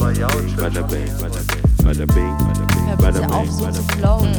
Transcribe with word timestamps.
Aber 0.00 0.12
ja, 0.12 0.26
Bada 0.56 0.82
bing, 0.82 1.06
bada 1.20 1.40
bing, 1.50 1.76
bada 1.84 2.06
bing, 2.06 2.36
bada 2.38 2.66
bing, 2.66 2.96
bada 2.96 3.20
bing, 3.20 3.28
bada 3.28 3.72
zu 3.72 3.82
bing. 3.82 3.98
flowen. 3.98 4.32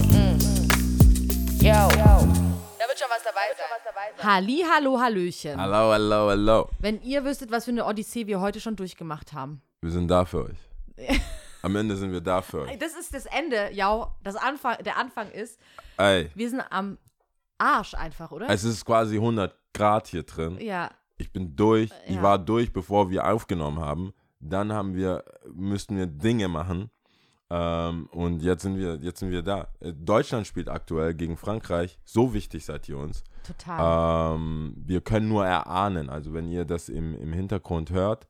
Yo. 1.62 1.70
Da 1.70 2.88
wird 2.88 2.98
schon 2.98 3.10
was 3.10 3.24
dabei 3.24 3.48
sein. 3.56 4.24
Halli, 4.24 4.64
hallo, 4.68 5.00
hallöchen. 5.00 5.60
Hallo, 5.62 5.92
hallo, 5.92 6.30
hallo. 6.30 6.70
Wenn 6.80 7.00
ihr 7.04 7.24
wüsstet, 7.24 7.52
was 7.52 7.66
für 7.66 7.72
eine 7.72 7.86
Odyssee 7.86 8.26
wir 8.26 8.42
heute 8.42 8.60
schon 8.60 8.76
durchgemacht 8.76 9.34
haben. 9.34 9.62
Wir 9.82 9.92
sind 9.92 10.08
da 10.08 10.26
für 10.26 10.46
euch. 10.46 10.58
Am 11.62 11.76
Ende 11.76 11.96
sind 11.96 12.12
wir 12.12 12.22
da 12.22 12.42
für 12.42 12.62
euch. 12.62 12.80
Das 12.80 12.94
ist 12.96 13.14
das 13.14 13.28
Ende, 13.28 13.70
ja. 13.72 14.08
Das 14.24 14.36
Anfang, 14.36 14.78
der 14.84 14.98
Anfang 14.98 15.30
ist, 15.30 15.60
Ey, 15.98 16.32
wir 16.34 16.50
sind 16.50 16.62
am 16.72 16.98
Arsch 17.60 17.94
einfach, 17.94 18.32
oder? 18.32 18.50
es 18.50 18.64
ist 18.64 18.84
quasi 18.84 19.16
100 19.18 19.56
Grad 19.74 20.08
hier 20.08 20.24
drin. 20.24 20.58
ja. 20.60 20.90
Ich 21.18 21.32
bin 21.32 21.56
durch. 21.56 21.92
Ich 22.08 22.16
Ja. 22.16 22.24
war 22.24 22.40
durch, 22.40 22.74
bevor 22.74 23.12
wir 23.12 23.28
aufgenommen 23.32 23.80
haben. 23.80 24.12
Dann 24.42 24.74
haben 24.74 24.96
wir, 24.96 25.24
müssten 25.54 25.98
wir 25.98 26.08
Dinge 26.08 26.48
machen. 26.48 26.90
Ähm, 27.50 28.08
und 28.12 28.42
jetzt 28.42 28.64
sind 28.64 28.78
wir, 28.78 28.96
jetzt 29.02 29.20
sind 29.20 29.30
wir 29.30 29.42
da. 29.42 29.68
Äh, 29.82 29.94
Deutschland 29.94 30.48
spielt 30.48 30.70
aktuell 30.70 31.14
gegen 31.14 31.38
Frankreich. 31.38 32.00
So 32.06 32.34
wichtig 32.34 32.66
seid 32.66 32.88
ihr 32.88 32.98
uns. 32.98 33.24
Total. 33.44 34.36
Ähm, 34.36 34.74
wir 34.78 35.02
können 35.02 35.28
nur 35.28 35.46
erahnen. 35.46 36.10
Also 36.10 36.34
wenn 36.34 36.48
ihr 36.48 36.66
das 36.66 36.88
im, 36.90 37.14
im 37.16 37.34
Hintergrund 37.34 37.92
hört, 37.92 38.28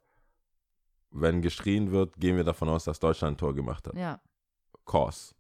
wenn 1.12 1.42
geschrien 1.42 1.92
wird, 1.92 2.20
gehen 2.20 2.36
wir 2.36 2.44
davon 2.44 2.70
aus, 2.70 2.86
dass 2.86 3.00
Deutschland 3.00 3.36
ein 3.36 3.38
Tor 3.38 3.54
gemacht 3.54 3.88
hat. 3.88 3.96
ja. 3.96 4.20
Kurs. 4.86 5.36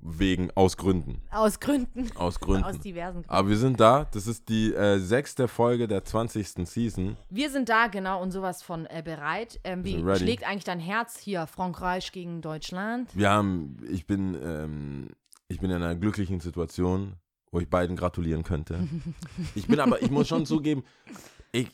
Wegen, 0.00 0.50
aus 0.54 0.76
Gründen. 0.76 1.20
Aus 1.30 1.58
Gründen. 1.58 2.08
Aus 2.16 2.38
Gründen. 2.38 2.64
Aus 2.64 2.78
diversen 2.78 3.22
Gründen. 3.22 3.30
Aber 3.30 3.48
wir 3.48 3.56
sind 3.56 3.80
da. 3.80 4.06
Das 4.12 4.28
ist 4.28 4.48
die 4.48 4.72
äh, 4.72 4.98
sechste 4.98 5.48
Folge 5.48 5.88
der 5.88 6.04
20. 6.04 6.68
Season. 6.68 7.16
Wir 7.30 7.50
sind 7.50 7.68
da 7.68 7.88
genau 7.88 8.22
und 8.22 8.30
sowas 8.30 8.62
von 8.62 8.86
äh, 8.86 9.02
bereit. 9.04 9.58
Ähm, 9.64 9.84
wie 9.84 9.98
schlägt 10.16 10.44
eigentlich 10.44 10.64
dein 10.64 10.78
Herz 10.78 11.18
hier? 11.18 11.46
Frankreich 11.48 12.12
gegen 12.12 12.42
Deutschland? 12.42 13.10
Wir 13.14 13.30
haben, 13.30 13.76
ich 13.90 14.06
bin, 14.06 14.38
ähm, 14.40 15.08
ich 15.48 15.58
bin 15.58 15.70
in 15.70 15.76
einer 15.76 15.96
glücklichen 15.96 16.38
Situation, 16.38 17.14
wo 17.50 17.58
ich 17.58 17.68
beiden 17.68 17.96
gratulieren 17.96 18.44
könnte. 18.44 18.78
Ich 19.54 19.66
bin 19.66 19.80
aber, 19.80 20.00
ich 20.00 20.10
muss 20.10 20.28
schon 20.28 20.46
zugeben, 20.46 20.84
ich, 21.50 21.68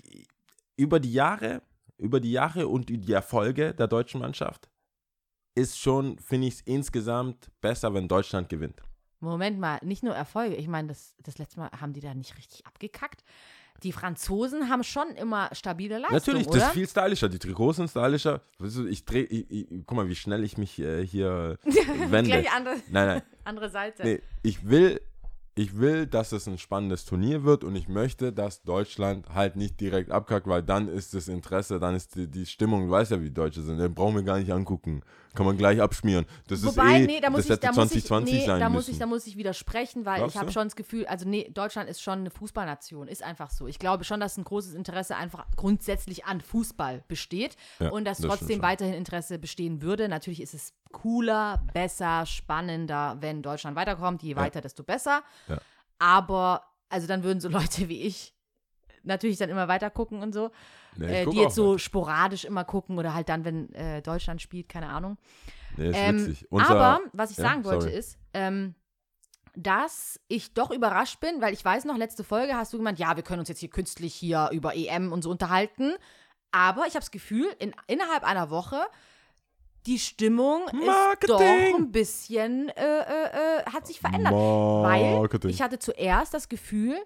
über 0.76 0.98
die 0.98 1.12
Jahre, 1.12 1.62
über 1.98 2.20
die 2.20 2.32
Jahre 2.32 2.68
und 2.68 2.88
die 2.88 3.12
Erfolge 3.12 3.74
der 3.74 3.86
deutschen 3.86 4.20
Mannschaft 4.20 4.70
ist 5.54 5.78
schon, 5.78 6.18
finde 6.18 6.48
ich 6.48 6.54
es 6.54 6.60
insgesamt 6.62 7.50
besser, 7.60 7.94
wenn 7.94 8.08
Deutschland 8.08 8.48
gewinnt. 8.48 8.82
Moment 9.20 9.58
mal, 9.58 9.78
nicht 9.82 10.02
nur 10.02 10.14
Erfolge. 10.14 10.56
Ich 10.56 10.68
meine, 10.68 10.88
das, 10.88 11.14
das 11.22 11.38
letzte 11.38 11.60
Mal 11.60 11.70
haben 11.80 11.92
die 11.92 12.00
da 12.00 12.14
nicht 12.14 12.36
richtig 12.36 12.66
abgekackt. 12.66 13.24
Die 13.82 13.92
Franzosen 13.92 14.68
haben 14.68 14.84
schon 14.84 15.08
immer 15.10 15.50
stabile 15.52 15.98
Leistung, 15.98 16.14
Natürlich, 16.14 16.46
oder? 16.46 16.58
das 16.58 16.68
ist 16.68 16.74
viel 16.74 16.88
stylischer. 16.88 17.28
Die 17.28 17.38
Trikots 17.38 17.76
sind 17.76 17.88
stylischer. 17.88 18.40
Ich 18.88 19.04
drehe, 19.04 19.26
guck 19.84 19.96
mal, 19.96 20.08
wie 20.08 20.14
schnell 20.14 20.44
ich 20.44 20.56
mich 20.58 20.78
äh, 20.78 21.04
hier 21.04 21.58
wende. 22.08 22.30
Gleich 22.30 22.52
andere, 22.52 22.76
Nein, 22.90 23.06
nein. 23.06 23.22
andere 23.44 23.70
Seite. 23.70 24.02
Nee, 24.04 24.22
ich 24.42 24.68
will, 24.68 25.00
ich 25.54 25.76
will, 25.76 26.06
dass 26.06 26.32
es 26.32 26.46
ein 26.46 26.58
spannendes 26.58 27.04
Turnier 27.04 27.44
wird 27.44 27.64
und 27.64 27.74
ich 27.76 27.88
möchte, 27.88 28.32
dass 28.32 28.62
Deutschland 28.62 29.28
halt 29.34 29.56
nicht 29.56 29.80
direkt 29.80 30.10
abkackt, 30.10 30.46
weil 30.46 30.62
dann 30.62 30.88
ist 30.88 31.14
das 31.14 31.28
Interesse, 31.28 31.78
dann 31.78 31.94
ist 31.94 32.14
die, 32.14 32.28
die 32.28 32.46
Stimmung, 32.46 32.86
du 32.86 32.90
weißt 32.90 33.10
ja, 33.10 33.20
wie 33.20 33.26
die 33.26 33.34
Deutsche 33.34 33.62
sind, 33.62 33.78
den 33.78 33.94
brauchen 33.94 34.14
wir 34.14 34.22
gar 34.22 34.38
nicht 34.38 34.52
angucken. 34.52 35.02
Kann 35.34 35.46
man 35.46 35.56
gleich 35.56 35.80
abschmieren. 35.80 36.26
Das 36.46 36.64
Wobei, 36.64 37.00
ist 37.00 37.02
eh, 37.02 37.06
nee, 37.06 37.20
da 37.20 37.30
muss 37.30 37.38
das 37.38 37.46
ich, 37.46 37.50
hätte 37.52 37.66
da 37.66 37.72
muss 37.72 37.92
ich, 37.92 38.04
2020 38.06 38.34
nee, 38.34 38.46
sein 38.46 38.60
da 38.60 38.68
müssen. 38.68 38.74
muss 38.76 38.88
ich, 38.88 38.98
da 38.98 39.06
muss 39.06 39.26
ich 39.26 39.36
widersprechen, 39.36 40.04
weil 40.04 40.18
Glaubst 40.18 40.36
ich 40.36 40.40
habe 40.40 40.52
schon 40.52 40.66
das 40.66 40.76
Gefühl, 40.76 41.06
also 41.06 41.28
nee, 41.28 41.50
Deutschland 41.52 41.90
ist 41.90 42.00
schon 42.02 42.20
eine 42.20 42.30
Fußballnation, 42.30 43.08
ist 43.08 43.22
einfach 43.22 43.50
so. 43.50 43.66
Ich 43.66 43.78
glaube 43.78 44.04
schon, 44.04 44.20
dass 44.20 44.36
ein 44.36 44.44
großes 44.44 44.74
Interesse 44.74 45.16
einfach 45.16 45.46
grundsätzlich 45.56 46.24
an 46.24 46.40
Fußball 46.40 47.02
besteht 47.08 47.56
Ja, 47.80 47.90
und 47.90 48.04
dass 48.04 48.18
das 48.18 48.28
trotzdem 48.28 48.62
weiterhin 48.62 48.94
Interesse 48.94 49.38
bestehen 49.38 49.82
würde. 49.82 50.08
Natürlich 50.08 50.40
ist 50.40 50.54
es 50.54 50.72
cooler, 50.92 51.60
besser, 51.72 52.26
spannender, 52.26 53.16
wenn 53.20 53.42
Deutschland 53.42 53.76
weiterkommt. 53.76 54.22
Je 54.22 54.36
weiter, 54.36 54.60
desto 54.60 54.84
besser. 54.84 55.22
Ja. 55.48 55.58
Aber, 55.98 56.62
also 56.88 57.06
dann 57.06 57.24
würden 57.24 57.40
so 57.40 57.48
Leute 57.50 57.88
wie 57.88 58.02
ich 58.02 58.34
natürlich 59.02 59.38
dann 59.38 59.50
immer 59.50 59.68
weiter 59.68 59.90
gucken 59.90 60.22
und 60.22 60.32
so. 60.32 60.50
Nee, 60.96 61.22
äh, 61.22 61.26
die 61.26 61.36
jetzt 61.38 61.54
so 61.54 61.70
weiter. 61.72 61.78
sporadisch 61.78 62.44
immer 62.44 62.64
gucken 62.64 62.98
oder 62.98 63.14
halt 63.14 63.28
dann, 63.28 63.44
wenn 63.44 63.72
äh, 63.74 64.02
Deutschland 64.02 64.40
spielt, 64.42 64.68
keine 64.68 64.88
Ahnung. 64.88 65.16
Nee, 65.76 65.88
ist 65.90 65.96
Ähm, 65.98 66.26
witzig. 66.26 66.46
Unser, 66.50 66.70
aber 66.70 67.00
was 67.12 67.30
ich 67.32 67.36
Ja, 67.38 67.44
sagen 67.44 67.64
wollte 67.64 67.82
sorry. 67.86 67.96
ist, 67.96 68.18
ähm, 68.32 68.74
dass 69.56 70.20
ich 70.28 70.52
doch 70.54 70.70
überrascht 70.70 71.20
bin, 71.20 71.40
weil 71.40 71.52
ich 71.52 71.64
weiß 71.64 71.84
noch, 71.84 71.96
letzte 71.96 72.24
Folge 72.24 72.54
hast 72.56 72.72
du 72.72 72.78
gemeint, 72.78 72.98
ja, 72.98 73.14
wir 73.16 73.22
können 73.22 73.40
uns 73.40 73.48
jetzt 73.48 73.60
hier 73.60 73.70
künstlich 73.70 74.14
hier 74.14 74.50
über 74.52 74.74
EM 74.76 75.12
und 75.12 75.22
so 75.22 75.30
unterhalten. 75.30 75.94
Aber 76.50 76.82
ich 76.86 76.94
habe 76.94 77.00
das 77.00 77.10
Gefühl, 77.10 77.46
in, 77.58 77.72
innerhalb 77.86 78.24
einer 78.24 78.50
Woche, 78.50 78.80
die 79.86 79.98
Stimmung 79.98 80.62
ist 80.68 81.28
doch 81.28 81.38
Marketing! 81.38 81.76
ein 81.76 81.92
bisschen, 81.92 82.68
äh, 82.70 82.82
äh, 83.00 83.60
äh, 83.60 83.64
hat 83.72 83.86
sich 83.86 84.00
verändert. 84.00 84.32
Weil 84.32 85.18
Marketing. 85.18 85.50
ich 85.50 85.60
hatte 85.62 85.78
zuerst 85.78 86.32
das 86.34 86.48
Gefühl, 86.48 86.96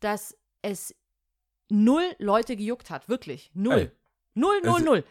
dass 0.00 0.36
es 0.62 0.94
null 1.68 2.04
Leute 2.18 2.56
gejuckt 2.56 2.90
hat. 2.90 3.08
Wirklich. 3.08 3.50
Null. 3.54 3.74
Ey, 3.74 3.90
null, 4.34 4.60
null, 4.64 4.78
es- 4.80 4.84
null. 4.84 5.04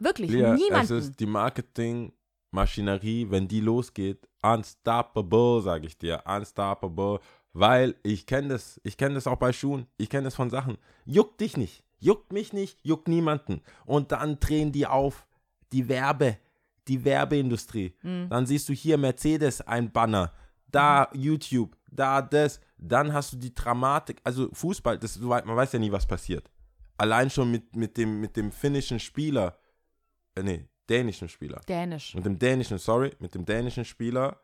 Wirklich. 0.00 0.30
Lea, 0.30 0.42
es 0.42 0.60
Niemanden. 0.60 0.98
ist 0.98 1.18
die 1.20 1.26
Marketingmaschinerie, 2.52 3.30
wenn 3.30 3.48
die 3.48 3.60
losgeht, 3.60 4.28
unstoppable, 4.42 5.62
sage 5.62 5.86
ich 5.86 5.98
dir, 5.98 6.22
unstoppable, 6.26 7.20
weil 7.52 7.94
ich 8.02 8.26
kenne 8.26 8.48
das, 8.48 8.80
ich 8.84 8.96
kenne 8.96 9.14
das 9.16 9.26
auch 9.26 9.36
bei 9.38 9.52
Schuhen, 9.52 9.86
ich 9.96 10.08
kenne 10.08 10.24
das 10.24 10.34
von 10.34 10.50
Sachen. 10.50 10.78
Juckt 11.04 11.40
dich 11.40 11.56
nicht, 11.56 11.82
juckt 11.98 12.32
mich 12.32 12.52
nicht, 12.52 12.78
juckt 12.82 13.08
niemanden. 13.08 13.62
Und 13.86 14.12
dann 14.12 14.38
drehen 14.38 14.70
die 14.72 14.86
auf 14.86 15.26
die 15.72 15.88
Werbe, 15.88 16.38
die 16.86 17.04
Werbeindustrie. 17.04 17.94
Hm. 18.00 18.28
Dann 18.30 18.46
siehst 18.46 18.68
du 18.68 18.72
hier 18.72 18.98
Mercedes 18.98 19.60
ein 19.62 19.90
Banner, 19.90 20.32
da 20.70 21.08
YouTube, 21.12 21.76
da 21.90 22.22
das, 22.22 22.60
dann 22.76 23.12
hast 23.12 23.32
du 23.32 23.36
die 23.36 23.54
Dramatik, 23.54 24.20
also 24.24 24.48
Fußball, 24.52 24.98
das, 24.98 25.18
man 25.18 25.56
weiß 25.56 25.72
ja 25.72 25.78
nie, 25.78 25.92
was 25.92 26.06
passiert. 26.06 26.50
Allein 26.96 27.30
schon 27.30 27.50
mit, 27.50 27.74
mit, 27.76 27.96
dem, 27.96 28.20
mit 28.20 28.36
dem 28.36 28.52
finnischen 28.52 28.98
Spieler, 28.98 29.58
äh, 30.34 30.42
nee, 30.42 30.68
dänischen 30.88 31.28
Spieler. 31.28 31.60
Dänisch. 31.68 32.14
Mit 32.14 32.24
dem 32.24 32.38
dänischen, 32.38 32.78
sorry, 32.78 33.14
mit 33.20 33.34
dem 33.34 33.44
dänischen 33.44 33.84
Spieler. 33.84 34.40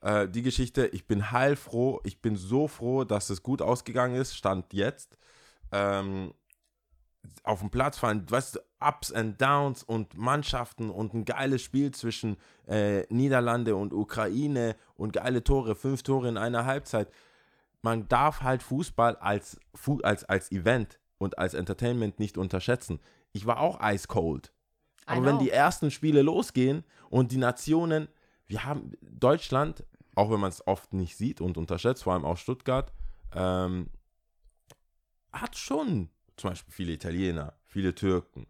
Äh, 0.00 0.28
die 0.28 0.42
Geschichte, 0.42 0.86
ich 0.88 1.06
bin 1.06 1.30
heilfroh, 1.30 2.00
ich 2.04 2.20
bin 2.22 2.36
so 2.36 2.68
froh, 2.68 3.04
dass 3.04 3.30
es 3.30 3.42
gut 3.42 3.60
ausgegangen 3.62 4.14
ist, 4.16 4.36
stand 4.36 4.72
jetzt. 4.72 5.18
Ähm, 5.72 6.32
auf 7.42 7.60
dem 7.60 7.70
Platz 7.70 7.98
fallen, 7.98 8.28
weißt 8.30 8.56
du, 8.56 8.60
Ups 8.80 9.12
and 9.12 9.40
Downs 9.40 9.82
und 9.82 10.16
Mannschaften 10.16 10.90
und 10.90 11.14
ein 11.14 11.24
geiles 11.24 11.62
Spiel 11.62 11.90
zwischen 11.92 12.36
äh, 12.66 13.02
Niederlande 13.12 13.74
und 13.74 13.92
Ukraine 13.92 14.76
und 14.94 15.12
geile 15.12 15.42
Tore, 15.42 15.74
fünf 15.74 16.02
Tore 16.02 16.28
in 16.28 16.36
einer 16.36 16.64
Halbzeit. 16.64 17.10
Man 17.82 18.08
darf 18.08 18.42
halt 18.42 18.62
Fußball 18.62 19.16
als, 19.16 19.58
als, 20.02 20.24
als 20.24 20.52
Event 20.52 20.98
und 21.18 21.38
als 21.38 21.54
Entertainment 21.54 22.18
nicht 22.18 22.38
unterschätzen. 22.38 23.00
Ich 23.32 23.46
war 23.46 23.60
auch 23.60 23.80
ice 23.82 24.06
cold. 24.06 24.52
Aber 25.06 25.24
wenn 25.24 25.38
die 25.38 25.50
ersten 25.50 25.90
Spiele 25.90 26.22
losgehen 26.22 26.84
und 27.08 27.32
die 27.32 27.38
Nationen, 27.38 28.08
wir 28.46 28.64
haben 28.64 28.92
Deutschland, 29.00 29.84
auch 30.14 30.30
wenn 30.30 30.40
man 30.40 30.50
es 30.50 30.66
oft 30.66 30.92
nicht 30.92 31.16
sieht 31.16 31.40
und 31.40 31.56
unterschätzt, 31.56 32.02
vor 32.02 32.12
allem 32.12 32.26
auch 32.26 32.36
Stuttgart, 32.36 32.92
ähm, 33.34 33.88
hat 35.32 35.56
schon 35.56 36.10
zum 36.36 36.50
Beispiel 36.50 36.72
viele 36.72 36.92
Italiener, 36.92 37.54
viele 37.64 37.94
Türken, 37.94 38.46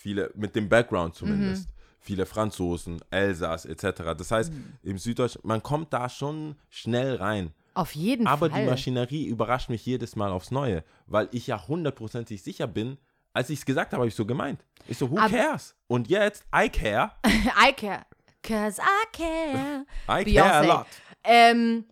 viele 0.00 0.30
mit 0.34 0.54
dem 0.56 0.68
Background 0.68 1.14
zumindest, 1.14 1.68
Mhm. 1.68 1.72
viele 2.00 2.24
Franzosen, 2.26 3.00
Elsass 3.10 3.66
etc. 3.66 4.14
Das 4.16 4.30
heißt, 4.30 4.50
Mhm. 4.52 4.72
im 4.82 4.98
Süddeutschen, 4.98 5.42
man 5.44 5.62
kommt 5.62 5.92
da 5.92 6.08
schon 6.08 6.56
schnell 6.70 7.16
rein. 7.16 7.52
Auf 7.74 7.94
jeden 7.94 8.26
Aber 8.26 8.48
Fall. 8.50 8.62
die 8.62 8.66
Maschinerie 8.70 9.26
überrascht 9.26 9.68
mich 9.68 9.84
jedes 9.84 10.16
Mal 10.16 10.30
aufs 10.32 10.50
Neue, 10.50 10.82
weil 11.06 11.28
ich 11.32 11.46
ja 11.46 11.68
hundertprozentig 11.68 12.42
sicher 12.42 12.66
bin, 12.66 12.96
als 13.34 13.50
ich 13.50 13.58
es 13.60 13.66
gesagt 13.66 13.92
habe, 13.92 14.00
habe 14.00 14.08
ich 14.08 14.14
so 14.14 14.24
gemeint. 14.26 14.64
Ich 14.88 14.96
so, 14.98 15.10
who 15.10 15.18
Aber- 15.18 15.28
cares? 15.28 15.74
Und 15.86 16.08
jetzt, 16.08 16.44
I 16.54 16.68
care. 16.70 17.12
I 17.68 17.72
care. 17.72 18.06
Cause 18.42 18.80
I 18.80 19.16
care. 19.16 19.84
I 20.08 20.24
Beyoncé. 20.24 20.34
care 20.34 20.54
a 20.56 20.62
lot. 20.78 20.86
Ähm, 21.22 21.84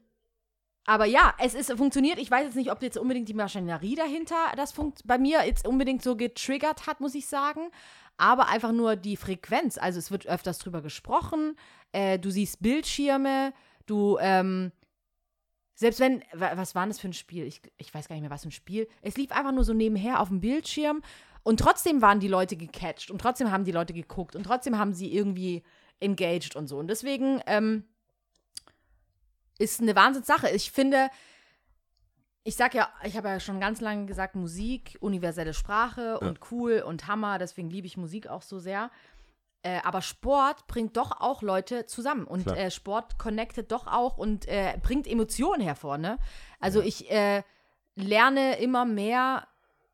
aber 0.89 1.05
ja, 1.05 1.35
es 1.39 1.53
ist 1.53 1.71
funktioniert. 1.73 2.19
Ich 2.19 2.31
weiß 2.31 2.47
jetzt 2.47 2.57
nicht, 2.57 2.73
ob 2.73 2.83
jetzt 2.83 2.97
unbedingt 2.97 3.29
die 3.29 3.35
Maschinerie 3.35 3.95
dahinter 3.95 4.37
das 4.57 4.73
bei 5.05 5.19
mir 5.19 5.45
jetzt 5.45 5.69
unbedingt 5.69 6.03
so 6.03 6.17
getriggert 6.17 6.87
hat, 6.87 7.01
muss 7.01 7.15
ich 7.15 7.27
sagen. 7.27 7.69
Aber 8.17 8.49
einfach 8.49 8.73
nur 8.73 8.97
die 8.97 9.19
Frequenz. 9.19 9.77
Also 9.77 9.99
es 9.99 10.11
wird 10.11 10.27
öfters 10.27 10.59
drüber 10.59 10.81
gesprochen. 10.81 11.57
Äh, 11.93 12.19
du 12.19 12.31
siehst 12.31 12.63
Bildschirme. 12.63 13.53
Du, 13.85 14.17
ähm, 14.19 14.73
selbst 15.75 16.01
wenn, 16.01 16.23
wa- 16.33 16.53
was 16.57 16.75
war 16.75 16.87
das 16.87 16.99
für 16.99 17.09
ein 17.09 17.13
Spiel? 17.13 17.45
Ich, 17.45 17.61
ich 17.77 17.93
weiß 17.93 18.09
gar 18.09 18.15
nicht 18.17 18.23
mehr, 18.23 18.31
was 18.31 18.43
für 18.45 18.49
ein 18.49 18.53
Spiel. 18.53 18.89
Es 19.03 19.19
lief 19.19 19.31
einfach 19.31 19.53
nur 19.53 19.65
so 19.65 19.75
nebenher 19.75 20.21
auf 20.21 20.29
dem 20.29 20.41
Bildschirm. 20.41 21.03
Und 21.43 21.61
trotzdem 21.61 22.01
waren 22.01 22.19
die 22.19 22.29
Leute 22.29 22.57
gecatcht. 22.57 23.11
Und 23.11 23.21
trotzdem 23.21 23.53
haben 23.53 23.65
die 23.65 23.73
Leute 23.73 23.93
geguckt. 23.93 24.35
Und 24.35 24.45
trotzdem 24.45 24.79
haben 24.79 24.95
sie 24.95 25.13
irgendwie 25.15 25.63
engaged 26.01 26.57
und 26.57 26.67
so. 26.67 26.79
Und 26.79 26.89
deswegen, 26.89 27.43
ähm, 27.47 27.85
ist 29.59 29.81
eine 29.81 29.95
Wahnsinnssache. 29.95 30.49
Ich 30.51 30.71
finde, 30.71 31.11
ich 32.45 32.57
sag 32.57 32.75
ja, 32.75 32.89
ich 33.05 33.17
habe 33.17 33.29
ja 33.29 33.41
schon 33.41 33.61
ganz 33.61 33.81
lange 33.81 34.07
gesagt, 34.07 34.35
Musik, 34.35 34.97
universelle 35.01 35.53
Sprache 35.53 36.19
und 36.21 36.39
cool 36.51 36.81
und 36.81 37.07
Hammer, 37.07 37.39
deswegen 37.39 37.69
liebe 37.69 37.87
ich 37.87 37.97
Musik 37.97 38.29
auch 38.29 38.43
so 38.43 38.59
sehr. 38.59 38.91
Äh, 39.63 39.81
aber 39.83 40.03
Sport 40.03 40.67
bringt 40.69 40.97
doch 40.97 41.21
auch 41.21 41.43
Leute 41.43 41.85
zusammen 41.87 42.25
und 42.25 42.47
äh, 42.47 42.71
Sport 42.71 43.19
connectet 43.19 43.73
doch 43.73 43.89
auch 43.89 44.17
und 44.17 44.47
äh, 44.47 44.79
bringt 44.81 45.07
Emotionen 45.09 45.61
hervor, 45.61 45.99
ne? 45.99 46.19
Also 46.61 46.81
ich 46.81 47.11
äh, 47.11 47.43
lerne 47.97 48.59
immer 48.61 48.85
mehr 48.85 49.49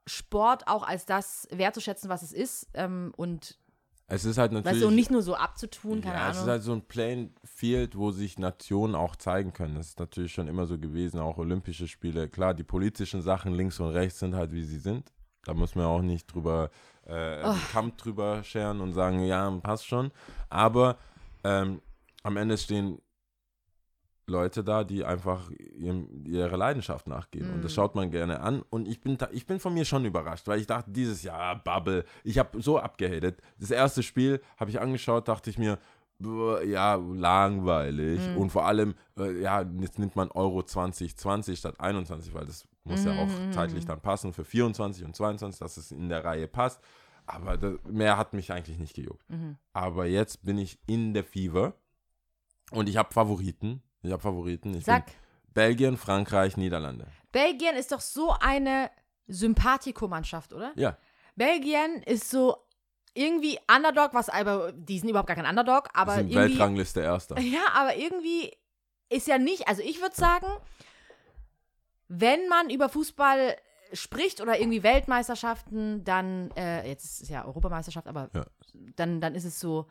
Sport 0.07 0.69
auch 0.69 0.87
als 0.87 1.07
das 1.07 1.49
wertzuschätzen, 1.51 2.11
was 2.11 2.23
es 2.23 2.33
ist 2.33 2.69
ähm, 2.75 3.15
und 3.17 3.59
Es 4.07 4.25
ist 4.25 4.37
halt 4.37 4.53
natürlich. 4.53 4.75
weißt 4.77 4.83
du, 4.85 4.89
und 4.89 4.95
nicht 4.95 5.11
nur 5.11 5.23
so 5.23 5.35
abzutun, 5.35 6.03
keine 6.03 6.17
ja, 6.17 6.29
es 6.31 6.37
ist 6.37 6.43
Ahnung. 6.43 6.51
halt 6.51 6.63
so 6.63 6.73
ein 6.73 6.83
Playing 6.83 7.35
Field, 7.45 7.97
wo 7.97 8.11
sich 8.11 8.39
Nationen 8.39 8.95
auch 8.95 9.17
zeigen 9.17 9.53
können. 9.53 9.77
Das 9.77 9.89
ist 9.89 9.99
natürlich 9.99 10.33
schon 10.33 10.47
immer 10.47 10.67
so 10.67 10.79
gewesen, 10.79 11.21
auch 11.21 11.39
Olympische 11.39 11.89
Spiele. 11.89 12.29
Klar, 12.29 12.53
die 12.55 12.65
politischen 12.65 13.23
Sachen 13.23 13.55
links 13.55 13.81
und 13.81 13.89
rechts 13.89 14.19
sind 14.19 14.35
halt, 14.35 14.53
wie 14.53 14.63
sie 14.63 14.79
sind. 14.79 15.11
Da 15.45 15.55
muss 15.55 15.75
man 15.75 15.87
auch 15.87 16.03
nicht 16.03 16.27
drüber, 16.27 16.71
äh, 17.07 17.43
Oh. 17.45 17.55
Kamm 17.73 17.97
drüber 17.97 18.43
scheren 18.45 18.81
und 18.81 18.93
sagen, 18.93 19.25
ja, 19.25 19.51
passt 19.63 19.87
schon. 19.87 20.11
Aber 20.51 20.97
ähm, 21.43 21.81
am 22.23 22.37
Ende 22.37 22.57
stehen 22.59 22.99
Leute 24.27 24.65
da, 24.65 24.85
die 24.85 25.05
einfach 25.05 25.51
ihrem, 25.51 26.25
ihrer 26.27 26.57
Leidenschaft 26.57 27.07
nachgehen. 27.07 27.51
Und 27.51 27.63
das 27.63 27.73
Mhm. 27.73 27.75
schaut 27.75 27.95
man 27.95 28.11
gerne 28.11 28.41
an. 28.41 28.63
Und 28.71 28.89
ich 28.89 29.01
bin, 29.01 29.19
ich 29.33 29.47
bin 29.47 29.61
von 29.61 29.75
mir 29.75 29.85
schon 29.85 30.05
überrascht, 30.05 30.47
weil 30.49 30.61
ich 30.61 30.67
dachte, 30.67 30.91
dieses 30.91 31.23
Jahr, 31.23 31.63
Bubble, 31.63 32.05
ich 32.23 32.39
habe 32.39 32.63
so 32.63 32.79
abgehatet. 32.79 33.41
Das 33.59 33.71
erste 33.71 34.03
Spiel 34.03 34.41
habe 34.59 34.71
ich 34.71 34.81
angeschaut, 34.81 35.29
dachte 35.29 35.51
ich 35.51 35.59
mir, 35.59 35.79
ja, 36.65 36.95
langweilig. 36.95 38.21
Mhm. 38.29 38.37
Und 38.37 38.51
vor 38.51 38.65
allem, 38.67 38.95
äh, 39.19 39.41
ja, 39.43 39.63
jetzt 39.81 39.99
nimmt 39.99 40.17
man 40.17 40.31
Euro 40.31 40.63
2020 40.63 41.59
statt 41.59 41.79
21, 41.81 42.33
weil 42.33 42.47
das 42.47 42.67
muss 42.85 43.05
ja 43.05 43.13
auch 43.13 43.29
Mhm, 43.29 43.53
zeitlich 43.53 43.85
dann 43.85 44.01
passen 44.01 44.33
für 44.33 44.45
24 44.45 45.05
und 45.05 45.15
22, 45.17 45.59
dass 45.59 45.77
es 45.77 45.91
in 45.91 46.09
der 46.09 46.25
Reihe 46.25 46.47
passt. 46.49 46.81
Aber 47.27 47.57
das, 47.57 47.75
mehr 47.91 48.17
hat 48.17 48.33
mich 48.33 48.53
eigentlich 48.53 48.79
nicht 48.79 48.95
gejuckt. 48.95 49.29
Mhm. 49.29 49.57
Aber 49.73 50.07
jetzt 50.07 50.45
bin 50.45 50.57
ich 50.59 50.79
in 50.87 51.15
der 51.15 51.25
Fever 51.25 51.75
und 52.71 52.89
ich 52.89 52.97
habe 52.97 53.13
Favoriten. 53.13 53.83
Ich 54.05 54.13
habe 54.13 54.23
Favoriten. 54.23 54.75
Ich 54.75 54.85
Sag, 54.85 55.07
Belgien, 55.55 55.97
Frankreich, 55.97 56.57
Niederlande. 56.57 57.07
Belgien 57.33 57.75
ist 57.75 57.91
doch 57.91 58.01
so 58.01 58.35
eine 58.39 58.91
Sympathikomannschaft, 59.27 60.53
oder? 60.53 60.73
Ja, 60.77 60.97
Belgien 61.37 62.03
ist 62.05 62.31
so 62.31 62.57
irgendwie 63.15 63.59
Underdog, 63.75 64.13
was 64.13 64.29
aber, 64.29 64.73
die 64.73 64.99
sind 64.99 65.09
überhaupt 65.09 65.29
gar 65.29 65.37
kein 65.37 65.47
Underdog, 65.47 65.89
aber 65.95 66.13
aber 66.13 66.15
sind 66.17 66.31
irgendwie. 66.31 66.53
Weltrangliste 66.53 67.01
Erster. 67.01 67.39
Ja, 67.41 67.67
aber 67.75 67.97
irgendwie 67.97 68.53
ist 69.09 69.27
ja 69.27 69.39
nicht, 69.39 69.69
also 69.69 69.83
ich 69.83 70.01
würde 70.01 70.15
sagen, 70.15 70.47
wenn 72.09 72.49
man 72.49 72.71
über 72.71 72.89
Fußball 72.89 73.57
spricht 73.93 74.41
oder 74.41 74.59
irgendwie 74.59 74.83
Weltmeisterschaften, 74.83 76.05
dann, 76.05 76.51
äh, 76.57 76.87
jetzt 76.89 77.05
ist 77.05 77.23
es 77.23 77.29
ja 77.29 77.45
Europameisterschaft, 77.45 78.07
aber 78.09 78.29
Ja. 78.35 78.45
dann, 78.97 79.21
dann 79.21 79.35
ist 79.35 79.45
es 79.45 79.59
so, 79.61 79.87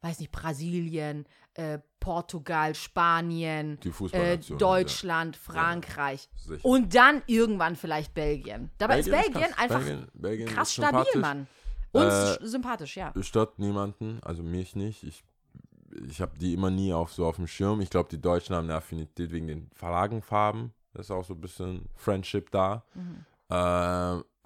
weiß 0.00 0.20
nicht, 0.20 0.30
Brasilien, 0.30 1.26
äh, 1.54 1.78
Portugal, 2.00 2.74
Spanien, 2.74 3.78
äh. 4.12 4.38
Deutschland, 4.58 5.36
Frankreich 5.36 6.28
Ja, 6.48 6.56
und 6.62 6.94
dann 6.94 7.22
irgendwann 7.26 7.74
vielleicht 7.76 8.14
Belgien. 8.14 8.70
Dabei 8.78 9.00
ist 9.00 9.10
Belgien 9.10 9.32
krass. 9.42 9.58
einfach 9.58 9.80
Belgien, 9.80 10.08
Belgien 10.14 10.48
krass 10.48 10.72
stabil. 10.72 11.04
Mann. 11.20 11.46
Und 11.92 12.02
Äh, 12.04 12.38
sympathisch, 12.46 12.96
ja. 12.96 13.12
Stört 13.20 13.58
niemanden, 13.58 14.20
also 14.22 14.42
mich 14.42 14.76
nicht. 14.76 15.02
Ich, 15.02 15.24
ich 16.06 16.20
habe 16.20 16.38
die 16.38 16.54
immer 16.54 16.70
nie 16.70 16.92
auf, 16.92 17.12
so 17.12 17.26
auf 17.26 17.36
dem 17.36 17.46
Schirm. 17.46 17.80
Ich 17.80 17.90
glaube, 17.90 18.08
die 18.10 18.20
Deutschen 18.20 18.54
haben 18.54 18.64
eine 18.64 18.74
Affinität 18.76 19.32
wegen 19.32 19.48
den 19.48 19.70
Flaggenfarben. 19.74 20.72
Da 20.92 21.00
ist 21.00 21.10
auch 21.10 21.24
so 21.24 21.34
ein 21.34 21.40
bisschen 21.40 21.86
Friendship 21.96 22.50
da. 22.50 22.84
Mhm. 22.94 23.24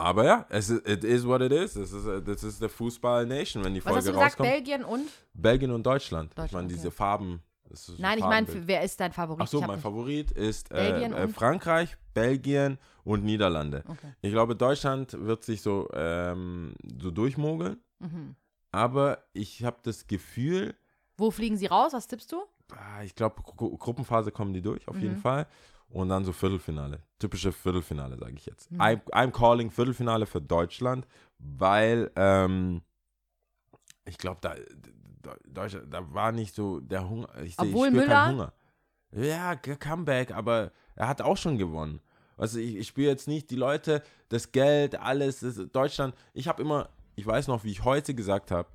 Aber 0.02 0.24
ja, 0.24 0.46
es 0.48 0.68
ist, 0.68 0.88
it 0.88 1.04
is 1.04 1.24
what 1.26 1.40
it 1.42 1.52
is. 1.52 1.74
Das 1.74 1.92
ist, 1.92 2.06
das 2.26 2.42
ist 2.42 2.60
der 2.60 2.68
Fußball-Nation, 2.68 3.64
wenn 3.64 3.74
die 3.74 3.84
Was 3.84 3.94
hast 3.94 4.04
Folge 4.04 4.06
du 4.08 4.12
gesagt? 4.14 4.40
rauskommt. 4.40 4.48
Belgien 4.50 4.84
und? 4.84 5.08
Belgien 5.32 5.70
und 5.70 5.84
Deutschland. 5.86 6.30
ich 6.30 6.34
Deutschland, 6.34 6.52
meine, 6.64 6.68
diese 6.68 6.88
okay. 6.88 6.96
Farben. 6.96 7.42
Nein, 7.98 8.18
ich 8.18 8.24
meine, 8.24 8.46
wer 8.66 8.82
ist 8.82 9.00
dein 9.00 9.12
Favorit? 9.12 9.42
Ach 9.42 9.46
so, 9.46 9.58
Ich 9.58 9.62
hab 9.62 9.70
mein 9.70 9.80
Favorit 9.80 10.30
ist 10.32 10.70
äh, 10.72 11.04
äh? 11.04 11.28
Frankreich, 11.28 11.96
Belgien 12.12 12.78
und 13.04 13.24
Niederlande. 13.24 13.82
Okay. 13.88 14.12
Ich 14.20 14.30
glaube, 14.32 14.56
Deutschland 14.56 15.12
wird 15.18 15.42
sich 15.44 15.62
so, 15.62 15.88
ähm, 15.94 16.74
so 17.00 17.10
durchmogeln, 17.10 17.80
Mhm. 18.00 18.34
aber 18.72 19.24
ich 19.32 19.64
habe 19.64 19.78
das 19.84 20.06
Gefühl, 20.06 20.74
Wo 21.16 21.30
fliegen 21.30 21.56
sie 21.56 21.66
raus? 21.66 21.92
Was 21.92 22.08
tippst 22.08 22.32
du? 22.32 22.42
Ah, 22.76 23.02
ich 23.02 23.14
glaube, 23.14 23.42
Gru 23.42 23.76
Gruppenphase 23.76 24.32
kommen 24.32 24.52
die 24.52 24.62
durch, 24.62 24.86
auf 24.88 25.00
jeden 25.00 25.14
Mhm. 25.14 25.20
Fall. 25.20 25.46
Und 25.90 26.08
dann 26.08 26.24
so 26.24 26.32
Viertelfinale. 26.32 27.00
Typische 27.18 27.52
Viertelfinale, 27.52 28.16
sage 28.16 28.32
ich 28.34 28.46
jetzt. 28.46 28.70
Mhm. 28.70 28.80
I'm, 28.80 29.00
I'm 29.10 29.30
calling 29.30 29.70
Viertelfinale 29.70 30.24
für 30.26 30.40
Deutschland, 30.40 31.06
weil 31.38 32.10
ähm, 32.16 32.82
ich 34.04 34.18
glaube, 34.18 34.38
da, 34.40 34.54
da, 35.46 35.66
da 35.68 36.14
war 36.14 36.32
nicht 36.32 36.54
so 36.54 36.80
der 36.80 37.08
Hunger. 37.08 37.28
Ich, 37.42 37.52
ich 37.52 37.58
Obwohl 37.58 37.88
spür 37.88 38.00
Müller- 38.02 38.08
keinen 38.08 38.32
Hunger. 38.32 38.52
Ja, 39.14 39.54
Comeback, 39.56 40.30
aber 40.32 40.72
er 40.96 41.08
hat 41.08 41.20
auch 41.20 41.36
schon 41.36 41.58
gewonnen. 41.58 42.00
Also 42.38 42.58
ich, 42.58 42.76
ich 42.76 42.88
spüre 42.88 43.10
jetzt 43.10 43.28
nicht 43.28 43.50
die 43.50 43.56
Leute, 43.56 44.02
das 44.30 44.50
Geld, 44.52 44.98
alles, 44.98 45.40
das, 45.40 45.60
Deutschland. 45.70 46.14
Ich 46.32 46.48
habe 46.48 46.62
immer, 46.62 46.88
ich 47.14 47.26
weiß 47.26 47.46
noch, 47.48 47.62
wie 47.64 47.70
ich 47.70 47.84
heute 47.84 48.14
gesagt 48.14 48.50
habe, 48.50 48.68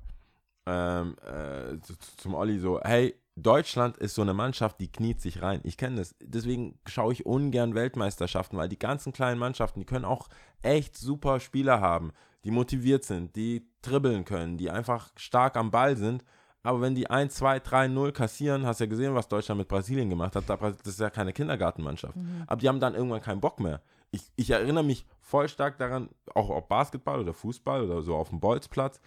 ähm, 0.66 1.16
äh, 1.26 1.80
zu- 1.80 1.98
zum 2.16 2.34
Olli 2.34 2.58
so, 2.60 2.80
hey, 2.80 3.16
Deutschland 3.42 3.96
ist 3.98 4.14
so 4.14 4.22
eine 4.22 4.34
Mannschaft, 4.34 4.80
die 4.80 4.90
kniet 4.90 5.20
sich 5.20 5.42
rein. 5.42 5.60
Ich 5.64 5.76
kenne 5.76 5.96
das. 5.96 6.14
Deswegen 6.20 6.78
schaue 6.86 7.12
ich 7.12 7.26
ungern 7.26 7.74
Weltmeisterschaften, 7.74 8.56
weil 8.58 8.68
die 8.68 8.78
ganzen 8.78 9.12
kleinen 9.12 9.38
Mannschaften, 9.38 9.80
die 9.80 9.86
können 9.86 10.04
auch 10.04 10.28
echt 10.62 10.96
super 10.96 11.40
Spieler 11.40 11.80
haben, 11.80 12.12
die 12.44 12.50
motiviert 12.50 13.04
sind, 13.04 13.36
die 13.36 13.68
dribbeln 13.82 14.24
können, 14.24 14.56
die 14.58 14.70
einfach 14.70 15.10
stark 15.16 15.56
am 15.56 15.70
Ball 15.70 15.96
sind. 15.96 16.24
Aber 16.62 16.80
wenn 16.80 16.94
die 16.94 17.08
1, 17.08 17.34
2, 17.34 17.60
3, 17.60 17.88
0 17.88 18.12
kassieren, 18.12 18.66
hast 18.66 18.80
du 18.80 18.84
ja 18.84 18.90
gesehen, 18.90 19.14
was 19.14 19.28
Deutschland 19.28 19.58
mit 19.58 19.68
Brasilien 19.68 20.10
gemacht 20.10 20.34
hat. 20.36 20.48
Da- 20.48 20.56
Das 20.56 20.76
ist 20.86 21.00
ja 21.00 21.08
keine 21.10 21.32
Kindergartenmannschaft. 21.32 22.14
Aber 22.46 22.60
die 22.60 22.68
haben 22.68 22.80
dann 22.80 22.94
irgendwann 22.94 23.20
keinen 23.22 23.40
Bock 23.40 23.60
mehr. 23.60 23.80
Ich, 24.10 24.22
ich 24.36 24.50
erinnere 24.50 24.84
mich 24.84 25.06
voll 25.20 25.48
stark 25.48 25.78
daran, 25.78 26.08
auch 26.34 26.48
ob 26.50 26.68
Basketball 26.68 27.20
oder 27.20 27.34
Fußball 27.34 27.82
oder 27.84 28.02
so 28.02 28.16
auf 28.16 28.30
dem 28.30 28.40
Bolzplatz. 28.40 29.00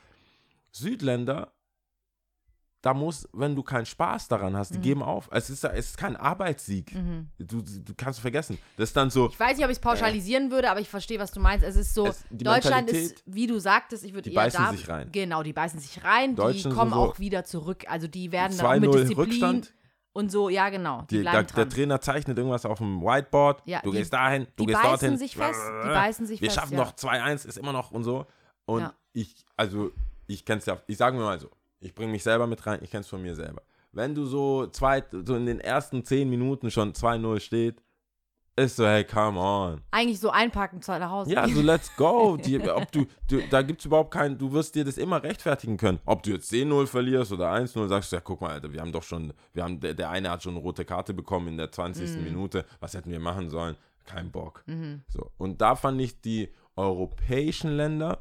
Südländer, 0.72 1.52
da 2.84 2.96
muss, 2.96 3.30
wenn 3.34 3.56
du 3.56 3.62
keinen 3.62 3.86
Spaß 3.86 4.28
daran 4.28 4.58
hast, 4.58 4.74
die 4.74 4.80
Mhm. 4.80 4.82
geben 4.82 5.04
auf. 5.04 5.30
Es 5.32 5.50
ist, 5.52 5.64
es 5.64 5.90
ist 5.92 5.98
kein 5.98 6.16
Arbeitssieg. 6.16 6.96
Mhm. 6.96 7.30
Du, 7.38 7.62
du 7.62 7.94
kannst 7.96 8.18
es 8.18 8.22
vergessen. 8.22 8.58
Das 8.76 8.90
ist 8.90 8.98
dann 8.98 9.10
so, 9.12 9.30
Ich 9.30 9.40
weiß 9.40 9.56
nicht, 9.56 9.64
ob 9.66 9.70
ich 9.72 9.78
es 9.78 9.82
pauschalisieren 9.82 10.50
würde, 10.50 10.72
aber 10.72 10.80
ich 10.80 10.90
verstehe, 10.90 11.20
was 11.20 11.32
du 11.32 11.40
meinst. 11.40 11.64
Es 11.64 11.76
ist 11.76 11.94
so, 11.94 12.08
Es- 12.08 12.24
Deutschland 12.32 12.90
ist, 12.90 13.22
wie 13.28 13.46
du 13.46 13.60
sagtest, 13.60 14.04
ich 14.04 14.14
würde 14.14 14.30
die 14.30 14.36
eher 14.36 14.42
beißen 14.44 14.66
da, 14.66 14.72
sich 14.72 14.90
rein. 14.90 15.10
Genau, 15.12 15.44
die 15.44 15.54
beißen 15.54 15.80
sich 15.80 16.04
rein, 16.04 16.36
die 16.36 16.64
kommen 16.70 16.92
so 16.92 16.98
auch 16.98 17.20
wieder 17.20 17.44
zurück. 17.44 17.86
Also 17.88 18.08
die 18.08 18.32
werden 18.32 18.58
dann 18.58 18.80
mit 18.80 18.90
2-0 18.90 18.98
Disziplin 19.00 19.26
Rückstand. 19.28 19.74
und 20.14 20.32
so, 20.32 20.50
ja 20.50 20.70
genau, 20.70 21.04
die, 21.04 21.18
Die, 21.20 21.24
der, 21.24 21.44
der. 21.44 21.70
Trainer 21.70 22.02
zeichnet 22.02 22.36
irgendwas 22.38 22.66
auf 22.66 22.80
dem 22.80 23.02
Whiteboard. 23.04 23.62
Ja, 23.68 23.82
du 23.84 23.92
die- 23.92 24.00
gehst 24.00 24.12
dahin, 24.12 24.48
du 24.56 24.64
die 24.64 24.66
gehst 24.74 24.82
beißen 24.82 24.90
dorthin. 24.90 25.18
sich 25.20 25.36
fest, 25.36 25.60
die 25.84 25.88
beißen 25.88 26.26
sich 26.26 26.42
Wir 26.42 26.50
fest, 26.50 26.60
schaffen 26.60 26.74
ja. 26.74 26.80
noch 26.80 26.94
2-1, 26.96 27.46
ist 27.46 27.58
immer 27.60 27.74
noch 27.74 27.92
und 27.92 28.04
so. 28.04 28.26
Und 28.66 28.82
Ja. 28.82 28.94
ich, 29.14 29.36
also, 29.56 29.92
ich 30.26 30.44
kenn's 30.46 30.66
ja, 30.66 30.82
ich 30.88 30.98
sage 30.98 31.16
mir 31.16 31.24
mal 31.24 31.40
so, 31.40 31.50
ich 31.82 31.94
bringe 31.94 32.12
mich 32.12 32.24
selber 32.24 32.48
mit 32.48 32.66
rein, 32.66 32.80
ich 32.82 32.92
kenn's 32.92 33.08
von 33.08 33.22
mir 33.22 33.36
selber. 33.36 33.64
Wenn 33.92 34.16
du 34.16 34.26
so 34.26 34.68
zwei, 34.68 35.04
so 35.12 35.36
in 35.36 35.46
den 35.46 35.60
ersten 35.60 36.06
10 36.06 36.30
Minuten 36.30 36.72
schon 36.72 36.94
2-0 36.94 37.40
steht, 37.42 37.82
ist 38.56 38.76
so, 38.76 38.86
hey, 38.86 39.04
come 39.04 39.40
on. 39.40 39.82
Eigentlich 39.92 40.20
so 40.20 40.30
einpacken 40.30 40.82
zu 40.82 40.92
nach 40.92 41.10
Hause. 41.10 41.32
Ja, 41.32 41.48
so 41.48 41.62
let's 41.62 41.94
go. 41.96 42.38
Die, 42.46 42.60
ob 42.60 42.92
du, 42.92 43.06
du, 43.28 43.42
da 43.50 43.62
gibt 43.62 43.80
es 43.80 43.86
überhaupt 43.86 44.12
keinen, 44.12 44.38
du 44.38 44.52
wirst 44.52 44.76
dir 44.76 44.86
das 44.86 44.98
immer 44.98 45.24
rechtfertigen 45.24 45.78
können. 45.78 46.00
Ob 46.06 46.24
du 46.24 46.32
jetzt 46.32 46.52
10-0 46.52 46.88
verlierst 46.88 47.32
oder 47.32 47.52
1-0, 47.52 47.88
sagst 47.88 48.12
du, 48.12 48.18
ja, 48.18 48.22
guck 48.22 48.42
mal, 48.42 48.52
Alter, 48.52 48.72
wir 48.72 48.82
haben 48.82 48.92
doch 48.92 49.04
schon, 49.04 49.34
wir 49.54 49.64
haben, 49.64 49.80
der, 49.80 49.94
der 49.94 50.10
eine 50.10 50.30
hat 50.30 50.44
schon 50.44 50.54
eine 50.54 50.62
rote 50.62 50.86
Karte 50.86 51.14
bekommen 51.14 51.48
in 51.50 51.58
der 51.58 51.72
20. 51.72 52.18
Mhm. 52.18 52.24
Minute. 52.24 52.66
Was 52.80 52.94
hätten 52.94 53.10
wir 53.10 53.20
machen 53.20 53.50
sollen? 53.50 53.76
Kein 54.06 54.32
Bock. 54.32 54.64
Mhm. 54.68 55.02
So. 55.08 55.32
Und 55.38 55.62
da 55.62 55.76
fand 55.76 56.02
ich, 56.02 56.22
die 56.22 56.50
europäischen 56.76 57.72
Länder 57.72 58.20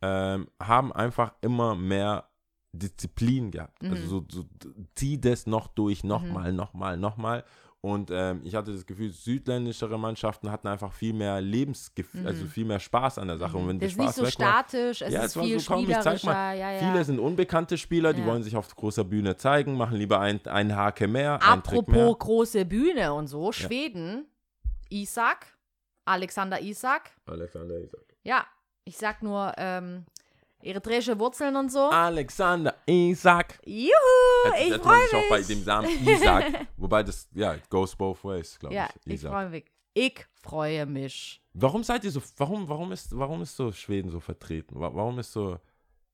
ähm, 0.00 0.48
haben 0.60 0.92
einfach 0.92 1.32
immer 1.40 1.74
mehr 1.74 2.24
Disziplin 2.72 3.50
gehabt. 3.50 3.82
Also 3.82 3.94
Mhm. 4.02 4.08
so, 4.08 4.24
so 4.28 4.44
zieh 4.94 5.20
das 5.20 5.46
noch 5.46 5.68
durch, 5.68 6.04
nochmal, 6.04 6.52
nochmal, 6.52 6.96
nochmal. 6.96 7.44
Und 7.84 8.10
ähm, 8.12 8.42
ich 8.44 8.54
hatte 8.54 8.72
das 8.72 8.86
Gefühl, 8.86 9.10
südländischere 9.10 9.98
Mannschaften 9.98 10.52
hatten 10.52 10.68
einfach 10.68 10.92
viel 10.92 11.12
mehr 11.12 11.40
Lebensgefühl, 11.40 12.20
Mhm. 12.20 12.26
also 12.28 12.46
viel 12.46 12.64
mehr 12.64 12.78
Spaß 12.78 13.18
an 13.18 13.26
der 13.26 13.38
Sache. 13.38 13.56
Und 13.56 13.66
wenn 13.66 13.80
das 13.80 13.96
der 13.96 14.04
ist 14.06 14.18
nicht 14.18 14.24
Spaß 14.30 14.36
so 14.36 14.42
statisch, 14.44 15.02
es 15.02 15.12
Ja, 15.12 15.24
ist 15.24 15.34
es 15.36 15.42
viel 15.42 15.58
so, 15.58 15.74
komm, 15.74 15.86
mal. 15.86 16.56
Ja, 16.56 16.70
ja. 16.70 16.78
viele 16.78 17.04
sind 17.04 17.18
unbekannte 17.18 17.76
Spieler, 17.76 18.12
die 18.14 18.24
wollen 18.24 18.44
sich 18.44 18.56
auf 18.56 18.74
großer 18.76 19.02
Bühne 19.02 19.36
zeigen, 19.36 19.76
machen 19.76 19.96
lieber 19.96 20.20
ein, 20.20 20.46
einen 20.46 20.76
Hake 20.76 21.08
mehr, 21.08 21.42
Apropos 21.42 21.88
mehr. 21.92 22.14
große 22.16 22.64
Bühne 22.64 23.12
und 23.14 23.26
so, 23.26 23.50
Schweden, 23.50 24.26
Isak, 24.88 25.46
Alexander 26.04 26.60
Isak. 26.60 27.10
Alexander 27.26 27.80
Isak. 27.80 28.04
Ja, 28.22 28.46
ich 28.84 28.96
sag 28.96 29.24
nur 29.24 29.52
ähm, 29.56 30.04
eritreische 30.62 31.18
Wurzeln 31.18 31.56
und 31.56 31.70
so. 31.70 31.90
Alexander 31.90 32.74
Isak. 32.86 33.58
Juhu, 33.64 33.90
Hätte, 34.52 34.76
ich 34.76 34.82
freue 34.82 35.04
sich 35.08 35.14
auch 35.14 35.28
bei 35.30 35.38
mich. 35.38 35.46
dem 35.48 35.64
Namen 35.64 36.06
Isaac, 36.08 36.66
wobei 36.76 37.02
das, 37.02 37.28
ja, 37.34 37.54
it 37.54 37.68
goes 37.70 37.94
both 37.96 38.24
ways, 38.24 38.58
glaube 38.58 38.74
Ja, 38.74 38.88
ich. 38.94 39.06
ich 39.06 39.12
Isaac. 39.14 39.32
freue 39.32 39.48
mich. 39.50 39.64
Ich 39.94 40.26
freue 40.34 40.86
mich. 40.86 41.42
Warum 41.54 41.82
seid 41.84 42.04
ihr 42.04 42.10
so, 42.10 42.22
warum, 42.38 42.68
warum 42.68 42.92
ist, 42.92 43.16
warum 43.16 43.42
ist 43.42 43.54
so 43.56 43.70
Schweden 43.72 44.10
so 44.10 44.20
vertreten? 44.20 44.80
Wa- 44.80 44.90
Warum 44.94 45.18
ist 45.18 45.32
so, 45.32 45.58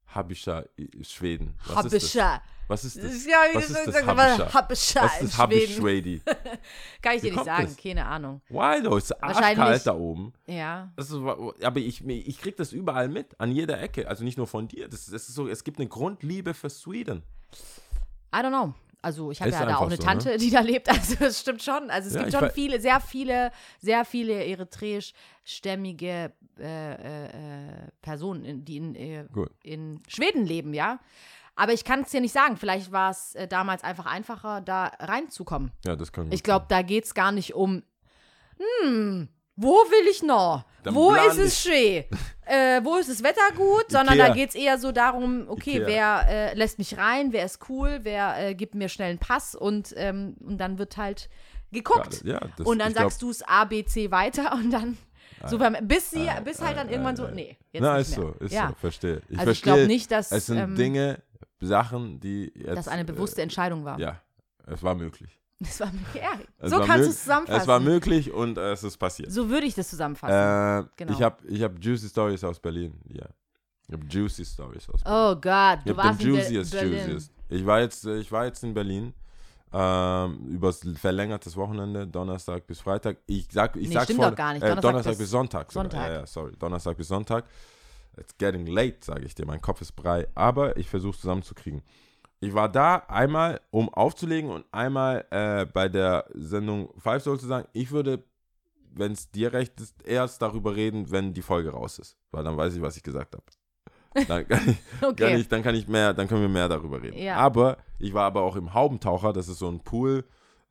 Habischer 0.07 0.65
Schweden. 1.03 1.55
Was 1.67 1.93
ist 1.93 2.15
das? 2.17 2.41
Was 2.69 2.85
ist 2.85 2.97
Das 3.03 3.25
ja, 3.27 3.39
wie 3.51 3.57
Was 3.57 3.67
du 3.69 3.73
ist 3.75 3.87
das? 3.87 4.07
Habischer 4.07 5.03
Was 5.03 5.21
ist 5.21 5.33
das 5.33 5.39
Habisch 5.39 5.65
Schweden. 5.65 5.81
Schwedi? 5.81 6.23
Kann 7.03 7.17
ich 7.17 7.23
dir 7.23 7.33
nicht 7.33 7.45
sagen, 7.45 7.65
das? 7.67 7.77
keine 7.77 8.05
Ahnung. 8.07 8.43
Why 8.51 8.83
though? 8.83 8.99
Es 8.99 9.05
ist 9.05 9.23
arschkalt 9.23 9.87
da 9.87 9.95
oben. 9.95 10.33
Ja. 10.47 10.93
Ist, 10.97 11.13
aber 11.13 11.77
ich, 11.81 12.07
ich 12.07 12.39
krieg 12.41 12.57
das 12.57 12.73
überall 12.73 13.09
mit, 13.09 13.41
an 13.41 13.51
jeder 13.53 13.81
Ecke. 13.81 14.07
Also 14.07 14.23
nicht 14.23 14.37
nur 14.37 14.47
von 14.47 14.69
dir. 14.69 14.89
Das, 14.89 15.07
das 15.07 15.29
ist 15.29 15.35
so, 15.35 15.49
es 15.49 15.65
gibt 15.65 15.79
eine 15.79 15.89
Grundliebe 15.89 16.53
für 16.55 16.69
Sweden. 16.71 17.23
I 18.35 18.39
don't 18.39 18.51
know. 18.51 18.75
Also 19.01 19.31
ich 19.31 19.41
habe 19.41 19.51
ja 19.51 19.65
da 19.65 19.77
auch 19.77 19.87
eine 19.87 19.97
so, 19.97 20.03
Tante, 20.03 20.37
die 20.37 20.51
da 20.51 20.61
lebt. 20.61 20.89
Also 20.93 21.25
es 21.25 21.41
stimmt 21.41 21.63
schon. 21.63 21.89
Also 21.89 22.09
es 22.09 22.15
Ja, 22.15 22.23
gibt 22.23 22.33
schon 22.33 22.51
viele, 22.51 22.81
sehr 22.81 23.01
viele, 23.01 23.51
sehr 23.81 24.05
viele 24.05 24.45
eritreisch-stämmige 24.45 26.33
äh, 26.59 26.93
äh, 26.95 27.25
äh, 27.27 27.91
Personen, 28.03 28.65
die 28.65 28.77
in, 28.77 28.95
äh, 28.95 29.25
in 29.63 30.01
Schweden 30.09 30.45
leben, 30.45 30.75
ja. 30.75 30.99
Aber 31.59 31.73
ich 31.73 31.85
kann 31.85 32.03
es 32.03 32.11
dir 32.11 32.21
nicht 32.21 32.33
sagen. 32.33 32.57
Vielleicht 32.57 32.93
war 32.93 33.11
es 33.11 33.35
äh, 33.35 33.49
damals 33.49 33.83
einfach 33.83 34.07
einfacher, 34.07 34.61
da 34.61 34.93
reinzukommen. 35.01 35.73
Ja, 35.85 35.97
das 35.97 36.13
kann 36.13 36.27
gut 36.27 36.35
Ich 36.35 36.45
glaube, 36.45 36.67
da 36.69 36.83
geht 36.83 37.05
es 37.05 37.15
gar 37.15 37.33
nicht 37.33 37.53
um, 37.53 37.83
hm, 38.59 39.29
wo 39.57 39.73
will 39.73 40.09
ich 40.09 40.23
noch? 40.23 40.65
Dann 40.85 40.95
wo 40.95 41.13
ist 41.15 41.37
es 41.37 41.61
schön? 41.61 42.05
äh, 42.47 42.81
wo 42.85 42.95
ist 42.97 43.11
das 43.11 43.25
Wetter 43.25 43.41
gut? 43.57 43.87
Sondern 43.89 44.15
Ikea. 44.15 44.29
da 44.29 44.35
geht 44.35 44.51
es 44.51 44.55
eher 44.55 44.79
so 44.79 44.93
darum, 44.93 45.47
okay, 45.49 45.79
Ikea. 45.79 45.87
wer 45.89 46.29
äh, 46.29 46.55
lässt 46.55 46.79
mich 46.79 46.97
rein, 46.97 47.33
wer 47.33 47.45
ist 47.45 47.69
cool, 47.69 47.99
wer 48.03 48.39
äh, 48.39 48.55
gibt 48.55 48.77
mir 48.77 48.89
schnell 48.89 49.11
einen 49.11 49.19
Pass 49.19 49.57
und, 49.57 49.93
ähm, 49.97 50.37
und 50.39 50.59
dann 50.59 50.79
wird 50.79 50.97
halt 50.97 51.29
geguckt. 51.73 52.23
Ja, 52.25 52.39
das, 52.57 52.69
und 52.69 52.79
dann 52.79 52.93
ich 52.93 52.99
sagst 52.99 53.21
du 53.21 53.31
es 53.31 53.43
A, 53.43 53.65
B, 53.65 53.85
C 53.85 54.13
weiter 54.13 54.53
und 54.53 54.71
dann 54.71 54.97
so 55.47 55.59
beim, 55.59 55.77
bis 55.83 56.11
sie, 56.11 56.29
bis 56.45 56.61
halt 56.61 56.77
dann 56.77 56.89
irgendwann 56.89 57.17
so, 57.17 57.29
nee, 57.29 57.57
jetzt 57.73 57.83
Na, 57.83 57.99
nicht 57.99 58.09
ist 58.09 58.19
mehr. 58.19 58.35
so, 58.39 58.45
ist 58.45 58.53
ja. 58.53 58.69
so, 58.69 58.75
verstehe. 58.75 59.23
Ich 59.29 59.39
Also 59.39 59.51
ich 59.53 59.61
verstehe. 59.61 59.73
glaube 59.75 59.87
nicht, 59.87 60.11
dass, 60.11 60.33
Es 60.33 60.47
sind 60.47 60.59
ähm, 60.59 60.75
Dinge, 60.75 61.23
Sachen, 61.61 62.21
die 62.21 62.53
jetzt. 62.55 62.77
dass 62.77 62.89
eine 62.89 63.05
bewusste 63.05 63.43
Entscheidung 63.43 63.85
war. 63.85 63.99
Äh, 63.99 64.03
ja, 64.03 64.21
es 64.67 64.83
war 64.83 64.95
möglich. 64.95 65.39
Das 65.61 65.81
war, 65.81 65.91
ja, 66.15 66.39
Es 66.59 66.71
so 66.71 66.79
war 66.79 66.87
kannst 66.87 67.07
du 67.07 67.11
es 67.11 67.21
zusammenfassen. 67.21 67.61
Es 67.63 67.67
war 67.67 67.81
möglich 67.81 68.33
und 68.33 68.59
äh, 68.59 68.73
es 68.73 68.85
ist 68.85 68.97
passiert. 68.97 69.33
so 69.33 69.49
würde 69.51 69.67
ich 69.67 69.75
das 69.75 69.91
zusammenfassen. 69.91 70.85
Äh, 70.87 70.89
Genau. 70.97 71.13
Ich 71.13 71.23
habe 71.23 71.37
ich 71.49 71.63
hab 71.63 71.83
Juicy 71.83 72.09
Stories 72.09 72.45
aus 72.45 72.61
Berlin. 72.61 72.95
Ja. 73.09 73.27
Ich 73.89 73.93
habe 73.95 74.07
Juicy 74.07 74.45
Stories 74.45 74.89
aus 74.89 75.03
Berlin. 75.03 75.19
Oh 75.21 75.35
Gott, 75.41 75.79
du 75.85 75.97
warst 75.97 76.21
in 76.23 76.29
Juiciest 76.29 76.71
Berlin. 76.73 76.93
Juiciest. 76.93 77.33
Ich 77.49 77.67
war 77.67 77.81
jetzt, 77.81 78.05
äh, 78.07 78.19
ich 78.19 78.31
war 78.31 78.45
jetzt 78.45 78.63
in 78.63 78.73
Berlin. 78.75 79.13
Ähm, 79.71 80.47
übers 80.47 80.81
verlängertes 80.97 81.55
Wochenende, 81.57 82.07
Donnerstag 82.07 82.67
bis 82.67 82.81
Freitag. 82.81 83.19
Ich 83.27 83.49
sag, 83.51 83.77
ich 83.77 83.89
Nee, 83.89 83.95
sag's 83.95 84.05
stimmt 84.05 84.21
vor, 84.21 84.31
doch 84.31 84.37
gar 84.37 84.55
nicht. 84.55 84.63
Äh, 84.63 84.69
Donnerstag 84.69 84.83
Donnerstag, 84.83 85.11
bis 85.13 85.19
bis 85.19 85.31
Sonntag. 85.31 85.73
Sonntag. 85.73 86.09
Ja, 86.09 86.13
ja, 86.21 86.27
sorry. 86.27 86.53
Donnerstag 86.59 86.97
bis 86.97 87.09
Sonntag. 87.09 87.45
It's 88.19 88.37
getting 88.39 88.67
late, 88.67 88.99
sage 89.01 89.25
ich 89.25 89.35
dir. 89.35 89.47
Mein 89.47 89.61
Kopf 89.61 89.81
ist 89.81 89.93
brei. 89.93 90.27
Aber 90.35 90.77
ich 90.77 90.89
versuche 90.89 91.17
zusammenzukriegen. 91.19 91.83
Ich 92.41 92.55
war 92.55 92.69
da 92.69 92.97
einmal, 93.09 93.61
um 93.71 93.89
aufzulegen 93.89 94.51
und 94.51 94.65
einmal 94.73 95.27
äh, 95.31 95.67
bei 95.67 95.89
der 95.89 96.27
Sendung 96.35 96.91
Five 96.99 97.23
Soul 97.23 97.39
zu 97.41 97.47
sagen, 97.47 97.67
ich 97.73 97.91
würde, 97.91 98.23
wenn 98.95 99.13
es 99.13 99.31
dir 99.31 99.53
recht 99.53 99.81
ist, 99.81 100.03
erst 100.07 100.41
darüber 100.41 100.77
reden, 100.77 101.11
wenn 101.11 101.35
die 101.35 101.43
Folge 101.43 101.71
raus 101.71 101.99
ist. 101.99 102.17
Weil 102.31 102.45
dann 102.45 102.57
weiß 102.57 102.75
ich, 102.77 102.83
was 102.83 102.97
ich 102.97 103.03
gesagt 103.03 103.35
habe. 103.35 103.45
Dann 104.27 104.47
kann 104.49 104.69
ich, 104.69 104.77
kann 105.01 105.11
Okay. 105.11 105.37
ich, 105.37 105.49
dann 105.49 105.63
kann 105.63 105.75
ich 105.75 105.89
mehr, 105.89 106.15
dann 106.15 106.29
können 106.29 106.43
wir 106.43 106.49
mehr 106.49 106.69
darüber 106.69 107.03
reden. 107.03 107.19
Ja. 107.19 107.37
Aber 107.37 107.79
ich 107.99 108.15
war 108.15 108.25
aber 108.25 108.43
auch 108.43 108.57
im 108.57 108.73
Haubentaucher, 108.73 109.33
das 109.33 109.49
ist 109.49 109.59
so 109.59 109.69
ein 109.69 109.81
Pool, 109.81 110.25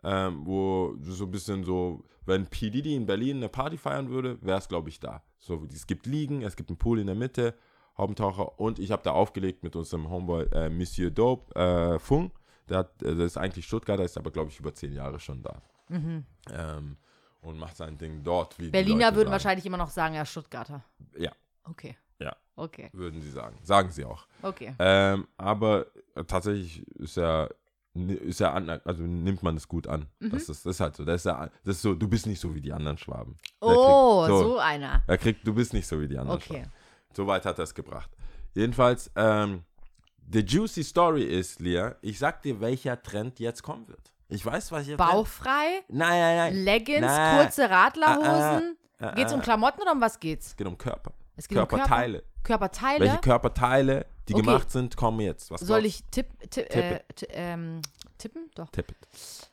ähm, 0.04 0.42
wo 0.46 0.96
so 1.01 1.25
ein 1.25 1.32
bisschen 1.32 1.63
so, 1.63 2.04
wenn 2.25 2.48
P. 2.48 2.70
Diddy 2.70 2.96
in 2.96 3.06
Berlin 3.06 3.38
eine 3.38 3.50
Party 3.50 3.77
feiern 3.77 4.10
würde, 4.10 4.38
wäre 4.42 4.58
es, 4.58 4.68
glaube 4.68 4.89
ich, 4.89 5.00
da. 5.00 5.22
So, 5.39 5.65
es 5.72 5.88
gibt 5.88 6.06
Liegen, 6.06 6.41
es 6.41 6.56
gibt 6.56 6.70
einen 6.70 6.77
Pool 6.77 7.00
in 7.00 7.08
der 7.08 7.15
Mitte, 7.15 7.53
Haubentaucher 7.98 8.60
und 8.60 8.79
ich 8.79 8.91
habe 8.91 9.01
da 9.03 9.12
aufgelegt 9.12 9.63
mit 9.63 9.75
unserem 9.75 10.10
Homeboy 10.10 10.46
äh, 10.51 10.70
Monsieur 10.70 11.10
Dope 11.10 11.53
äh, 11.56 12.00
Fung. 12.00 12.32
Der, 12.70 12.79
hat, 12.79 13.01
äh, 13.01 13.15
der 13.15 13.25
ist 13.25 13.38
eigentlich 13.38 13.65
Stuttgarter, 13.65 14.03
ist 14.03 14.17
aber, 14.17 14.29
glaube 14.32 14.50
ich, 14.50 14.60
über 14.60 14.74
zehn 14.74 14.94
Jahre 14.94 15.20
schon 15.20 15.41
da. 15.41 15.62
Ähm, 15.89 16.98
und 17.41 17.58
macht 17.58 17.77
sein 17.77 17.98
Ding 17.98 18.24
dort. 18.24 18.60
Mhm. 18.60 18.72
Berliner 18.72 19.12
würden 19.15 19.25
sagen. 19.27 19.32
wahrscheinlich 19.32 19.65
immer 19.65 19.77
noch 19.77 19.89
sagen, 19.89 20.15
ja, 20.15 20.25
Stuttgarter. 20.25 20.84
Ja, 21.17 21.32
Okay. 21.63 21.96
ja, 22.20 22.36
Okay. 22.56 22.89
würden 22.94 23.22
sie 23.22 23.32
sagen. 23.32 23.58
Sagen 23.63 23.89
sie 23.91 24.03
auch. 24.03 24.27
Okay. 24.41 24.75
Ähm, 24.79 25.27
aber 25.38 25.86
tatsächlich 26.27 26.86
ist 26.98 27.17
er, 27.17 27.50
ist 28.10 28.42
er 28.42 28.54
an, 28.54 28.70
also 28.70 29.04
nimmt 29.04 29.44
man 29.44 29.58
es 29.58 29.68
gut 29.68 29.88
an. 29.88 30.08
Mhm. 30.20 30.32
Das, 30.32 30.44
ist, 30.50 30.66
das 30.66 30.75
ist 30.75 30.80
halt 30.80 30.96
so. 30.96 31.06
Das 31.06 31.22
ist, 31.22 31.25
ja, 31.25 31.50
das 31.63 31.75
ist 31.77 31.82
so, 31.82 31.94
du 31.96 32.08
bist 32.08 32.25
nicht 32.27 32.39
so 32.39 32.54
wie 32.56 32.62
die 32.62 32.72
anderen 32.74 32.98
Schwaben. 32.98 33.36
Oh, 33.62 34.24
kriegt- 34.25 34.39
so, 34.39 34.58
einer. 34.60 35.04
Er 35.08 35.18
kriegt, 35.18 35.46
du 35.48 35.54
bist 35.54 35.74
nicht 35.74 35.88
so 35.88 36.00
wie 36.01 36.08
die 36.08 36.18
anderen 36.18 36.38
Okay. 36.39 36.54
Schwaben. 36.56 36.72
So 37.16 37.27
weit 37.27 37.46
hat 37.46 37.58
er 37.58 37.63
es 37.63 37.74
gebracht. 37.74 38.10
Jedenfalls, 38.54 39.12
ähm, 39.16 39.63
the 40.32 40.39
juicy 40.39 40.84
story 40.84 41.24
ist, 41.24 41.60
Lia, 41.60 41.96
ich 42.01 42.20
sag 42.20 42.42
dir, 42.42 42.60
welcher 42.60 43.01
Trend 43.01 43.39
jetzt 43.39 43.63
kommen 43.63 43.88
wird. 43.88 44.13
Ich 44.30 44.46
weiß, 44.46 44.72
was 44.72 44.88
jetzt. 44.88 44.98
Bauchfrei, 44.98 45.84
Nein, 45.88 46.20
nein, 46.20 46.38
nein. 46.38 46.63
Leggings, 46.63 47.01
Nein. 47.01 47.44
kurze 47.46 47.70
Radlerhosen. 47.70 48.77
Ah, 49.00 49.08
ah, 49.08 49.12
Geht's 49.12 49.32
um 49.34 49.39
ah. 49.39 49.44
Klamotten 49.44 49.82
oder 49.82 49.94
um 49.94 50.01
was 50.01 50.20
geht's? 50.20 50.48
Es 50.48 50.56
geht 50.58 50.68
um 50.68 50.77
Körper. 50.77 51.12
Es 51.38 51.48
geht 51.48 51.58
um 51.58 51.67
Körper? 51.67 51.77
Körperteile. 51.77 52.24
Körperteile? 52.44 53.06
Welche 53.06 53.17
Körperteile, 53.22 54.06
die 54.27 54.34
Okay. 54.34 54.44
gemacht 54.44 54.72
sind, 54.72 54.98
kommen 54.98 55.20
jetzt. 55.22 55.50
Was 55.51 55.62
Soll 55.62 55.82
glaubst 55.82 56.00
ich 56.01 56.03
tipp, 56.12 56.27
tipp, 56.50 56.75
äh, 56.75 57.00
ähm, 57.29 57.82
tippen? 58.17 58.50
Doch. 58.56 58.65
du? 58.70 58.72
Tipp 58.82 58.91
it. 58.91 59.50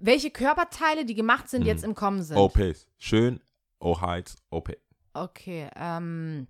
Welche 0.00 0.30
Körperteile, 0.30 1.04
die 1.04 1.14
gemacht 1.14 1.48
sind, 1.50 1.62
Mhm. 1.62 1.66
jetzt 1.66 1.84
im 1.84 1.94
Kommen 1.94 2.22
sind? 2.22 2.36
OPs. 2.36 2.86
Schön. 2.98 3.40
O-Heights. 3.80 4.36
OP. 4.50 4.76
Okay, 5.12 5.68
ähm, 5.74 6.46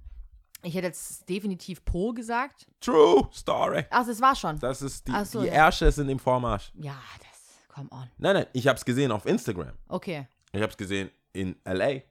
ich 0.62 0.75
hätte 0.75 0.88
jetzt 0.88 1.28
definitiv 1.28 1.84
Po 1.84 2.12
gesagt. 2.12 2.66
True 2.80 3.28
Story. 3.32 3.87
Ach, 3.90 4.06
das 4.06 4.20
war 4.20 4.34
schon. 4.37 4.58
Das 4.58 4.82
ist 4.82 5.08
die, 5.08 5.25
so, 5.25 5.40
die 5.40 5.46
ja. 5.46 5.54
Ärsche 5.54 5.90
sind 5.90 6.08
im 6.10 6.18
Vormarsch. 6.18 6.72
Ja, 6.75 6.98
das, 7.20 7.75
come 7.75 7.88
on. 7.90 8.10
Nein, 8.18 8.34
nein, 8.34 8.46
ich 8.52 8.66
habe 8.66 8.76
es 8.76 8.84
gesehen 8.84 9.10
auf 9.12 9.25
Instagram. 9.25 9.72
Okay. 9.88 10.26
Ich 10.52 10.60
habe 10.60 10.70
es 10.70 10.76
gesehen 10.76 11.10
in 11.32 11.56
LA. 11.64 12.02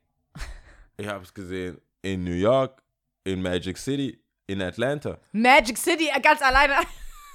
Ich 1.00 1.08
habe 1.08 1.24
es 1.24 1.32
gesehen 1.34 1.80
in 2.14 2.24
New 2.24 2.32
York, 2.32 2.82
in 3.26 3.42
Magic 3.42 3.78
City, 3.78 4.20
in 4.48 4.62
Atlanta, 4.62 5.20
Magic 5.34 5.78
City, 5.78 6.08
äh, 6.14 6.20
ganz 6.22 6.42
alleine. 6.42 6.76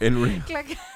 in, 0.00 0.16
re 0.22 0.42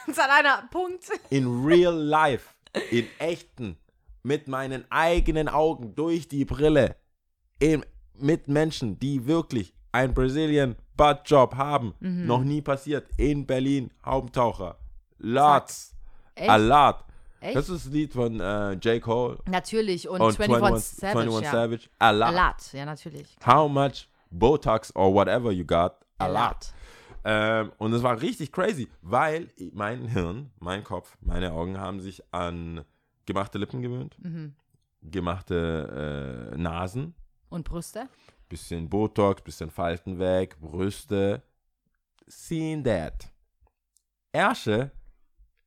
ganz 0.06 0.18
alleine, 0.18 0.68
Punkt. 0.70 1.10
in 1.30 1.64
real 1.64 1.94
life, 1.94 2.54
in 2.90 3.06
echten, 3.18 3.76
mit 4.22 4.48
meinen 4.48 4.84
eigenen 4.90 5.48
Augen 5.48 5.94
durch 5.94 6.28
die 6.28 6.44
Brille, 6.44 6.96
in, 7.58 7.84
mit 8.14 8.48
Menschen, 8.48 8.98
die 8.98 9.26
wirklich 9.26 9.74
ein 9.92 10.14
Brazilian 10.14 10.76
Butt 10.96 11.20
Job 11.26 11.54
haben. 11.54 11.94
Mhm. 12.00 12.26
Noch 12.26 12.42
nie 12.42 12.62
passiert. 12.62 13.08
In 13.18 13.46
Berlin, 13.46 13.90
Haubentaucher. 14.04 14.78
Lots. 15.18 15.94
A 16.36 16.56
lot. 16.56 17.04
Echt? 17.40 17.56
Das 17.56 17.68
ist 17.68 17.86
das 17.86 17.92
Lied 17.92 18.12
von 18.12 18.40
äh, 18.40 18.72
J. 18.72 19.00
Cole 19.02 19.38
Natürlich. 19.46 20.08
Und, 20.08 20.20
und 20.20 20.40
21 20.40 20.84
Savage, 20.98 21.18
21 21.20 21.44
ja. 21.44 21.50
Savage. 21.52 21.88
A 21.98 22.10
lot. 22.10 22.28
A 22.28 22.30
lot, 22.48 22.72
ja, 22.72 22.84
natürlich. 22.84 23.36
How 23.46 23.70
much 23.70 24.08
Botox 24.30 24.94
or 24.96 25.12
whatever 25.14 25.50
you 25.52 25.64
got? 25.64 25.92
A, 26.18 26.24
A 26.24 26.26
lot. 26.28 26.36
lot. 26.36 26.72
Ähm, 27.24 27.72
und 27.78 27.92
es 27.92 28.02
war 28.02 28.20
richtig 28.20 28.52
crazy, 28.52 28.88
weil 29.02 29.50
mein 29.72 30.06
Hirn, 30.06 30.50
mein 30.60 30.84
Kopf, 30.84 31.16
meine 31.20 31.52
Augen 31.52 31.78
haben 31.78 32.00
sich 32.00 32.22
an 32.32 32.84
gemachte 33.26 33.58
Lippen 33.58 33.82
gewöhnt, 33.82 34.16
Mhm. 34.22 34.54
gemachte 35.02 36.52
äh, 36.54 36.56
Nasen, 36.56 37.14
Und 37.48 37.64
Brüste? 37.68 38.08
bisschen 38.48 38.88
Botox, 38.88 39.42
bisschen 39.42 39.70
Falten 39.70 40.18
weg, 40.20 40.56
Brüste. 40.60 41.42
Seen 42.28 42.84
that. 42.84 43.28
Ärsche 44.32 44.90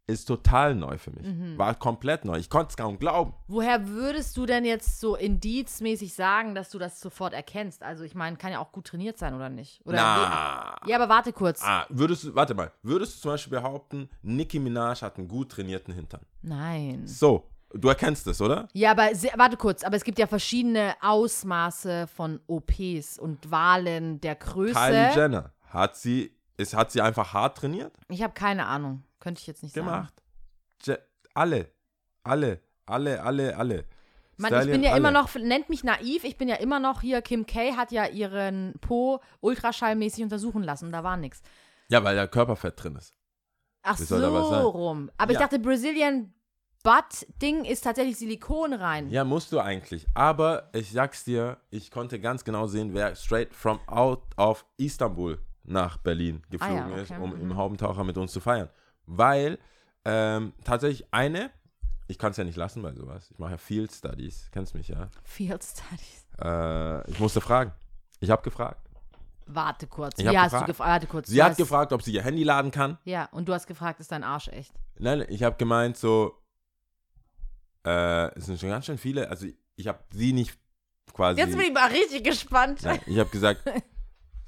ist 0.10 0.26
total 0.26 0.76
neu 0.76 0.98
für 0.98 1.12
mich. 1.12 1.26
Mhm. 1.26 1.58
War 1.58 1.76
komplett 1.76 2.26
neu. 2.26 2.38
Ich 2.38 2.50
konnte 2.50 2.72
es 2.72 2.78
kaum 2.78 2.98
glauben. 2.98 3.34
Woher 3.48 3.88
würdest 3.88 4.36
du 4.38 4.46
denn 4.46 4.66
jetzt 4.66 5.00
so 5.00 5.16
indizmäßig 5.16 6.14
sagen, 6.14 6.56
dass 6.56 6.72
du 6.72 6.80
das 6.80 7.00
sofort 7.00 7.34
erkennst? 7.34 7.84
Also, 7.84 8.04
ich 8.04 8.16
meine, 8.16 8.36
kann 8.38 8.52
ja 8.52 8.60
auch 8.60 8.72
gut 8.72 8.88
trainiert 8.88 9.20
sein, 9.20 9.36
oder 9.36 9.50
nicht? 9.50 9.82
Oder 9.86 9.98
Na. 9.98 10.76
Ja, 10.88 10.96
aber 10.96 11.10
warte 11.10 11.32
kurz. 11.32 11.62
Ah, 11.64 11.86
würdest 11.90 12.24
du, 12.24 12.36
warte 12.36 12.56
mal, 12.56 12.72
würdest 12.82 13.18
du 13.18 13.22
zum 13.22 13.32
Beispiel 13.32 13.60
behaupten, 13.60 14.10
Nicki 14.24 14.60
Minaj 14.60 15.02
hat 15.02 15.18
einen 15.18 15.28
gut 15.28 15.52
trainierten 15.52 15.94
Hintern? 15.94 16.22
Nein. 16.42 17.06
So, 17.06 17.48
du 17.74 17.88
erkennst 17.88 18.26
es, 18.28 18.42
oder? 18.42 18.68
Ja, 18.74 18.92
aber 18.92 19.10
warte 19.36 19.58
kurz, 19.58 19.84
aber 19.84 19.96
es 19.96 20.04
gibt 20.04 20.18
ja 20.18 20.26
verschiedene 20.26 20.96
Ausmaße 21.02 22.08
von 22.08 22.40
OPs 22.48 23.20
und 23.20 23.52
Wahlen 23.52 24.20
der 24.22 24.36
Größe. 24.36 24.74
Kylie 24.74 25.16
Jenner, 25.16 25.54
hat 25.68 25.96
sie, 25.96 26.36
ist, 26.58 26.76
hat 26.76 26.92
sie 26.92 27.02
einfach 27.02 27.34
hart 27.34 27.58
trainiert? 27.58 27.94
Ich 28.08 28.24
habe 28.24 28.34
keine 28.34 28.66
Ahnung. 28.66 29.04
Könnte 29.20 29.40
ich 29.42 29.48
jetzt 29.48 29.64
nicht 29.64 29.74
sagen. 29.76 29.86
Gemacht. 29.88 30.14
Alle, 31.36 31.70
alle, 32.24 32.60
alle, 32.86 33.22
alle, 33.24 33.56
alle. 33.58 33.86
Mann, 34.38 34.54
ich 34.66 34.72
bin 34.72 34.84
ja 34.84 34.96
immer 34.96 35.10
alle. 35.10 35.20
noch, 35.20 35.36
nennt 35.36 35.70
mich 35.70 35.84
naiv, 35.84 36.24
ich 36.24 36.38
bin 36.38 36.48
ja 36.50 36.56
immer 36.56 36.80
noch 36.80 37.02
hier, 37.02 37.22
Kim 37.22 37.46
K. 37.46 37.76
hat 37.76 37.92
ja 37.92 38.08
ihren 38.08 38.74
Po 38.82 39.20
ultraschallmäßig 39.42 40.24
untersuchen 40.24 40.64
lassen, 40.64 40.92
da 40.92 41.04
war 41.04 41.18
nichts. 41.18 41.42
Ja, 41.90 42.04
weil 42.04 42.16
da 42.16 42.26
Körperfett 42.28 42.82
drin 42.82 42.96
ist. 42.96 43.14
Ach 43.84 43.98
so 43.98 44.16
rum. 44.70 45.12
Aber 45.18 45.32
ich 45.32 45.36
Ja. 45.40 45.46
dachte, 45.46 45.60
Brazilian 45.60 46.34
Butt-Ding 46.84 47.66
ist 47.66 47.82
tatsächlich 47.84 48.18
Silikon 48.18 48.74
rein. 48.74 49.10
Ja, 49.10 49.24
musst 49.26 49.52
du 49.52 49.60
eigentlich. 49.60 50.08
Aber 50.14 50.70
ich 50.74 50.92
sag's 50.92 51.24
dir, 51.26 51.58
ich 51.70 51.92
konnte 51.92 52.20
ganz 52.20 52.44
genau 52.44 52.68
sehen, 52.68 52.94
wer 52.94 53.16
straight 53.16 53.54
from 53.54 53.80
out 53.88 54.24
of 54.38 54.66
Istanbul 54.78 55.40
nach 55.64 55.98
Berlin 55.98 56.42
geflogen 56.50 56.84
Ah 56.84 56.90
ja, 56.90 56.96
ist, 57.04 57.12
okay. 57.12 57.22
um 57.22 57.36
Mhm. 57.36 57.42
im 57.42 57.58
Haubentaucher 57.58 58.04
mit 58.04 58.18
uns 58.18 58.32
zu 58.32 58.40
feiern. 58.40 58.70
Weil 59.12 59.58
ähm, 60.06 60.54
tatsächlich 60.64 61.08
eine, 61.12 61.50
ich 62.08 62.20
kann 62.20 62.32
es 62.32 62.38
ja 62.38 62.44
nicht 62.44 62.56
lassen 62.56 62.82
bei 62.84 62.94
sowas. 62.94 63.30
Ich 63.32 63.40
mache 63.40 63.52
ja 63.52 63.58
Field 63.58 63.92
Studies, 63.92 64.50
kennst 64.52 64.76
mich 64.76 64.88
ja. 64.88 65.10
Field 65.24 65.64
Studies. 65.64 66.28
Äh, 66.40 67.10
ich 67.10 67.20
musste 67.20 67.42
fragen. 67.42 67.72
Ich 68.20 68.30
habe 68.30 68.44
gefragt. 68.44 68.88
Warte 69.48 69.88
kurz. 69.88 70.20
Ich 70.20 70.26
Wie 70.26 70.38
hast 70.38 70.52
du 70.54 70.58
gefragt. 70.58 70.68
gefragt? 70.68 70.90
Warte 70.90 71.08
kurz. 71.08 71.28
Sie 71.28 71.42
hat 71.42 71.58
gefragt, 71.58 71.92
ob 71.92 72.04
sie 72.04 72.14
ihr 72.14 72.22
Handy 72.24 72.44
laden 72.44 72.70
kann. 72.70 73.00
Ja, 73.04 73.26
und 73.32 73.50
du 73.50 73.54
hast 73.54 73.66
gefragt, 73.66 74.00
ist 74.00 74.12
dein 74.12 74.24
Arsch 74.24 74.48
echt? 74.50 74.74
Nein, 75.00 75.26
ich 75.28 75.42
habe 75.42 75.58
gemeint 75.58 75.98
so, 75.98 76.38
äh, 77.84 78.32
es 78.38 78.46
sind 78.46 78.60
schon 78.60 78.70
ganz 78.70 78.86
schön 78.86 79.00
viele, 79.00 79.28
also 79.30 79.48
ich 79.76 79.88
habe 79.88 80.04
sie 80.14 80.34
nicht 80.34 80.56
quasi, 81.14 81.40
Jetzt 81.40 81.58
bin 81.58 81.66
ich 81.66 81.74
mal 81.74 81.90
richtig 81.90 82.24
gespannt. 82.24 82.84
nein, 82.84 83.00
ich 83.08 83.18
habe 83.18 83.30
gesagt, 83.32 83.64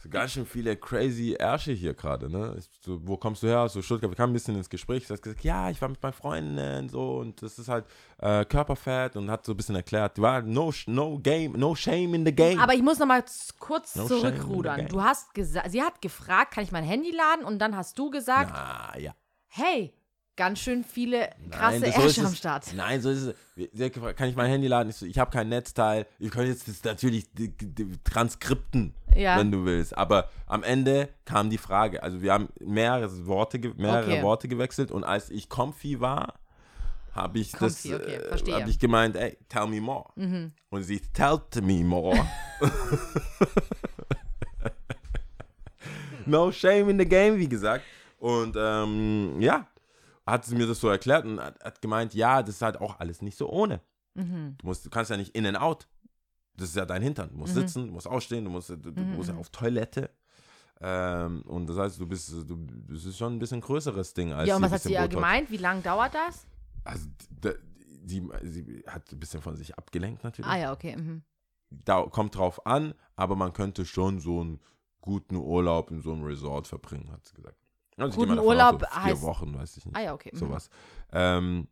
ganz 0.10 0.31
schön 0.31 0.46
viele 0.46 0.75
crazy 0.77 1.34
Ärsche 1.38 1.72
hier 1.74 1.93
gerade, 1.93 2.29
ne? 2.29 2.58
So, 2.81 3.00
wo 3.08 3.17
kommst 3.17 3.43
du 3.43 3.48
her? 3.48 3.67
So 3.70 3.81
Stuttgart, 3.81 4.10
wir 4.12 4.15
kamen 4.15 4.31
ein 4.31 4.34
bisschen 4.34 4.55
ins 4.55 4.70
Gespräch, 4.70 5.05
sie 5.08 5.13
hat 5.13 5.22
gesagt, 5.22 5.43
ja, 5.43 5.70
ich 5.70 5.81
war 5.81 5.89
mit 5.89 6.01
meinen 6.01 6.13
Freunden 6.13 6.89
so 6.89 7.17
und 7.17 7.41
das 7.41 7.60
ist 7.60 7.67
halt 7.67 7.86
äh, 8.20 8.43
Körperfett 8.46 9.15
und 9.15 9.29
hat 9.29 9.46
so 9.46 9.53
ein 9.53 9.58
bisschen 9.58 9.75
erklärt, 9.75 10.17
du 10.17 10.22
war 10.24 10.41
no, 10.41 10.70
sh- 10.70 10.89
no 10.89 11.20
game, 11.20 11.53
no 11.53 11.75
shame 11.75 12.13
in 12.15 12.25
the 12.25 12.34
game. 12.34 12.60
Aber 12.60 12.74
ich 12.74 12.81
muss 12.81 13.00
noch 13.00 13.08
mal 13.08 13.24
z- 13.25 13.58
kurz 13.60 13.96
No 13.96 14.08
zurückrudern. 14.08 14.88
Du 14.88 15.01
hast 15.03 15.34
gesagt, 15.34 15.72
sie 15.72 15.81
hat 15.81 16.01
gefragt, 16.01 16.53
kann 16.53 16.63
ich 16.63 16.72
mein 16.72 16.84
Handy 16.84 17.12
laden? 17.12 17.46
Und 17.46 17.60
dann 17.60 17.75
hast 17.75 17.98
du 18.00 18.10
gesagt, 18.10 18.51
Na, 18.53 18.98
ja. 18.98 19.13
hey, 19.48 19.93
ganz 20.42 20.58
schön 20.60 20.84
viele 20.84 21.30
krasse 21.52 21.82
das- 21.82 21.94
so 21.96 22.02
ist 22.02 22.18
Ärsche 22.18 22.22
am 22.22 22.32
es. 22.34 22.38
Start. 22.40 22.74
Nein, 22.76 23.00
so 23.00 23.12
ist 23.12 23.22
es. 23.22 23.36
Sie 23.74 23.86
hat 23.86 23.94
gefragt, 23.94 24.18
kann 24.18 24.28
ich 24.28 24.36
mein 24.36 24.50
Handy 24.50 24.68
laden? 24.68 24.90
Ich 24.90 24.96
so, 24.96 25.06
ich 25.06 25.20
habe 25.20 25.30
kein 25.30 25.50
Netzteil. 25.50 26.08
Ich 26.18 26.32
kann 26.32 26.48
jetzt 26.48 26.68
das 26.68 26.84
natürlich 26.84 27.32
die, 27.34 27.56
die 27.56 28.00
transkripten, 28.04 28.96
Ja. 29.16 29.38
wenn 29.38 29.52
du 29.52 29.66
willst. 29.66 29.96
Aber 29.96 30.30
am 30.48 30.64
Ende 30.64 31.10
kam 31.26 31.52
die 31.52 31.60
Frage. 31.60 32.02
Also 32.02 32.24
wir 32.24 32.34
haben 32.34 32.50
mehrere 32.60 33.28
Worte, 33.28 33.60
mehrere 33.78 34.14
Okay. 34.14 34.24
Worte 34.24 34.48
gewechselt 34.48 34.90
und 34.92 35.04
als 35.04 35.30
ich 35.30 35.48
comfy 35.48 36.00
war, 36.00 36.34
habe 37.14 37.38
ich 37.40 37.52
das, 37.52 37.60
Comfy, 37.60 37.94
okay, 37.94 38.20
verstehe. 38.28 38.56
Mhm. 38.56 38.62
habe 38.62 38.70
ich 38.72 38.80
gemeint, 38.80 39.16
ey, 39.18 39.38
tell 39.48 39.68
me 39.68 39.80
more. 39.80 40.06
Und 40.72 40.84
sie 40.84 41.02
tellte 41.14 41.62
me 41.62 41.84
more. 41.84 42.18
no 46.26 46.52
shame 46.52 46.90
in 46.90 47.00
the 47.00 47.06
game, 47.06 47.38
wie 47.38 47.50
gesagt. 47.50 47.84
Und 48.20 48.56
ähm, 48.58 49.42
ja, 49.42 49.68
hat 50.25 50.46
sie 50.46 50.56
mir 50.56 50.68
das 50.68 50.80
so 50.80 50.88
erklärt 50.90 51.25
und 51.25 51.40
hat, 51.40 51.63
hat 51.63 51.82
gemeint, 51.82 52.13
ja, 52.13 52.42
das 52.44 52.56
ist 52.56 52.62
halt 52.62 52.80
auch 52.80 53.00
alles 53.00 53.22
nicht 53.22 53.38
so 53.38 53.50
ohne. 53.50 53.82
Mhm. 54.13 54.56
Du, 54.60 54.68
musst, 54.68 54.86
du 54.86 54.90
kannst 54.90 55.12
ja 55.12 55.18
nicht 55.18 55.36
in 55.36 55.46
and 55.46 55.58
out. 55.60 55.88
Das 56.56 56.70
ist 56.70 56.75
ja 56.75 56.86
dein 56.86 57.01
Hintern. 57.01 57.30
Du 57.30 57.36
Mhm. 57.36 57.40
musst 57.42 57.54
sitzen, 57.56 57.88
du 57.88 57.94
musst 57.94 58.08
ausstehen, 58.08 58.44
du 58.46 58.51
musst, 58.51 58.70
du, 58.70 58.75
du 58.78 59.01
musst 59.04 59.30
ja 59.30 59.36
auf 59.36 59.50
Toilette. 59.50 60.10
Ähm, 60.80 61.44
und 61.44 61.68
das 61.68 61.78
heißt, 61.78 62.00
du 62.00 62.08
bist, 62.08 62.32
du, 62.32 62.68
das 62.90 63.06
ist 63.06 63.18
schon 63.18 63.34
ein 63.36 63.40
bisschen 63.40 63.62
größeres 63.62 64.13
Ding 64.13 64.34
als 64.34 64.48
Ja, 64.50 64.56
und 64.56 64.63
was 64.63 64.72
hat 64.72 64.82
sie 64.82 64.94
ja 64.94 65.08
gemeint? 65.08 65.50
Wie 65.51 65.58
lange 65.58 65.82
dauert 65.82 66.13
das? 66.13 66.46
Also, 66.84 67.08
sie, 68.06 68.28
sie 68.44 68.84
hat 68.88 69.12
ein 69.12 69.20
bisschen 69.20 69.42
von 69.42 69.56
sich 69.56 69.78
abgelenkt 69.78 70.24
natürlich. 70.24 70.50
Ah 70.50 70.58
ja, 70.58 70.74
okay. 70.74 70.96
Mhm. 70.98 71.24
Da 71.70 72.01
kommt 72.04 72.36
drauf 72.36 72.66
an, 72.66 72.94
aber 73.16 73.36
man 73.36 73.54
könnte 73.54 73.86
schon 73.86 74.20
so 74.20 74.42
einen 74.42 74.60
guten 75.01 75.36
Urlaub 75.36 75.90
in 75.92 76.01
so 76.01 76.12
einem 76.12 76.24
Resort 76.24 76.68
verbringen, 76.68 77.12
hat 77.12 77.25
sie 77.25 77.34
gesagt. 77.36 77.58
Also 78.01 78.20
Guten 78.20 78.39
Urlaub 78.39 78.81
so 78.81 78.88
vier 79.01 79.13
heißt- 79.15 79.22
Wochen, 79.22 79.53
weiß 79.55 79.77
ich 79.77 79.86
nicht. 79.86 79.96
Ah 79.96 80.01
ja, 80.01 80.13
okay. 80.13 80.31
Mhm. 80.34 80.38
sowas. 80.38 80.70
Ähm, 81.12 81.67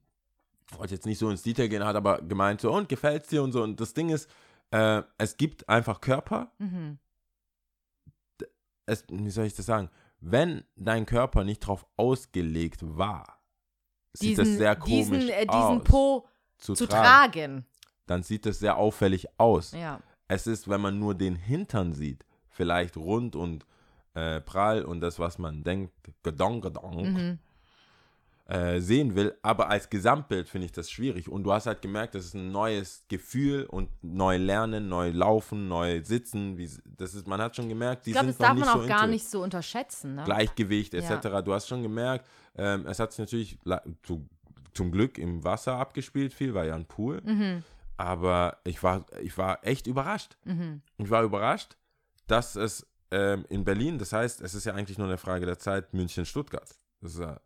wollte 0.77 0.93
jetzt 0.93 1.05
nicht 1.05 1.17
so 1.19 1.29
ins 1.29 1.41
Detail 1.43 1.67
gehen, 1.67 1.83
hat 1.83 1.95
aber 1.95 2.21
gemeint 2.21 2.61
so, 2.61 2.71
und 2.71 2.87
gefällt's 2.89 3.29
dir 3.29 3.41
und 3.43 3.51
so. 3.51 3.63
Und 3.63 3.79
das 3.79 3.93
Ding 3.93 4.09
ist, 4.09 4.29
äh, 4.71 5.01
es 5.17 5.35
gibt 5.37 5.67
einfach 5.67 5.99
Körper, 6.01 6.51
Mhm. 6.59 6.99
es, 8.85 9.03
wie 9.09 9.29
soll 9.29 9.45
ich 9.45 9.55
das 9.55 9.65
sagen, 9.65 9.89
wenn 10.21 10.63
dein 10.75 11.05
Körper 11.05 11.43
nicht 11.43 11.59
drauf 11.59 11.85
ausgelegt 11.97 12.79
war, 12.97 13.39
sieht 14.13 14.31
Diesen, 14.31 14.45
das 14.45 14.57
sehr 14.57 14.75
komisch 14.75 14.95
diesen, 15.07 15.29
äh, 15.29 15.45
diesen 15.45 15.49
aus 15.49 15.83
Po 15.83 16.27
zu, 16.57 16.73
zu 16.73 16.87
tragen. 16.87 17.03
tragen. 17.03 17.65
Dann 18.05 18.23
sieht 18.23 18.45
das 18.45 18.59
sehr 18.59 18.75
auffällig 18.77 19.27
aus. 19.39 19.71
Ja. 19.71 20.01
Es 20.27 20.47
ist, 20.47 20.67
wenn 20.67 20.81
man 20.81 20.99
nur 20.99 21.15
den 21.15 21.35
Hintern 21.35 21.93
sieht, 21.93 22.25
vielleicht 22.49 22.97
rund 22.97 23.35
und 23.35 23.65
äh, 24.19 24.41
prall 24.41 24.83
und 24.83 24.99
das, 25.01 25.19
was 25.19 25.37
man 25.37 25.63
denkt, 25.63 25.93
gedong, 26.23 26.61
gedong, 26.61 27.13
Mhm. 27.13 27.39
äh, 28.45 28.79
sehen 28.81 29.15
will. 29.15 29.35
Aber 29.43 29.69
als 29.69 29.89
Gesamtbild 29.89 30.49
finde 30.49 30.65
ich 30.65 30.71
das 30.71 30.89
schwierig. 30.89 31.29
Und 31.29 31.43
du 31.43 31.53
hast 31.53 31.67
halt 31.67 31.81
gemerkt, 31.83 32.15
das 32.15 32.25
ist 32.25 32.33
ein 32.33 32.51
neues 32.51 33.03
Gefühl 33.07 33.65
und 33.65 33.89
neu 34.01 34.37
lernen, 34.37 34.89
neu 34.89 35.11
laufen, 35.11 35.67
neu 35.67 36.01
sitzen. 36.03 36.57
Wie, 36.57 36.67
das 36.97 37.13
ist, 37.13 37.27
man 37.27 37.39
hat 37.41 37.55
schon 37.55 37.69
gemerkt, 37.69 38.05
die 38.05 38.09
Ich 38.11 38.15
glaube, 38.15 38.31
sind 38.31 38.39
das 38.39 38.47
darf 38.47 38.57
noch 38.57 38.65
man 38.65 38.75
auch 38.75 38.81
so 38.81 38.87
gar 38.87 39.01
into 39.03 39.11
nicht 39.11 39.29
so 39.29 39.43
unterschätzen. 39.43 40.15
Ne? 40.15 40.23
Gleichgewicht 40.23 40.93
etc. 40.95 41.09
Ja. 41.25 41.41
Du 41.43 41.53
hast 41.53 41.67
schon 41.67 41.83
gemerkt, 41.83 42.25
ähm, 42.57 42.85
es 42.87 42.99
hat 42.99 43.11
sich 43.11 43.19
natürlich 43.19 43.59
zu, 44.01 44.27
zum 44.73 44.91
Glück 44.91 45.17
im 45.19 45.43
Wasser 45.43 45.75
abgespielt, 45.77 46.33
viel 46.33 46.53
war 46.55 46.65
ja 46.65 46.73
ein 46.75 46.85
Pool. 46.85 47.21
Mhm. 47.23 47.63
Aber 47.97 48.57
ich 48.63 48.81
war, 48.81 49.05
ich 49.21 49.37
war 49.37 49.59
echt 49.63 49.85
überrascht. 49.85 50.37
Mhm. 50.45 50.81
Ich 50.97 51.09
war 51.11 51.21
überrascht, 51.23 51.75
dass 52.27 52.55
es 52.55 52.87
ähm, 53.11 53.45
in 53.49 53.63
Berlin, 53.63 53.97
das 53.97 54.13
heißt, 54.13 54.41
es 54.41 54.53
ist 54.53 54.65
ja 54.65 54.73
eigentlich 54.73 54.97
nur 54.97 55.07
eine 55.07 55.17
Frage 55.17 55.45
der 55.45 55.59
Zeit, 55.59 55.93
München, 55.93 56.25
Stuttgart. 56.25 56.69
Das 57.01 57.13
ist 57.13 57.19
ja 57.19 57.39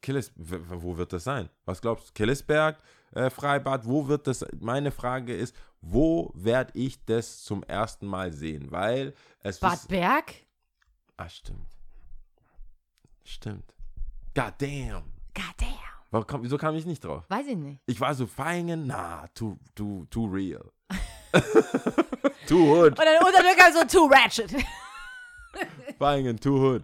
Killis, 0.00 0.32
wo 0.36 0.96
wird 0.96 1.12
das 1.12 1.24
sein? 1.24 1.48
Was 1.64 1.80
glaubst 1.80 2.08
du? 2.08 2.12
Killisberg, 2.12 2.78
äh, 3.12 3.30
Freibad, 3.30 3.86
wo 3.86 4.06
wird 4.06 4.26
das? 4.26 4.46
Meine 4.60 4.92
Frage 4.92 5.34
ist, 5.34 5.54
wo 5.80 6.30
werde 6.34 6.72
ich 6.78 7.04
das 7.04 7.42
zum 7.42 7.62
ersten 7.64 8.06
Mal 8.06 8.32
sehen? 8.32 8.70
Weil 8.70 9.14
es 9.40 9.58
Bad 9.58 9.88
Berg? 9.88 10.34
Ah, 11.16 11.28
stimmt. 11.28 11.66
Stimmt. 13.24 13.74
God 14.34 14.54
damn. 14.58 15.12
Goddamn. 15.34 15.78
Warum 16.10 16.26
kam, 16.26 16.42
wieso 16.42 16.56
kam 16.56 16.74
ich 16.74 16.86
nicht 16.86 17.04
drauf? 17.04 17.24
Weiß 17.28 17.46
ich 17.46 17.56
nicht. 17.56 17.82
Ich 17.86 18.00
war 18.00 18.14
so 18.14 18.26
Feingen, 18.26 18.86
na, 18.86 19.26
too, 19.34 19.58
too, 19.74 20.06
too 20.10 20.26
real. 20.26 20.70
too 22.46 22.66
hood. 22.76 22.98
Und 22.98 22.98
dann 22.98 23.24
Unterdrücker 23.26 23.72
so 23.72 23.84
Too 23.84 24.06
Ratchet. 24.06 24.50
Feingen, 25.98 26.38
too 26.38 26.58
hood. 26.58 26.82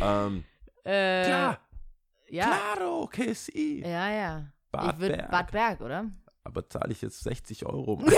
Ähm, 0.00 0.44
äh, 0.84 1.24
klar, 1.24 1.58
Ja. 2.28 2.46
claro, 2.46 3.00
sí. 3.34 3.82
Ja, 3.84 4.10
ja. 4.10 4.44
Bad 4.72 4.94
ich 4.94 5.00
würde 5.00 5.16
Berg. 5.16 5.30
Bad 5.30 5.50
Berg, 5.52 5.80
oder? 5.80 6.04
Aber 6.44 6.68
zahle 6.68 6.92
ich 6.92 7.02
jetzt 7.02 7.20
60 7.22 7.66
Euro? 7.66 7.94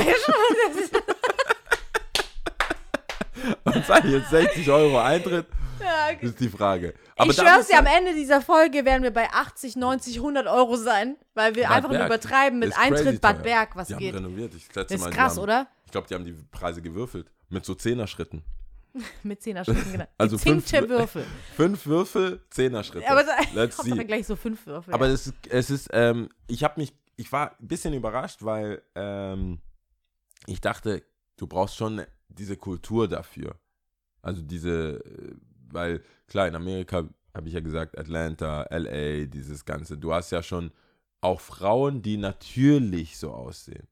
Und 3.64 3.86
zahle 3.86 4.06
ich 4.06 4.12
jetzt 4.14 4.30
60 4.30 4.70
Euro 4.70 4.98
Eintritt? 5.00 5.46
Ja, 5.80 5.91
Ist 6.20 6.40
die 6.40 6.48
Frage. 6.48 6.94
Aber 7.16 7.30
ich 7.30 7.36
da 7.36 7.42
schwör's 7.44 7.68
dir, 7.68 7.78
am 7.78 7.86
Ende 7.86 8.14
dieser 8.14 8.40
Folge 8.40 8.84
werden 8.84 9.02
wir 9.02 9.12
bei 9.12 9.30
80, 9.30 9.76
90, 9.76 10.16
100 10.16 10.46
Euro 10.46 10.76
sein, 10.76 11.16
weil 11.34 11.54
wir 11.54 11.64
Bad 11.64 11.72
einfach 11.76 11.90
nur 11.90 12.04
übertreiben 12.06 12.58
mit 12.58 12.76
Eintritt 12.76 13.20
Bad. 13.20 13.42
Berg, 13.42 13.76
was 13.76 13.88
die 13.88 13.96
geht. 13.96 14.14
haben 14.14 14.24
renoviert. 14.24 14.54
Ich, 14.54 14.68
das 14.68 14.86
Das 14.86 15.00
Mal, 15.00 15.06
ist 15.08 15.12
die 15.12 15.18
krass, 15.18 15.36
haben, 15.36 15.42
oder? 15.42 15.68
Ich 15.86 15.92
glaube, 15.92 16.06
die 16.08 16.14
haben 16.14 16.24
die 16.24 16.32
Preise 16.50 16.82
gewürfelt. 16.82 17.30
Mit 17.48 17.64
so 17.64 17.74
Zehner-Schritten. 17.74 18.42
Mit 19.22 19.42
Zehnerschritten, 19.42 19.92
genau. 19.92 20.06
Also 20.18 20.38
fünf- 20.38 20.70
Würfel. 20.72 21.24
Fünf 21.56 21.86
Würfel, 21.86 22.40
Zehner-Schritte. 22.50 23.08
Aber 23.10 23.24
so, 23.24 23.30
Let's 23.54 23.78
see. 23.78 24.04
gleich 24.04 24.26
so 24.26 24.36
fünf 24.36 24.66
Würfel. 24.66 24.92
Aber 24.92 25.06
ja. 25.06 25.12
es 25.12 25.28
ist, 25.28 25.34
es 25.48 25.70
ist 25.70 25.88
ähm, 25.92 26.28
ich 26.46 26.64
habe 26.64 26.80
mich, 26.80 26.92
ich 27.16 27.30
war 27.32 27.56
ein 27.58 27.68
bisschen 27.68 27.94
überrascht, 27.94 28.42
weil 28.42 28.82
ähm, 28.94 29.60
ich 30.46 30.60
dachte, 30.60 31.02
du 31.36 31.46
brauchst 31.46 31.76
schon 31.76 32.02
diese 32.28 32.56
Kultur 32.56 33.08
dafür. 33.08 33.56
Also 34.22 34.42
diese, 34.42 35.02
äh, 35.04 35.34
weil 35.72 36.02
klar, 36.28 36.48
in 36.48 36.54
Amerika 36.54 37.08
habe 37.34 37.48
ich 37.48 37.54
ja 37.54 37.60
gesagt, 37.60 37.98
Atlanta, 37.98 38.66
LA, 38.70 39.24
dieses 39.26 39.64
Ganze. 39.64 39.96
Du 39.98 40.12
hast 40.12 40.30
ja 40.32 40.42
schon 40.42 40.70
auch 41.20 41.40
Frauen, 41.40 42.02
die 42.02 42.16
natürlich 42.16 43.16
so 43.18 43.30
aussehen. 43.32 43.86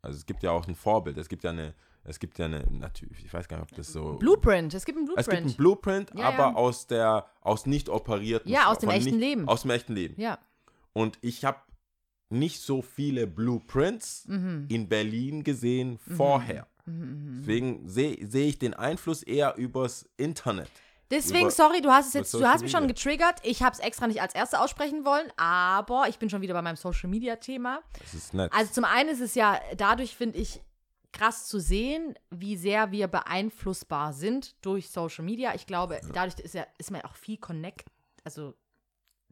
Also 0.00 0.16
es 0.18 0.26
gibt 0.26 0.42
ja 0.42 0.50
auch 0.52 0.66
ein 0.66 0.74
Vorbild. 0.74 1.16
Es 1.18 1.28
gibt 1.28 1.44
ja 1.44 1.50
eine, 1.50 1.74
es 2.04 2.18
gibt 2.18 2.38
ja 2.38 2.46
eine, 2.46 2.66
natürlich, 2.70 3.24
ich 3.24 3.32
weiß 3.32 3.46
gar 3.46 3.58
nicht, 3.58 3.70
ob 3.70 3.76
das 3.76 3.92
so. 3.92 4.14
Blueprint, 4.14 4.72
es 4.74 4.84
gibt 4.84 4.98
einen 4.98 5.08
Es 5.16 5.28
gibt 5.28 5.28
Blueprint. 5.28 5.46
einen 5.46 5.56
Blueprint, 5.56 6.10
Ja, 6.14 6.28
aber 6.28 6.38
ja. 6.38 6.54
aus 6.54 6.86
der, 6.86 7.26
aus 7.40 7.66
nicht 7.66 7.88
operierten. 7.88 8.50
Ja, 8.50 8.70
aus 8.70 8.78
dem 8.78 8.90
echten 8.90 9.10
nicht, 9.10 9.20
Leben. 9.20 9.48
Aus 9.48 9.62
dem 9.62 9.70
echten 9.70 9.94
Leben. 9.94 10.20
ja. 10.20 10.38
Und 10.94 11.18
ich 11.22 11.44
habe 11.44 11.58
nicht 12.28 12.60
so 12.60 12.80
viele 12.82 13.26
Blueprints 13.26 14.26
Mhm. 14.28 14.66
in 14.68 14.88
Berlin 14.88 15.44
gesehen 15.44 15.98
vorher. 15.98 16.66
Deswegen 16.86 17.88
sehe 17.88 18.18
seh 18.26 18.48
ich 18.48 18.58
den 18.58 18.74
Einfluss 18.74 19.22
eher 19.22 19.56
übers 19.56 20.08
Internet. 20.16 20.70
Deswegen, 21.12 21.50
sorry, 21.50 21.82
du 21.82 21.90
hast 21.90 22.08
es 22.08 22.14
jetzt, 22.14 22.34
du 22.34 22.46
hast 22.46 22.62
mich 22.62 22.72
schon 22.72 22.88
getriggert. 22.88 23.38
Ich 23.42 23.62
habe 23.62 23.74
es 23.74 23.80
extra 23.80 24.06
nicht 24.06 24.22
als 24.22 24.34
Erste 24.34 24.58
aussprechen 24.58 25.04
wollen, 25.04 25.30
aber 25.36 26.06
ich 26.08 26.18
bin 26.18 26.30
schon 26.30 26.40
wieder 26.40 26.54
bei 26.54 26.62
meinem 26.62 26.76
Social 26.76 27.10
Media 27.10 27.36
Thema. 27.36 27.82
Das 28.00 28.14
ist 28.14 28.32
nett. 28.32 28.50
Also 28.52 28.72
zum 28.72 28.84
einen 28.84 29.10
ist 29.10 29.20
es 29.20 29.34
ja 29.34 29.60
dadurch, 29.76 30.16
finde 30.16 30.38
ich, 30.38 30.62
krass 31.12 31.46
zu 31.46 31.60
sehen, 31.60 32.14
wie 32.30 32.56
sehr 32.56 32.90
wir 32.90 33.08
beeinflussbar 33.08 34.14
sind 34.14 34.56
durch 34.64 34.90
Social 34.90 35.24
Media. 35.24 35.54
Ich 35.54 35.66
glaube, 35.66 36.00
dadurch 36.14 36.38
ist, 36.40 36.54
ja, 36.54 36.66
ist 36.78 36.90
man 36.90 37.02
ja 37.02 37.06
auch 37.06 37.14
viel 37.14 37.36
connect, 37.36 37.88
also 38.24 38.54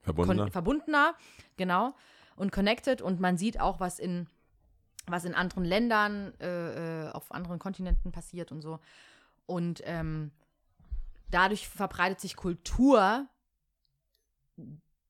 Verbundener. 0.02 0.42
kon 0.44 0.52
verbundener, 0.52 1.14
genau, 1.56 1.94
und 2.36 2.52
connected 2.52 3.00
und 3.00 3.20
man 3.20 3.38
sieht 3.38 3.58
auch, 3.58 3.80
was 3.80 3.98
in, 3.98 4.26
was 5.06 5.24
in 5.24 5.34
anderen 5.34 5.64
Ländern, 5.64 6.34
äh, 6.40 7.06
äh, 7.06 7.10
auf 7.10 7.32
anderen 7.32 7.58
Kontinenten 7.58 8.12
passiert 8.12 8.52
und 8.52 8.60
so. 8.60 8.78
Und 9.46 9.80
ähm, 9.84 10.30
dadurch 11.30 11.68
verbreitet 11.68 12.20
sich 12.20 12.36
Kultur 12.36 13.26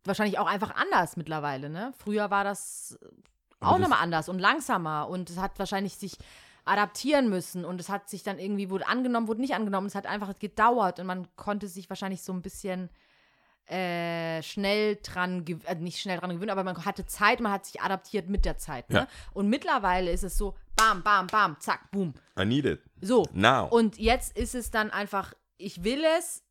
wahrscheinlich 0.05 0.39
auch 0.39 0.47
einfach 0.47 0.75
anders 0.75 1.17
mittlerweile, 1.17 1.69
ne? 1.69 1.93
Früher 1.97 2.31
war 2.31 2.45
das 2.45 2.99
Aber 3.61 3.73
auch 3.73 3.79
nochmal 3.79 4.03
anders 4.03 4.29
und 4.29 4.39
langsamer 4.39 5.09
und 5.09 5.31
es 5.31 5.39
hat 5.39 5.59
wahrscheinlich 5.59 5.97
sich 5.97 6.17
adaptieren 6.65 7.29
müssen 7.29 7.65
und 7.65 7.81
es 7.81 7.89
hat 7.89 8.09
sich 8.09 8.23
dann 8.23 8.39
irgendwie, 8.39 8.71
wurde 8.71 8.87
angenommen, 8.87 9.29
wurde 9.29 9.41
nicht 9.41 9.55
angenommen, 9.55 9.87
es 9.87 9.95
hat 9.95 10.07
einfach 10.07 10.39
gedauert 10.39 11.01
und 11.01 11.07
man 11.07 11.27
konnte 11.37 11.69
sich 11.69 11.89
wahrscheinlich 11.89 12.23
so 12.23 12.33
ein 12.33 12.43
bisschen 12.43 12.91
äh, 13.67 14.43
schnell 14.43 14.99
dran, 15.03 15.45
äh, 15.65 15.75
nicht 15.77 16.01
schnell 16.01 16.19
dran 16.19 16.31
gewöhnen, 16.31 16.51
aber 16.51 16.65
man 16.65 16.85
hatte 16.85 17.07
Zeit, 17.07 17.41
man 17.41 17.53
hat 17.53 17.67
sich 17.67 17.81
adaptiert 17.81 18.29
mit 18.29 18.45
der 18.45 18.59
Zeit. 18.59 18.91
Ne? 18.91 19.01
Ja. 19.01 19.09
Und 19.33 19.49
mittlerweile 19.49 20.11
ist 20.11 20.25
es 20.25 20.37
so, 20.37 20.57
bam, 20.77 21.03
bam, 21.03 21.29
bam, 21.29 21.57
zack, 21.61 21.91
boom. 21.91 22.15
I 22.39 22.45
need 22.45 22.65
it. 22.65 22.81
So. 23.01 23.27
Now. 23.33 23.69
Und 23.69 23.99
jetzt 23.99 24.37
ist 24.37 24.55
es 24.55 24.71
dann 24.71 24.91
einfach, 24.91 25.35
ich 25.61 25.85
will 25.85 26.03
es, 26.19 26.43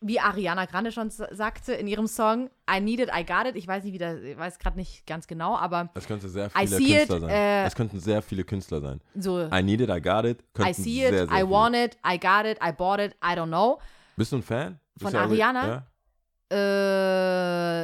wie 0.00 0.20
Ariana 0.20 0.66
Grande 0.66 0.92
schon 0.92 1.10
sa- 1.10 1.28
sagte 1.34 1.72
in 1.72 1.86
ihrem 1.86 2.06
Song, 2.06 2.50
I 2.70 2.80
need 2.80 3.00
it, 3.00 3.08
I 3.14 3.24
got 3.24 3.46
it. 3.46 3.56
Ich 3.56 3.66
weiß 3.66 3.84
nicht, 3.84 3.94
wie 3.94 3.98
das, 3.98 4.20
ich 4.20 4.36
weiß 4.36 4.58
gerade 4.58 4.76
nicht 4.76 5.06
ganz 5.06 5.26
genau, 5.26 5.56
aber 5.56 5.88
es 5.94 6.06
könnten 6.06 6.28
sehr 6.28 6.46
I 6.48 6.66
viele 6.66 6.76
see 6.76 6.84
it, 6.84 7.08
Künstler 7.08 7.20
sein. 7.20 7.30
äh, 7.30 7.64
es 7.64 7.74
könnten 7.74 8.00
sehr 8.00 8.22
viele 8.22 8.44
Künstler 8.44 8.80
sein. 8.80 9.00
so, 9.18 9.40
I 9.46 9.62
need 9.62 9.80
it, 9.80 9.88
I 9.88 10.00
got 10.00 10.24
it. 10.24 10.44
I 10.58 10.72
see 10.74 11.00
sehr, 11.00 11.08
it, 11.08 11.14
sehr 11.14 11.24
I 11.24 11.28
viele. 11.40 11.50
want 11.50 11.76
it, 11.76 11.96
I 12.06 12.18
got 12.18 12.44
it, 12.44 12.58
I 12.62 12.72
bought 12.72 13.00
it, 13.00 13.14
I 13.24 13.34
don't 13.34 13.46
know. 13.48 13.78
Bist 14.16 14.32
du 14.32 14.36
ein 14.36 14.42
Fan? 14.42 14.78
Bist 14.94 15.10
Von 15.10 15.18
Ariana? 15.20 15.66
Ja? 15.66 15.86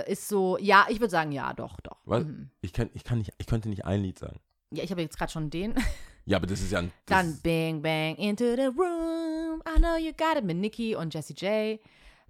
Äh, 0.07 0.12
ist 0.12 0.28
so, 0.28 0.57
ja, 0.59 0.87
ich 0.88 1.00
würde 1.00 1.11
sagen, 1.11 1.33
ja, 1.33 1.52
doch, 1.55 1.81
doch. 1.81 1.98
Was? 2.05 2.24
Mhm. 2.24 2.50
Ich, 2.61 2.72
kann, 2.72 2.90
ich, 2.94 3.05
kann 3.05 3.18
nicht, 3.18 3.33
ich 3.38 3.46
könnte 3.46 3.68
nicht 3.68 3.85
ein 3.85 4.00
Lied 4.02 4.18
sagen. 4.18 4.38
Ja, 4.70 4.85
ich 4.85 4.90
habe 4.90 5.02
jetzt 5.02 5.16
gerade 5.18 5.33
schon 5.33 5.50
den. 5.50 5.74
Ja, 6.24 6.37
aber 6.37 6.46
das 6.46 6.61
ist 6.61 6.70
ja 6.70 6.78
ein. 6.78 6.92
Dann 7.07 7.38
Bang 7.42 7.83
Bang 7.83 8.14
into 8.16 8.44
the 8.55 8.66
room, 8.66 9.12
I 9.66 9.79
know 9.79 9.96
you 9.96 10.12
got 10.12 10.37
it 10.37 10.44
mit 10.44 10.57
Nicki 10.57 10.94
und 10.94 11.14
Jessie 11.14 11.35
J. 11.35 11.81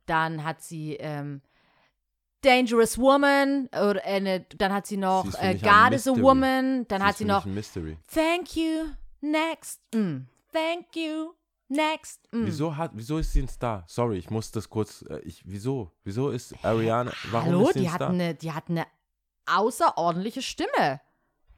Dann 0.06 0.44
hat 0.44 0.62
sie 0.62 0.94
ähm, 0.96 1.42
Dangerous 2.42 2.98
Woman, 2.98 3.68
oder, 3.68 4.04
äh, 4.04 4.20
ne, 4.20 4.44
dann 4.58 4.72
hat 4.72 4.86
sie 4.86 4.96
noch 4.96 5.30
Sie 5.30 5.38
äh, 5.38 5.54
God 5.54 5.92
is 5.92 6.08
a. 6.08 6.10
Woman, 6.10 6.86
dann 6.88 7.00
sie 7.00 7.06
hat 7.06 7.16
sie 7.16 7.24
noch. 7.24 7.44
Thank 7.44 8.56
you, 8.56 8.88
next, 9.20 9.80
mm. 9.94 10.26
thank 10.52 10.96
you, 10.96 11.34
next. 11.68 12.20
Mm. 12.32 12.46
Wieso, 12.46 12.76
hat, 12.76 12.90
wieso 12.94 13.18
ist 13.18 13.32
sie 13.32 13.42
ein 13.42 13.48
Star? 13.48 13.84
Sorry, 13.86 14.18
ich 14.18 14.28
muss 14.28 14.50
das 14.50 14.68
kurz. 14.68 15.04
Äh, 15.08 15.20
ich, 15.20 15.42
wieso? 15.44 15.92
Wieso 16.02 16.30
ist 16.30 16.52
Ariana. 16.64 17.12
Warum 17.30 17.48
Hallo, 17.48 17.68
ist 17.68 17.74
sie 17.74 17.80
die 17.80 17.86
ein 17.86 17.92
hat, 17.92 17.98
Star? 17.98 18.10
eine, 18.10 18.34
die 18.34 18.52
hat 18.52 18.68
eine 18.68 18.86
außerordentliche 19.46 20.42
Stimme. 20.42 21.00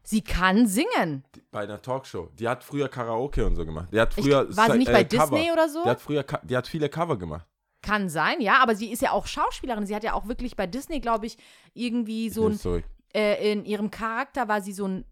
Sie 0.05 0.23
kann 0.23 0.67
singen. 0.67 1.25
Bei 1.51 1.61
einer 1.61 1.81
Talkshow. 1.81 2.29
Die 2.38 2.47
hat 2.47 2.62
früher 2.62 2.88
Karaoke 2.88 3.45
und 3.47 3.57
so 3.57 3.64
gemacht. 3.64 3.88
Die 3.93 4.01
hat 4.01 4.17
Ich, 4.17 4.25
früher. 4.25 4.55
war 4.57 4.71
sie 4.71 4.79
nicht 4.79 4.88
äh, 4.88 4.93
bei 4.93 5.05
Cover. 5.05 5.37
Disney 5.37 5.51
oder 5.51 5.69
so? 5.69 5.83
Die 5.83 5.88
hat 5.88 6.01
früher. 6.01 6.25
Die 6.43 6.57
hat 6.57 6.69
viele 6.69 6.88
Cover 6.88 7.17
gemacht. 7.19 7.47
Kann 7.83 8.09
sein, 8.09 8.40
ja, 8.40 8.62
aber 8.62 8.77
sie 8.77 8.90
ist 8.90 9.03
ja 9.03 9.12
auch 9.12 9.27
Schauspielerin. 9.27 9.87
Sie 9.87 9.95
hat 9.95 10.05
ja 10.05 10.14
auch 10.14 10.27
wirklich 10.27 10.57
bei 10.57 10.67
Disney, 10.67 11.01
glaube 11.01 11.27
ich, 11.27 11.37
irgendwie 11.75 12.31
so 12.31 12.49
ein, 12.49 12.59
Nimm's 12.62 12.85
äh, 13.14 13.53
in 13.53 13.64
ihrem 13.64 13.90
Charakter 13.90 14.49
war 14.49 14.61
sie 14.61 14.73
so 14.73 14.87
ein 14.87 15.05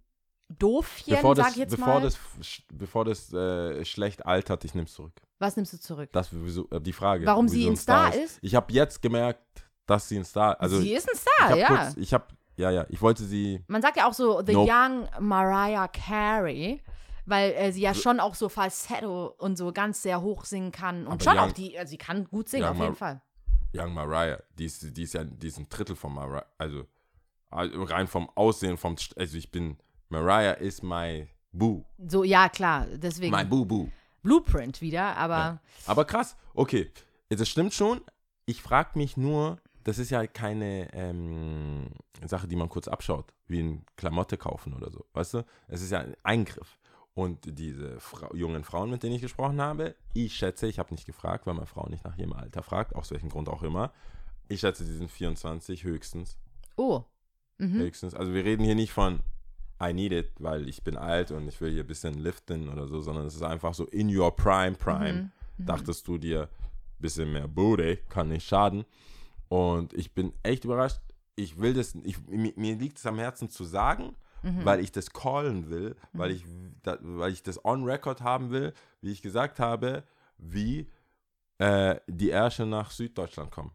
Doofchen, 0.58 1.14
Bevor 1.14 1.36
sag 1.36 1.44
das, 1.46 1.52
ich 1.52 1.58
jetzt 1.58 1.76
bevor 1.76 1.94
mal. 1.94 2.02
das, 2.02 2.18
bevor 2.72 3.04
das 3.04 3.32
äh, 3.32 3.84
schlecht 3.84 4.26
altert, 4.26 4.64
ich 4.64 4.74
nehm's 4.74 4.92
zurück. 4.92 5.12
Was 5.38 5.56
nimmst 5.56 5.72
du 5.72 5.80
zurück? 5.80 6.10
Das 6.12 6.30
äh, 6.32 6.80
die 6.80 6.92
Frage. 6.92 7.24
Warum 7.26 7.48
sie 7.48 7.66
ein 7.66 7.76
Star 7.76 8.14
ist? 8.14 8.38
Ich 8.42 8.54
habe 8.54 8.72
jetzt 8.72 9.00
gemerkt, 9.00 9.64
dass 9.86 10.08
sie 10.08 10.18
ein 10.18 10.24
Star. 10.24 10.60
Also 10.60 10.78
sie 10.80 10.92
ist 10.92 11.08
ein 11.08 11.14
ich 11.14 11.20
Star, 11.20 11.48
habe 11.48 11.60
ja. 11.60 11.66
kurz, 11.68 11.96
ich 11.96 12.12
habe, 12.14 12.26
ja, 12.62 12.70
ja, 12.70 12.86
ich 12.88 13.00
wollte 13.02 13.24
sie. 13.24 13.62
Man 13.68 13.82
sagt 13.82 13.96
ja 13.96 14.08
auch 14.08 14.14
so 14.14 14.42
The 14.44 14.52
Nope. 14.54 14.70
Young 14.72 15.08
Mariah 15.20 15.88
Carey, 15.88 16.80
weil 17.26 17.52
äh, 17.52 17.72
sie 17.72 17.82
ja 17.82 17.94
schon 17.94 18.20
auch 18.20 18.34
so 18.34 18.48
Falsetto 18.48 19.34
und 19.38 19.56
so 19.56 19.72
ganz 19.72 20.02
sehr 20.02 20.20
hoch 20.22 20.44
singen 20.44 20.72
kann. 20.72 21.06
Und 21.06 21.22
schon 21.22 21.34
Young- 21.36 21.48
auch 21.50 21.52
die, 21.52 21.78
also 21.78 21.90
sie 21.90 21.98
kann 21.98 22.24
gut 22.24 22.48
singen, 22.48 22.64
Young 22.64 22.70
auf 22.70 22.76
jeden 22.76 22.88
Mar- 22.88 22.96
Fall. 22.96 23.22
Young 23.74 23.94
Mariah, 23.94 24.38
die 24.58 24.64
ist, 24.66 24.96
die 24.96 25.02
ist 25.02 25.14
ja, 25.14 25.24
die 25.24 25.46
ist 25.48 25.58
ein 25.58 25.68
Drittel 25.68 25.96
von 25.96 26.12
Mariah. 26.14 26.44
Also 26.58 26.86
also 27.50 27.82
rein 27.84 28.06
vom 28.06 28.30
Aussehen, 28.34 28.78
vom, 28.78 28.96
also 29.16 29.36
ich 29.36 29.50
bin, 29.50 29.76
Mariah 30.08 30.52
ist 30.52 30.82
my 30.82 31.28
boo, 31.52 31.84
So, 32.08 32.24
ja, 32.24 32.48
klar, 32.48 32.86
deswegen 32.96 33.34
my 33.36 33.44
boo 33.44 33.64
boo. 33.66 33.88
Blueprint 34.22 34.80
wieder, 34.80 35.16
aber 35.16 35.36
Ja. 35.36 35.60
Aber 35.86 36.04
krass, 36.06 36.36
okay, 36.54 36.90
das 37.28 37.48
stimmt 37.48 37.74
schon. 37.74 38.00
Ich 38.46 38.62
frage 38.62 38.98
mich 38.98 39.16
nur, 39.18 39.58
das 39.84 39.98
ist 39.98 40.10
ja 40.10 40.26
keine 40.26 40.92
ähm, 40.92 41.90
Sache, 42.24 42.48
die 42.48 42.56
man 42.56 42.68
kurz 42.68 42.88
abschaut, 42.88 43.32
wie 43.46 43.60
ein 43.60 43.84
Klamotte 43.96 44.36
kaufen 44.36 44.74
oder 44.74 44.90
so, 44.90 45.04
weißt 45.12 45.34
du? 45.34 45.44
Es 45.68 45.82
ist 45.82 45.90
ja 45.90 46.00
ein 46.00 46.16
Eingriff. 46.22 46.78
Und 47.14 47.58
diese 47.58 48.00
Fra 48.00 48.30
jungen 48.34 48.64
Frauen, 48.64 48.90
mit 48.90 49.02
denen 49.02 49.14
ich 49.14 49.20
gesprochen 49.20 49.60
habe, 49.60 49.94
ich 50.14 50.34
schätze, 50.34 50.66
ich 50.66 50.78
habe 50.78 50.94
nicht 50.94 51.04
gefragt, 51.04 51.46
weil 51.46 51.54
man 51.54 51.66
Frauen 51.66 51.90
nicht 51.90 52.04
nach 52.04 52.16
ihrem 52.16 52.32
Alter 52.32 52.62
fragt, 52.62 52.94
aus 52.94 53.10
welchem 53.10 53.28
Grund 53.28 53.50
auch 53.50 53.62
immer. 53.62 53.92
Ich 54.48 54.60
schätze, 54.60 54.84
die 54.84 54.92
sind 54.92 55.10
24 55.10 55.84
höchstens. 55.84 56.38
oh. 56.76 57.02
Mhm. 57.58 57.74
Höchstens. 57.74 58.14
Also 58.14 58.32
wir 58.32 58.44
reden 58.44 58.64
hier 58.64 58.74
nicht 58.74 58.92
von 58.92 59.20
I 59.80 59.92
need 59.92 60.12
it, 60.12 60.30
weil 60.38 60.68
ich 60.68 60.82
bin 60.82 60.96
alt 60.96 61.30
und 61.32 61.46
ich 61.48 61.60
will 61.60 61.70
hier 61.70 61.84
ein 61.84 61.86
bisschen 61.86 62.14
liften 62.14 62.68
oder 62.68 62.88
so, 62.88 63.00
sondern 63.00 63.26
es 63.26 63.34
ist 63.34 63.42
einfach 63.42 63.74
so 63.74 63.84
in 63.86 64.14
your 64.14 64.34
prime, 64.34 64.72
prime. 64.72 65.30
Mhm. 65.58 65.66
Dachtest 65.66 66.08
du 66.08 66.18
dir, 66.18 66.44
ein 66.44 66.48
bisschen 66.98 67.32
mehr 67.32 67.46
Booty 67.46 67.98
kann 68.08 68.28
nicht 68.28 68.46
schaden. 68.46 68.84
Und 69.52 69.92
ich 69.92 70.14
bin 70.14 70.32
echt 70.42 70.64
überrascht. 70.64 71.00
Ich 71.36 71.60
will 71.60 71.74
das, 71.74 71.94
ich, 72.04 72.16
mir, 72.26 72.52
mir 72.56 72.74
liegt 72.76 72.96
es 72.98 73.04
am 73.06 73.18
Herzen 73.18 73.50
zu 73.50 73.64
sagen, 73.64 74.16
Mhm. 74.44 74.64
weil 74.64 74.80
ich 74.80 74.90
das 74.90 75.12
callen 75.12 75.70
will, 75.70 75.94
weil, 76.14 76.32
ich, 76.32 76.44
da, 76.82 76.98
weil 77.00 77.32
ich 77.32 77.44
das 77.44 77.64
on 77.64 77.84
record 77.84 78.22
haben 78.22 78.50
will, 78.50 78.72
wie 79.00 79.12
ich 79.12 79.22
gesagt 79.22 79.60
habe, 79.60 80.02
wie 80.36 80.90
äh, 81.58 81.94
die 82.08 82.30
Ärsche 82.30 82.66
nach 82.66 82.90
Süddeutschland 82.90 83.52
kommen. 83.52 83.70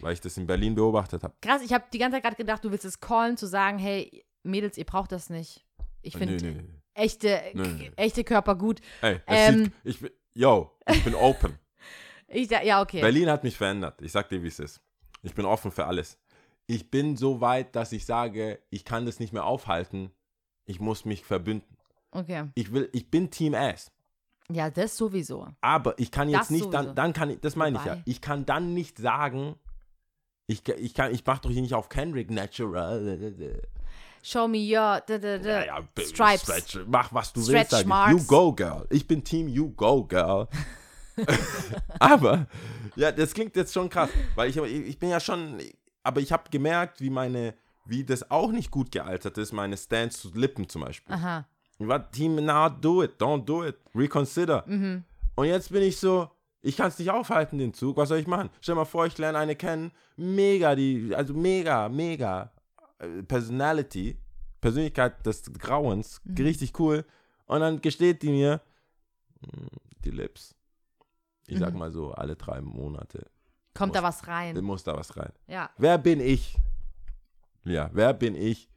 Weil 0.00 0.12
ich 0.12 0.20
das 0.20 0.36
in 0.36 0.46
Berlin 0.46 0.76
beobachtet 0.76 1.24
habe. 1.24 1.34
Krass, 1.42 1.62
ich 1.62 1.72
habe 1.72 1.84
die 1.92 1.98
ganze 1.98 2.14
Zeit 2.16 2.22
gerade 2.22 2.36
gedacht, 2.36 2.64
du 2.64 2.70
willst 2.70 2.84
es 2.84 3.00
callen, 3.00 3.36
zu 3.36 3.46
sagen, 3.48 3.78
hey, 3.78 4.24
Mädels, 4.44 4.78
ihr 4.78 4.84
braucht 4.84 5.10
das 5.10 5.30
nicht. 5.30 5.66
Ich 6.00 6.16
finde 6.16 6.36
Nö, 6.36 6.52
nö, 6.52 6.60
nö. 6.62 6.68
echte, 6.94 7.42
echte 7.96 8.22
Körper 8.22 8.54
gut. 8.54 8.80
Ey, 9.02 9.20
Ähm. 9.26 9.64
sieht, 9.64 9.72
ich 9.82 10.00
bin, 10.00 10.10
yo, 10.34 10.70
ich 10.90 11.02
bin 11.02 11.14
open. 11.16 11.58
Ich, 12.30 12.50
ja, 12.50 12.82
okay. 12.82 13.00
Berlin 13.00 13.30
hat 13.30 13.42
mich 13.42 13.56
verändert. 13.56 14.02
Ich 14.02 14.12
sag 14.12 14.28
dir, 14.28 14.42
wie 14.42 14.48
es 14.48 14.58
ist. 14.58 14.82
Ich 15.22 15.34
bin 15.34 15.44
offen 15.44 15.70
für 15.70 15.86
alles. 15.86 16.18
Ich 16.66 16.90
bin 16.90 17.16
so 17.16 17.40
weit, 17.40 17.74
dass 17.76 17.92
ich 17.92 18.04
sage, 18.06 18.60
ich 18.70 18.84
kann 18.84 19.06
das 19.06 19.20
nicht 19.20 19.32
mehr 19.32 19.44
aufhalten. 19.44 20.10
Ich 20.66 20.80
muss 20.80 21.04
mich 21.04 21.24
verbünden. 21.24 21.76
Okay. 22.10 22.44
Ich 22.54 22.72
will, 22.72 22.88
ich 22.92 23.10
bin 23.10 23.30
Team 23.30 23.54
Ass. 23.54 23.90
Ja, 24.50 24.70
das 24.70 24.96
sowieso. 24.96 25.48
Aber 25.60 25.98
ich 25.98 26.10
kann 26.10 26.30
Das 26.30 26.42
jetzt 26.42 26.50
nicht, 26.50 26.64
sowieso. 26.64 26.82
dann, 26.82 26.94
dann 26.94 27.12
kann 27.12 27.30
ich, 27.30 27.40
das 27.40 27.56
meine 27.56 27.78
ich 27.78 27.84
ja. 27.84 27.92
Wobei. 27.92 28.02
Ich 28.06 28.20
kann 28.20 28.46
dann 28.46 28.74
nicht 28.74 28.98
sagen, 28.98 29.56
ich, 30.46 30.66
ich 30.68 30.94
kann, 30.94 31.12
ich 31.12 31.24
mach 31.26 31.38
doch 31.38 31.50
hier 31.50 31.62
nicht 31.62 31.74
auf 31.74 31.88
Kendrick 31.88 32.30
Natural. 32.30 33.52
Show 34.22 34.48
me 34.48 34.58
your 34.58 35.00
da, 35.06 35.18
da, 35.18 35.38
da, 35.38 35.64
Ja, 35.64 35.64
ja, 35.78 35.88
Stripes. 36.02 36.42
Stretch, 36.42 36.78
mach 36.86 37.12
was 37.12 37.32
du 37.32 37.42
Stretch 37.42 37.72
willst. 37.72 37.86
Marks. 37.86 38.12
You 38.12 38.26
go, 38.26 38.52
girl. 38.52 38.86
Ich 38.90 39.06
bin 39.06 39.22
Team 39.24 39.48
You 39.48 39.70
go, 39.70 40.02
girl. 40.04 40.48
aber, 41.98 42.46
ja, 42.96 43.12
das 43.12 43.34
klingt 43.34 43.56
jetzt 43.56 43.72
schon 43.72 43.88
krass, 43.88 44.10
weil 44.34 44.50
ich, 44.50 44.56
ich 44.56 44.98
bin 44.98 45.10
ja 45.10 45.20
schon, 45.20 45.58
aber 46.02 46.20
ich 46.20 46.32
habe 46.32 46.50
gemerkt, 46.50 47.00
wie 47.00 47.10
meine, 47.10 47.54
wie 47.84 48.04
das 48.04 48.30
auch 48.30 48.50
nicht 48.50 48.70
gut 48.70 48.90
gealtert 48.92 49.38
ist, 49.38 49.52
meine 49.52 49.76
Stance 49.76 50.20
zu 50.20 50.30
Lippen 50.34 50.68
zum 50.68 50.82
Beispiel. 50.82 51.14
Aha. 51.14 51.46
Ich 51.78 51.86
war 51.86 52.10
Team, 52.10 52.44
now 52.44 52.68
do 52.68 53.02
it, 53.04 53.20
don't 53.20 53.44
do 53.44 53.64
it, 53.64 53.76
reconsider. 53.94 54.64
Mhm. 54.66 55.04
Und 55.36 55.46
jetzt 55.46 55.70
bin 55.70 55.82
ich 55.82 55.96
so, 55.96 56.28
ich 56.60 56.76
kann 56.76 56.88
es 56.88 56.98
nicht 56.98 57.10
aufhalten, 57.10 57.58
den 57.58 57.72
Zug, 57.72 57.96
was 57.96 58.08
soll 58.08 58.18
ich 58.18 58.26
machen? 58.26 58.50
Stell 58.60 58.74
dir 58.74 58.80
mal 58.80 58.84
vor, 58.84 59.06
ich 59.06 59.16
lerne 59.16 59.38
eine 59.38 59.54
kennen, 59.54 59.92
mega, 60.16 60.74
die, 60.74 61.14
also 61.14 61.32
mega, 61.34 61.88
mega 61.88 62.50
äh, 62.98 63.22
Personality, 63.22 64.18
Persönlichkeit 64.60 65.24
des 65.24 65.44
Grauens, 65.52 66.20
Mhm. 66.24 66.34
richtig 66.44 66.78
cool. 66.80 67.04
Und 67.46 67.60
dann 67.60 67.80
gesteht 67.80 68.22
die 68.22 68.30
mir, 68.30 68.60
hm, 69.40 69.68
die 70.04 70.10
Lips. 70.10 70.56
Ich 71.48 71.58
sag 71.58 71.72
Mhm. 71.72 71.78
mal 71.78 71.90
so, 71.90 72.12
alle 72.12 72.36
drei 72.36 72.60
Monate 72.60 73.30
Kommt 73.74 73.94
da 73.94 74.00
Muss- 74.00 74.08
was 74.20 74.26
rein? 74.28 74.56
muss 74.64 74.82
da 74.84 74.96
was 74.96 75.16
rein. 75.16 75.32
Ja. 75.46 75.70
Wer 75.78 75.98
bin 75.98 76.20
ich? 76.20 76.56
Ja, 77.64 77.90
wer 77.92 78.12
bin 78.14 78.34
ich? 78.34 78.68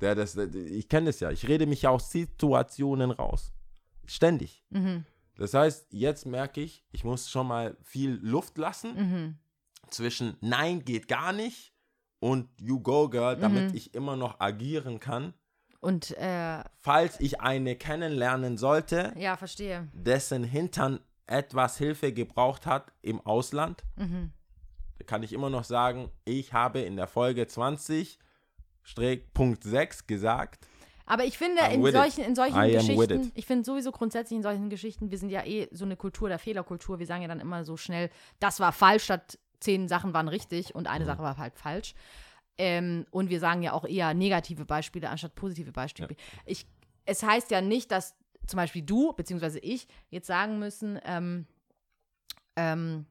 Der 0.00 0.14
das, 0.14 0.36
ich 0.36 0.88
kenne 0.88 1.06
das 1.06 1.20
ja. 1.20 1.30
Ich 1.30 1.46
rede 1.48 1.64
mich 1.66 1.82
ja 1.82 1.90
aus 1.90 2.10
Situationen 2.10 3.10
raus. 3.12 3.52
Ständig. 4.06 4.64
Mhm. 4.70 5.04
Das 5.36 5.54
heißt, 5.54 5.86
jetzt 5.90 6.26
merke 6.26 6.60
ich, 6.60 6.84
ich 6.92 7.04
muss 7.04 7.30
schon 7.30 7.46
mal 7.46 7.76
viel 7.82 8.18
Luft 8.22 8.58
lassen 8.58 8.94
Mhm. 8.94 9.38
zwischen 9.90 10.36
Nein 10.40 10.84
geht 10.84 11.08
gar 11.08 11.32
nicht 11.32 11.72
und 12.20 12.48
You 12.60 12.80
Go 12.80 13.08
Girl, 13.08 13.36
damit 13.36 13.70
Mhm. 13.70 13.76
ich 13.76 13.94
immer 13.94 14.16
noch 14.16 14.38
agieren 14.40 15.00
kann. 15.00 15.34
Und 15.80 16.10
äh, 16.18 16.62
Falls 16.78 17.18
ich 17.20 17.40
eine 17.40 17.74
kennenlernen 17.76 18.58
sollte, 18.58 19.14
ja, 19.16 19.36
verstehe. 19.36 19.88
dessen 19.94 20.44
Hintern 20.44 21.00
etwas 21.26 21.78
Hilfe 21.78 22.12
gebraucht 22.12 22.66
hat 22.66 22.92
im 23.02 23.20
Ausland, 23.20 23.84
Mhm. 23.96 24.32
kann 25.06 25.22
ich 25.22 25.32
immer 25.32 25.50
noch 25.50 25.64
sagen, 25.64 26.10
ich 26.24 26.52
habe 26.52 26.80
in 26.80 26.96
der 26.96 27.06
Folge 27.06 27.46
20 27.46 28.18
Punkt 29.34 29.64
6 29.64 30.06
gesagt, 30.06 30.66
Aber 31.04 31.24
ich 31.24 31.36
finde, 31.36 31.62
I'm 31.62 31.74
in 31.74 31.82
solchen, 31.92 32.24
in 32.24 32.34
solchen 32.36 32.56
Geschichten, 32.72 33.32
ich 33.34 33.44
finde 33.46 33.64
sowieso 33.64 33.90
grundsätzlich 33.92 34.36
in 34.36 34.42
solchen 34.42 34.70
Geschichten, 34.70 35.10
wir 35.10 35.18
sind 35.18 35.30
ja 35.30 35.44
eh 35.44 35.68
so 35.72 35.84
eine 35.84 35.96
Kultur 35.96 36.28
der 36.28 36.38
Fehlerkultur. 36.38 37.00
Wir 37.00 37.06
sagen 37.06 37.22
ja 37.22 37.28
dann 37.28 37.40
immer 37.40 37.64
so 37.64 37.76
schnell, 37.76 38.08
das 38.38 38.60
war 38.60 38.72
falsch, 38.72 39.04
statt 39.04 39.38
zehn 39.60 39.88
Sachen 39.88 40.14
waren 40.14 40.28
richtig 40.28 40.74
und 40.74 40.82
Mhm. 40.84 40.90
eine 40.92 41.04
Sache 41.04 41.22
war 41.22 41.36
halt 41.38 41.56
falsch. 41.58 41.94
Ähm, 42.58 43.04
und 43.10 43.30
wir 43.30 43.40
sagen 43.40 43.62
ja 43.62 43.72
auch 43.72 43.84
eher 43.84 44.14
negative 44.14 44.64
Beispiele 44.64 45.08
anstatt 45.10 45.34
positive 45.34 45.72
Beispiele. 45.72 46.14
Ich, 46.46 46.66
es 47.04 47.22
heißt 47.22 47.50
ja 47.50 47.60
nicht, 47.60 47.90
dass 47.90 48.14
zum 48.46 48.56
Beispiel 48.56 48.82
du, 48.82 49.12
beziehungsweise 49.12 49.58
ich, 49.58 49.86
jetzt 50.10 50.26
sagen 50.26 50.58
müssen, 50.58 50.98
ähm, 51.04 51.46
ähm, 52.56 53.06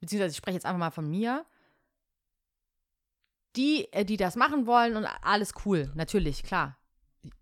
beziehungsweise 0.00 0.32
ich 0.32 0.36
spreche 0.36 0.54
jetzt 0.56 0.66
einfach 0.66 0.78
mal 0.78 0.90
von 0.90 1.08
mir, 1.08 1.44
die, 3.56 3.92
äh, 3.92 4.04
die 4.04 4.16
das 4.16 4.36
machen 4.36 4.66
wollen 4.66 4.96
und 4.96 5.04
alles 5.22 5.52
cool, 5.64 5.90
natürlich, 5.94 6.42
klar. 6.42 6.78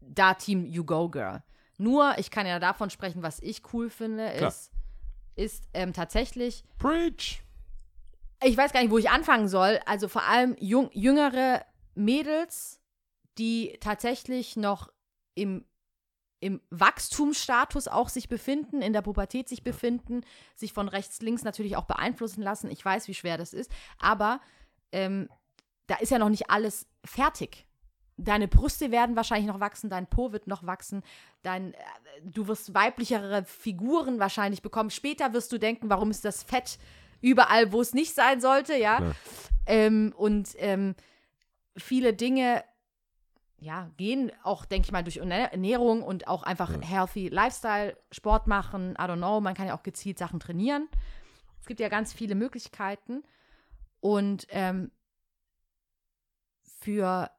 Da 0.00 0.34
Team 0.34 0.64
You 0.64 0.84
Go 0.84 1.08
Girl. 1.08 1.42
Nur, 1.78 2.16
ich 2.18 2.30
kann 2.30 2.46
ja 2.46 2.58
davon 2.58 2.90
sprechen, 2.90 3.22
was 3.22 3.40
ich 3.40 3.62
cool 3.72 3.90
finde, 3.90 4.30
Klar. 4.30 4.48
ist, 4.48 4.72
ist 5.34 5.64
ähm, 5.74 5.92
tatsächlich, 5.92 6.64
Preach. 6.78 7.42
ich 8.42 8.56
weiß 8.56 8.72
gar 8.72 8.80
nicht, 8.80 8.90
wo 8.90 8.98
ich 8.98 9.10
anfangen 9.10 9.48
soll. 9.48 9.78
Also 9.84 10.08
vor 10.08 10.22
allem 10.22 10.56
jung, 10.58 10.88
jüngere 10.92 11.64
Mädels, 11.94 12.80
die 13.36 13.76
tatsächlich 13.80 14.56
noch 14.56 14.90
im, 15.34 15.66
im 16.40 16.60
Wachstumsstatus 16.70 17.88
auch 17.88 18.08
sich 18.08 18.28
befinden, 18.28 18.82
in 18.82 18.92
der 18.92 19.02
Pubertät 19.02 19.48
sich 19.48 19.62
befinden, 19.62 20.22
sich 20.54 20.72
von 20.72 20.88
rechts, 20.88 21.20
links 21.20 21.44
natürlich 21.44 21.76
auch 21.76 21.84
beeinflussen 21.84 22.42
lassen. 22.42 22.70
Ich 22.70 22.84
weiß, 22.84 23.08
wie 23.08 23.14
schwer 23.14 23.38
das 23.38 23.52
ist. 23.52 23.70
Aber 23.98 24.40
ähm, 24.92 25.28
da 25.86 25.96
ist 25.96 26.10
ja 26.10 26.18
noch 26.18 26.28
nicht 26.28 26.50
alles 26.50 26.86
fertig. 27.04 27.66
Deine 28.18 28.48
Brüste 28.48 28.90
werden 28.90 29.14
wahrscheinlich 29.14 29.46
noch 29.46 29.60
wachsen, 29.60 29.90
dein 29.90 30.06
Po 30.06 30.32
wird 30.32 30.46
noch 30.46 30.66
wachsen, 30.66 31.02
dein, 31.42 31.74
äh, 31.74 31.78
du 32.22 32.48
wirst 32.48 32.72
weiblichere 32.72 33.44
Figuren 33.44 34.18
wahrscheinlich 34.18 34.62
bekommen. 34.62 34.90
Später 34.90 35.32
wirst 35.34 35.52
du 35.52 35.58
denken, 35.58 35.90
warum 35.90 36.10
ist 36.10 36.24
das 36.24 36.42
Fett 36.42 36.78
überall, 37.20 37.72
wo 37.72 37.80
es 37.80 37.92
nicht 37.92 38.14
sein 38.14 38.40
sollte, 38.40 38.74
ja. 38.76 38.96
Klar. 38.96 39.14
Ähm, 39.66 40.14
und 40.16 40.50
ähm, 40.58 40.94
viele 41.76 42.14
Dinge, 42.14 42.64
ja, 43.58 43.90
gehen 43.96 44.30
auch, 44.42 44.64
denke 44.64 44.86
ich 44.86 44.92
mal, 44.92 45.02
durch 45.02 45.16
Ernährung 45.16 46.02
und 46.02 46.28
auch 46.28 46.42
einfach 46.42 46.72
healthy 46.82 47.28
Lifestyle, 47.28 47.96
Sport 48.12 48.46
machen, 48.46 48.92
I 48.92 49.02
don't 49.02 49.16
know, 49.16 49.40
man 49.40 49.54
kann 49.54 49.66
ja 49.66 49.76
auch 49.76 49.82
gezielt 49.82 50.18
Sachen 50.18 50.40
trainieren. 50.40 50.88
Es 51.60 51.66
gibt 51.66 51.80
ja 51.80 51.88
ganz 51.88 52.12
viele 52.12 52.34
Möglichkeiten. 52.34 53.24
Und 54.00 54.46
ähm, 54.50 54.90
für, 56.62 57.30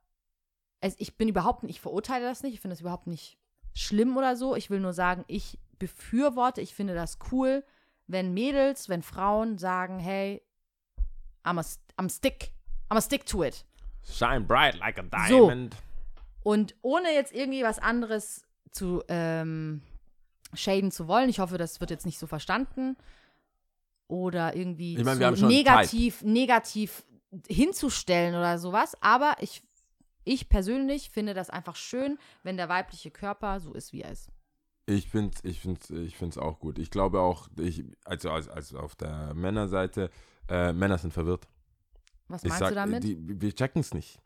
also 0.81 0.95
ich 0.99 1.17
bin 1.17 1.29
überhaupt 1.29 1.63
nicht, 1.63 1.75
ich 1.75 1.81
verurteile 1.81 2.25
das 2.25 2.43
nicht, 2.43 2.53
ich 2.53 2.61
finde 2.61 2.73
das 2.73 2.81
überhaupt 2.81 3.07
nicht 3.07 3.37
schlimm 3.73 4.17
oder 4.17 4.35
so. 4.35 4.55
Ich 4.55 4.69
will 4.69 4.79
nur 4.79 4.93
sagen, 4.93 5.23
ich 5.27 5.59
befürworte, 5.77 6.61
ich 6.61 6.73
finde 6.73 6.95
das 6.95 7.19
cool, 7.31 7.63
wenn 8.07 8.33
Mädels, 8.33 8.89
wenn 8.89 9.03
Frauen 9.03 9.57
sagen, 9.57 9.99
hey, 9.99 10.41
I'm 11.45 11.59
a, 11.59 12.01
I'm 12.01 12.09
stick, 12.09 12.51
I'm 12.89 12.97
a 12.97 13.01
stick 13.01 13.25
to 13.27 13.43
it. 13.43 13.63
Shine 14.03 14.41
bright 14.41 14.75
like 14.79 14.97
a 14.97 15.03
So. 15.29 15.51
Und 16.47 16.75
ohne 16.81 17.13
jetzt 17.13 17.33
irgendwie 17.33 17.61
was 17.63 17.77
anderes 17.77 18.45
zu 18.71 19.03
ähm, 19.09 19.81
shaden 20.53 20.91
zu 20.91 21.09
wollen, 21.09 21.27
ich 21.27 21.39
hoffe, 21.39 21.57
das 21.57 21.81
wird 21.81 21.89
jetzt 21.89 22.05
nicht 22.05 22.17
so 22.17 22.25
verstanden 22.25 22.95
oder 24.07 24.55
irgendwie 24.55 24.95
Ich 24.95 25.37
schon 25.37 25.49
negativ, 25.49 26.23
negativ 26.23 27.03
hinzustellen 27.49 28.33
oder 28.33 28.59
sowas. 28.59 28.95
Aber 29.01 29.35
ich, 29.41 29.61
ich 30.23 30.47
persönlich 30.47 31.09
finde 31.09 31.33
das 31.33 31.49
einfach 31.49 31.75
schön, 31.75 32.17
wenn 32.43 32.55
der 32.55 32.69
weibliche 32.69 33.11
Körper 33.11 33.59
so 33.59 33.73
ist, 33.73 33.91
wie 33.91 34.03
er 34.03 34.13
ist. 34.13 34.29
Ich 34.85 35.09
finde 35.09 35.35
es 35.35 35.43
ich 35.43 35.59
find's, 35.59 35.89
ich 35.89 36.15
find's 36.15 36.37
auch 36.37 36.59
gut. 36.59 36.79
Ich 36.79 36.91
glaube 36.91 37.19
auch, 37.19 37.49
ich, 37.59 37.83
also, 38.05 38.29
also, 38.31 38.51
also 38.51 38.79
auf 38.79 38.95
der 38.95 39.33
Männerseite, 39.33 40.09
äh, 40.47 40.71
Männer 40.71 40.97
sind 40.97 41.11
verwirrt. 41.11 41.45
Was 42.29 42.45
Ich 42.45 42.47
meinst 42.47 42.59
sag, 42.59 42.69
du 42.69 42.75
damit? 42.75 43.03
Die, 43.03 43.17
wir 43.19 43.53
checken 43.53 43.81
es 43.81 43.93
nicht. 43.93 44.21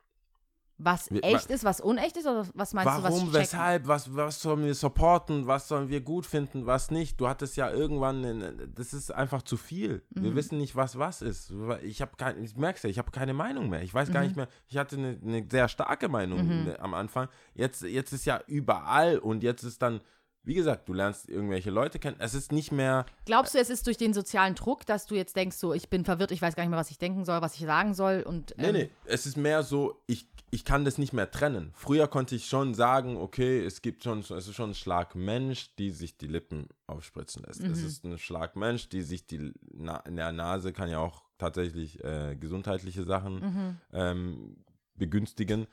Was 0.84 1.10
echt 1.12 1.50
ist, 1.50 1.64
was 1.64 1.82
unecht 1.82 2.18
ist? 2.18 2.26
Oder 2.26 2.46
was 2.54 2.74
meinst 2.74 2.92
du, 2.98 3.04
was 3.04 3.14
Warum, 3.14 3.34
weshalb, 3.34 3.88
was, 3.88 4.16
was 4.16 4.42
sollen 4.42 4.64
wir 4.64 4.74
supporten, 4.76 5.48
was 5.48 5.68
sollen 5.68 5.90
wir 5.90 6.02
gut 6.02 6.26
finden, 6.26 6.66
was 6.66 6.92
nicht? 6.92 7.20
Du 7.20 7.28
hattest 7.28 7.58
ja 7.58 7.70
irgendwann, 7.72 8.24
in, 8.24 8.72
das 8.76 8.94
ist 8.94 9.12
einfach 9.12 9.42
zu 9.42 9.58
viel. 9.58 10.04
Mhm. 10.10 10.24
Wir 10.24 10.36
wissen 10.36 10.58
nicht, 10.58 10.76
was 10.76 10.98
was 10.98 11.22
ist. 11.22 11.54
Ich 11.84 12.02
habe 12.02 12.12
kein, 12.18 12.44
ich 12.44 12.56
merk's 12.56 12.84
ja, 12.84 12.90
ich 12.90 12.98
habe 12.98 13.12
keine 13.12 13.34
Meinung 13.34 13.70
mehr. 13.70 13.82
Ich 13.82 13.94
weiß 13.94 14.12
gar 14.12 14.22
Mhm. 14.22 14.28
nicht 14.28 14.36
mehr, 14.38 14.48
ich 14.68 14.78
hatte 14.78 14.98
eine, 14.98 15.20
eine 15.24 15.46
sehr 15.50 15.68
starke 15.68 16.10
Meinung 16.10 16.46
ne, 16.66 16.78
am 16.80 16.94
Anfang. 16.94 17.28
Jetzt, 17.54 17.82
jetzt 17.84 18.12
ist 18.14 18.26
ja 18.26 18.42
überall 18.48 19.18
und 19.20 19.44
jetzt 19.44 19.64
ist 19.64 19.82
dann, 19.82 20.02
wie 20.44 20.56
gesagt, 20.56 20.90
du 20.90 20.94
lernst 20.94 21.30
irgendwelche 21.30 21.70
Leute 21.70 22.00
kennen. 22.00 22.18
Es 22.20 22.34
ist 22.34 22.52
nicht 22.52 22.72
mehr, 22.72 23.06
Glaubst 23.26 23.54
du, 23.54 23.60
es 23.60 23.70
ist 23.70 23.86
durch 23.86 23.98
den 23.98 24.14
sozialen 24.14 24.56
Druck, 24.56 24.86
dass 24.86 25.06
du 25.06 25.16
jetzt 25.16 25.36
denkst, 25.36 25.58
so, 25.58 25.74
ich 25.74 25.90
bin 25.90 26.04
verwirrt, 26.04 26.32
ich 26.32 26.42
weiß 26.42 26.56
gar 26.56 26.64
nicht 26.64 26.72
mehr, 26.72 26.80
was 26.80 26.90
ich 26.90 26.98
denken 26.98 27.26
soll, 27.26 27.42
was 27.42 27.56
ich 27.56 27.62
sagen 27.62 27.94
soll 27.94 28.24
und 28.26 28.56
Nee, 28.58 28.68
ähm, 28.68 28.74
nee, 28.74 28.90
es 29.06 29.26
ist 29.26 29.38
mehr 29.38 29.62
so, 29.62 30.02
ich, 30.08 30.28
ich 30.50 30.66
kann 30.66 30.84
das 30.84 30.98
nicht 30.98 31.14
mehr 31.14 31.30
trennen. 31.30 31.72
Früher 31.76 32.08
konnte 32.08 32.36
ich 32.36 32.48
schon 32.48 32.74
sagen, 32.74 33.18
okay, 33.18 33.64
es 33.64 33.82
gibt 33.82 34.04
schon, 34.04 34.20
es 34.20 34.32
ist 34.32 34.56
schon 34.56 34.72
ein 34.72 34.76
Schlag 34.76 35.16
Mensch, 35.16 35.76
die 35.76 35.92
sich 35.92 36.18
die 36.18 36.28
Lippen 36.28 36.68
aufspritzen 36.88 37.44
lässt. 37.44 37.64
Es 37.64 37.84
ist 37.84 38.04
ein 38.04 38.18
Schlag 38.18 38.56
Mensch, 38.56 38.90
die 38.90 39.04
sich 39.04 39.28
die 39.28 39.54
Na 39.72 39.98
in 40.08 40.16
der 40.16 40.32
Nase 40.32 40.74
kann 40.74 40.90
ja 40.90 41.00
auch 41.00 41.24
tatsächlich 41.38 42.04
äh, 42.04 42.36
gesundheitliche 42.36 43.04
Sachen 43.04 43.80
ähm, 43.94 44.58
begünstigen. 44.96 45.68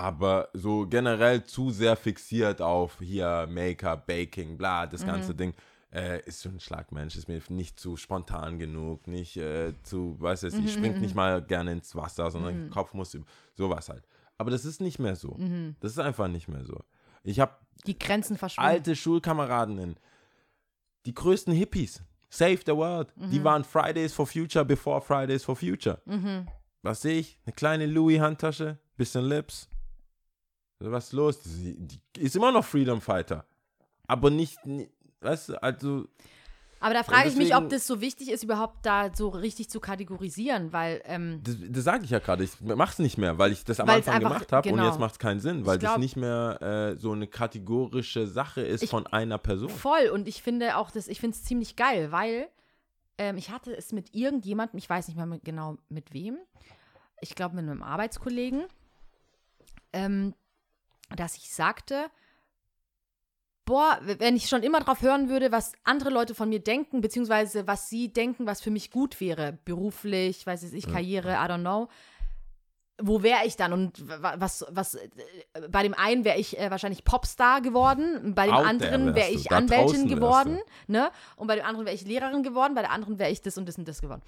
Aber 0.00 0.48
so 0.54 0.86
generell 0.86 1.44
zu 1.44 1.70
sehr 1.70 1.94
fixiert 1.94 2.62
auf 2.62 3.00
hier 3.00 3.46
Make-up, 3.50 4.06
Baking, 4.06 4.56
bla, 4.56 4.86
das 4.86 5.04
ganze 5.04 5.34
Ding. 5.34 5.52
Äh, 5.92 6.22
ist 6.24 6.42
schon 6.42 6.54
ein 6.54 6.60
Schlagmensch, 6.60 7.16
ist 7.16 7.28
mir 7.28 7.42
nicht 7.50 7.78
zu 7.78 7.98
spontan 7.98 8.58
genug, 8.58 9.06
nicht 9.08 9.36
äh, 9.36 9.74
zu, 9.82 10.16
weißt 10.18 10.44
du, 10.44 10.46
ich 10.46 10.72
spring 10.72 10.98
nicht 11.00 11.14
mal 11.14 11.42
gerne 11.42 11.72
ins 11.72 11.94
Wasser, 11.94 12.30
sondern 12.30 12.70
Kopf 12.70 12.94
muss, 12.94 13.14
sowas 13.54 13.90
halt. 13.90 14.06
Aber 14.38 14.50
das 14.50 14.64
ist 14.64 14.80
nicht 14.80 15.00
mehr 15.00 15.16
so. 15.16 15.36
Das 15.80 15.92
ist 15.92 15.98
einfach 15.98 16.28
nicht 16.28 16.48
mehr 16.48 16.64
so. 16.64 16.80
Ich 17.22 17.38
habe 17.38 17.52
die 17.86 17.98
Grenzen 17.98 18.38
verschwimmen. 18.38 18.70
alte 18.70 18.96
Schulkameradinnen, 18.96 19.96
die 21.04 21.12
größten 21.12 21.52
Hippies, 21.52 22.02
Save 22.30 22.60
the 22.64 22.72
World, 22.72 23.12
die 23.16 23.44
waren 23.44 23.64
Fridays 23.64 24.14
for 24.14 24.26
Future 24.26 24.64
before 24.64 25.02
Fridays 25.02 25.44
for 25.44 25.56
Future. 25.56 26.00
Was 26.80 27.02
sehe 27.02 27.18
ich? 27.18 27.38
Eine 27.44 27.52
kleine 27.52 27.84
Louis-Handtasche, 27.84 28.78
bisschen 28.96 29.24
Lips. 29.28 29.68
Was 30.80 31.06
ist 31.06 31.12
los? 31.12 31.40
Die, 31.40 31.76
die 31.76 32.20
ist 32.20 32.34
immer 32.36 32.50
noch 32.52 32.64
Freedom 32.64 33.00
Fighter. 33.00 33.44
Aber 34.06 34.30
nicht, 34.30 34.64
ni- 34.66 34.90
weißt 35.20 35.50
du, 35.50 35.62
also, 35.62 36.08
Aber 36.80 36.94
da 36.94 37.02
frage 37.02 37.28
ich 37.28 37.36
mich, 37.36 37.54
ob 37.54 37.68
das 37.68 37.86
so 37.86 38.00
wichtig 38.00 38.30
ist, 38.30 38.42
überhaupt 38.42 38.86
da 38.86 39.14
so 39.14 39.28
richtig 39.28 39.68
zu 39.68 39.78
kategorisieren, 39.78 40.72
weil 40.72 41.02
ähm, 41.04 41.40
das, 41.44 41.56
das 41.60 41.84
sage 41.84 42.04
ich 42.04 42.10
ja 42.10 42.18
gerade. 42.18 42.42
Ich 42.44 42.52
mach's 42.62 42.98
nicht 42.98 43.18
mehr, 43.18 43.36
weil 43.38 43.52
ich 43.52 43.62
das 43.64 43.78
am 43.78 43.88
Anfang 43.90 44.14
einfach- 44.14 44.28
gemacht 44.30 44.52
habe 44.52 44.68
und 44.70 44.76
genau. 44.76 44.88
jetzt 44.88 44.98
macht 44.98 45.12
es 45.12 45.18
keinen 45.18 45.40
Sinn, 45.40 45.66
weil 45.66 45.78
das 45.78 45.90
glaub- 45.90 45.98
nicht 46.00 46.16
mehr 46.16 46.58
äh, 46.62 46.96
so 46.96 47.12
eine 47.12 47.26
kategorische 47.26 48.26
Sache 48.26 48.62
ist 48.62 48.82
Ich- 48.82 48.90
von 48.90 49.06
einer 49.06 49.36
Person. 49.38 49.68
voll 49.68 50.08
und 50.12 50.26
ich 50.26 50.42
finde 50.42 50.76
auch 50.78 50.90
das, 50.90 51.06
ich 51.08 51.20
finde 51.20 51.36
es 51.36 51.44
ziemlich 51.44 51.76
geil, 51.76 52.10
weil 52.10 52.48
ähm, 53.18 53.36
ich 53.36 53.50
hatte 53.50 53.76
es 53.76 53.92
mit 53.92 54.14
irgendjemandem, 54.14 54.78
ich 54.78 54.88
weiß 54.88 55.08
nicht 55.08 55.16
mehr 55.18 55.26
mit, 55.26 55.44
genau 55.44 55.76
mit 55.90 56.14
wem, 56.14 56.38
ich 57.20 57.34
glaube 57.34 57.54
mit 57.56 57.68
einem 57.68 57.82
Arbeitskollegen, 57.82 58.64
ähm, 59.92 60.34
dass 61.16 61.36
ich 61.36 61.50
sagte, 61.52 62.06
boah, 63.64 64.00
wenn 64.02 64.36
ich 64.36 64.48
schon 64.48 64.62
immer 64.62 64.80
drauf 64.80 65.00
hören 65.02 65.28
würde, 65.28 65.52
was 65.52 65.72
andere 65.84 66.10
Leute 66.10 66.34
von 66.34 66.48
mir 66.48 66.60
denken, 66.60 67.00
beziehungsweise 67.00 67.66
was 67.66 67.88
sie 67.88 68.12
denken, 68.12 68.46
was 68.46 68.60
für 68.60 68.70
mich 68.70 68.90
gut 68.90 69.20
wäre, 69.20 69.58
beruflich, 69.64 70.46
weiß 70.46 70.72
ich, 70.72 70.86
Karriere, 70.86 71.32
I 71.32 71.48
don't 71.48 71.60
know, 71.60 71.88
wo 73.02 73.22
wäre 73.22 73.46
ich 73.46 73.56
dann? 73.56 73.72
Und 73.72 74.06
wa- 74.08 74.34
was, 74.38 74.64
was, 74.70 74.94
äh, 74.96 75.08
bei 75.70 75.82
dem 75.82 75.94
einen 75.94 76.24
wäre 76.24 76.38
ich 76.38 76.58
äh, 76.58 76.70
wahrscheinlich 76.70 77.04
Popstar 77.04 77.60
geworden, 77.62 78.34
bei 78.34 78.46
dem 78.46 78.54
Out 78.54 78.66
anderen 78.66 79.14
wäre 79.14 79.30
ich 79.30 79.50
Anwältin 79.52 80.08
geworden, 80.08 80.58
ne? 80.86 81.10
Und 81.36 81.46
bei 81.46 81.56
dem 81.56 81.64
anderen 81.64 81.86
wäre 81.86 81.94
ich 81.94 82.04
Lehrerin 82.04 82.42
geworden, 82.42 82.74
bei 82.74 82.82
der 82.82 82.90
anderen 82.90 83.18
wäre 83.18 83.30
ich 83.30 83.40
das 83.40 83.56
und 83.56 83.66
das 83.68 83.78
und 83.78 83.88
das 83.88 84.00
geworden. 84.02 84.22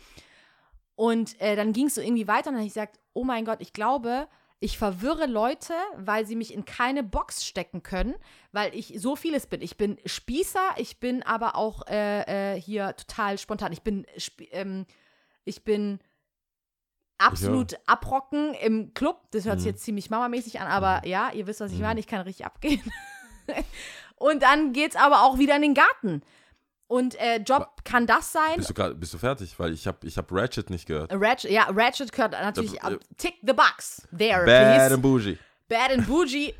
Und 0.95 1.38
äh, 1.40 1.57
dann 1.57 1.73
ging 1.73 1.87
es 1.88 1.97
so 1.97 2.01
irgendwie 2.01 2.29
weiter 2.29 2.49
und 2.49 2.55
dann 2.55 2.61
habe 2.61 2.66
ich 2.66 2.73
gesagt, 2.75 2.99
oh 3.12 3.25
mein 3.25 3.45
Gott, 3.45 3.59
ich 3.61 3.73
glaube, 3.73 4.27
ich 4.62 4.79
verwirre 4.79 5.27
Leute, 5.27 5.75
weil 5.96 6.25
sie 6.25 6.37
mich 6.37 6.55
in 6.55 6.64
keine 6.64 7.03
Box 7.03 7.44
stecken 7.44 7.83
können, 7.83 8.14
weil 8.53 8.72
ich 8.77 8.94
so 8.96 9.16
vieles 9.16 9.48
bin. 9.48 9.61
Ich 9.61 9.77
bin 9.77 9.98
Spießer, 10.07 10.61
ich 10.77 11.01
bin 11.01 11.25
aber 11.25 11.57
auch 11.57 11.85
äh, 11.88 12.55
äh, 12.55 12.61
hier 12.61 12.94
total 12.94 13.38
spontan. 13.38 13.72
Ich 13.72 13.83
bin, 13.83 14.07
ähm, 14.53 14.87
ich 15.44 15.64
bin 15.64 15.98
absolut 17.18 17.77
abrocken 17.87 18.55
im 18.55 18.94
Club. 18.94 19.20
Das 19.33 19.46
hört 19.46 19.59
sich 19.59 19.66
jetzt 19.66 19.83
ziemlich 19.83 20.11
mamamäßig 20.11 20.61
an, 20.61 20.68
aber 20.68 21.05
ja, 21.09 21.33
ihr 21.33 21.48
wisst, 21.48 21.61
was 21.61 21.72
ich 21.72 21.81
meine. 21.81 21.98
Ich 21.98 22.07
kann 22.07 22.20
richtig 22.20 22.46
abgehen. 22.46 22.83
und 24.14 24.44
dann 24.44 24.72
geht's 24.72 24.94
aber 24.94 25.25
auch 25.25 25.38
wieder 25.38 25.57
in 25.57 25.62
den 25.62 25.75
Garten. 25.75 26.22
Und 26.93 27.19
äh, 27.19 27.37
Job 27.39 27.69
kann 27.85 28.07
das 28.07 28.33
sein. 28.33 28.57
Bist 28.57 28.69
du, 28.71 28.75
grad, 28.75 29.01
bist 29.01 29.15
du 29.15 29.19
fertig? 29.19 29.59
Weil 29.59 29.73
ich 29.73 29.87
habe 29.87 30.07
ich 30.07 30.19
hab 30.19 30.31
Ratchet 30.31 30.69
nicht 30.69 30.87
gehört. 30.87 31.11
Ratchet, 31.13 31.51
ja, 31.51 31.65
Ratchet 31.75 32.13
gehört 32.13 32.33
natürlich 32.33 32.75
Äh, 32.77 32.81
ab. 32.81 32.93
Tick 33.17 33.37
the 33.43 33.53
box. 33.55 34.07
There, 34.17 34.45
Bad 34.45 34.77
please. 34.77 34.95
and 34.95 35.03
bougie. 35.03 35.39
Bad 35.69 35.91
and 35.93 36.07
Bougie. 36.07 36.55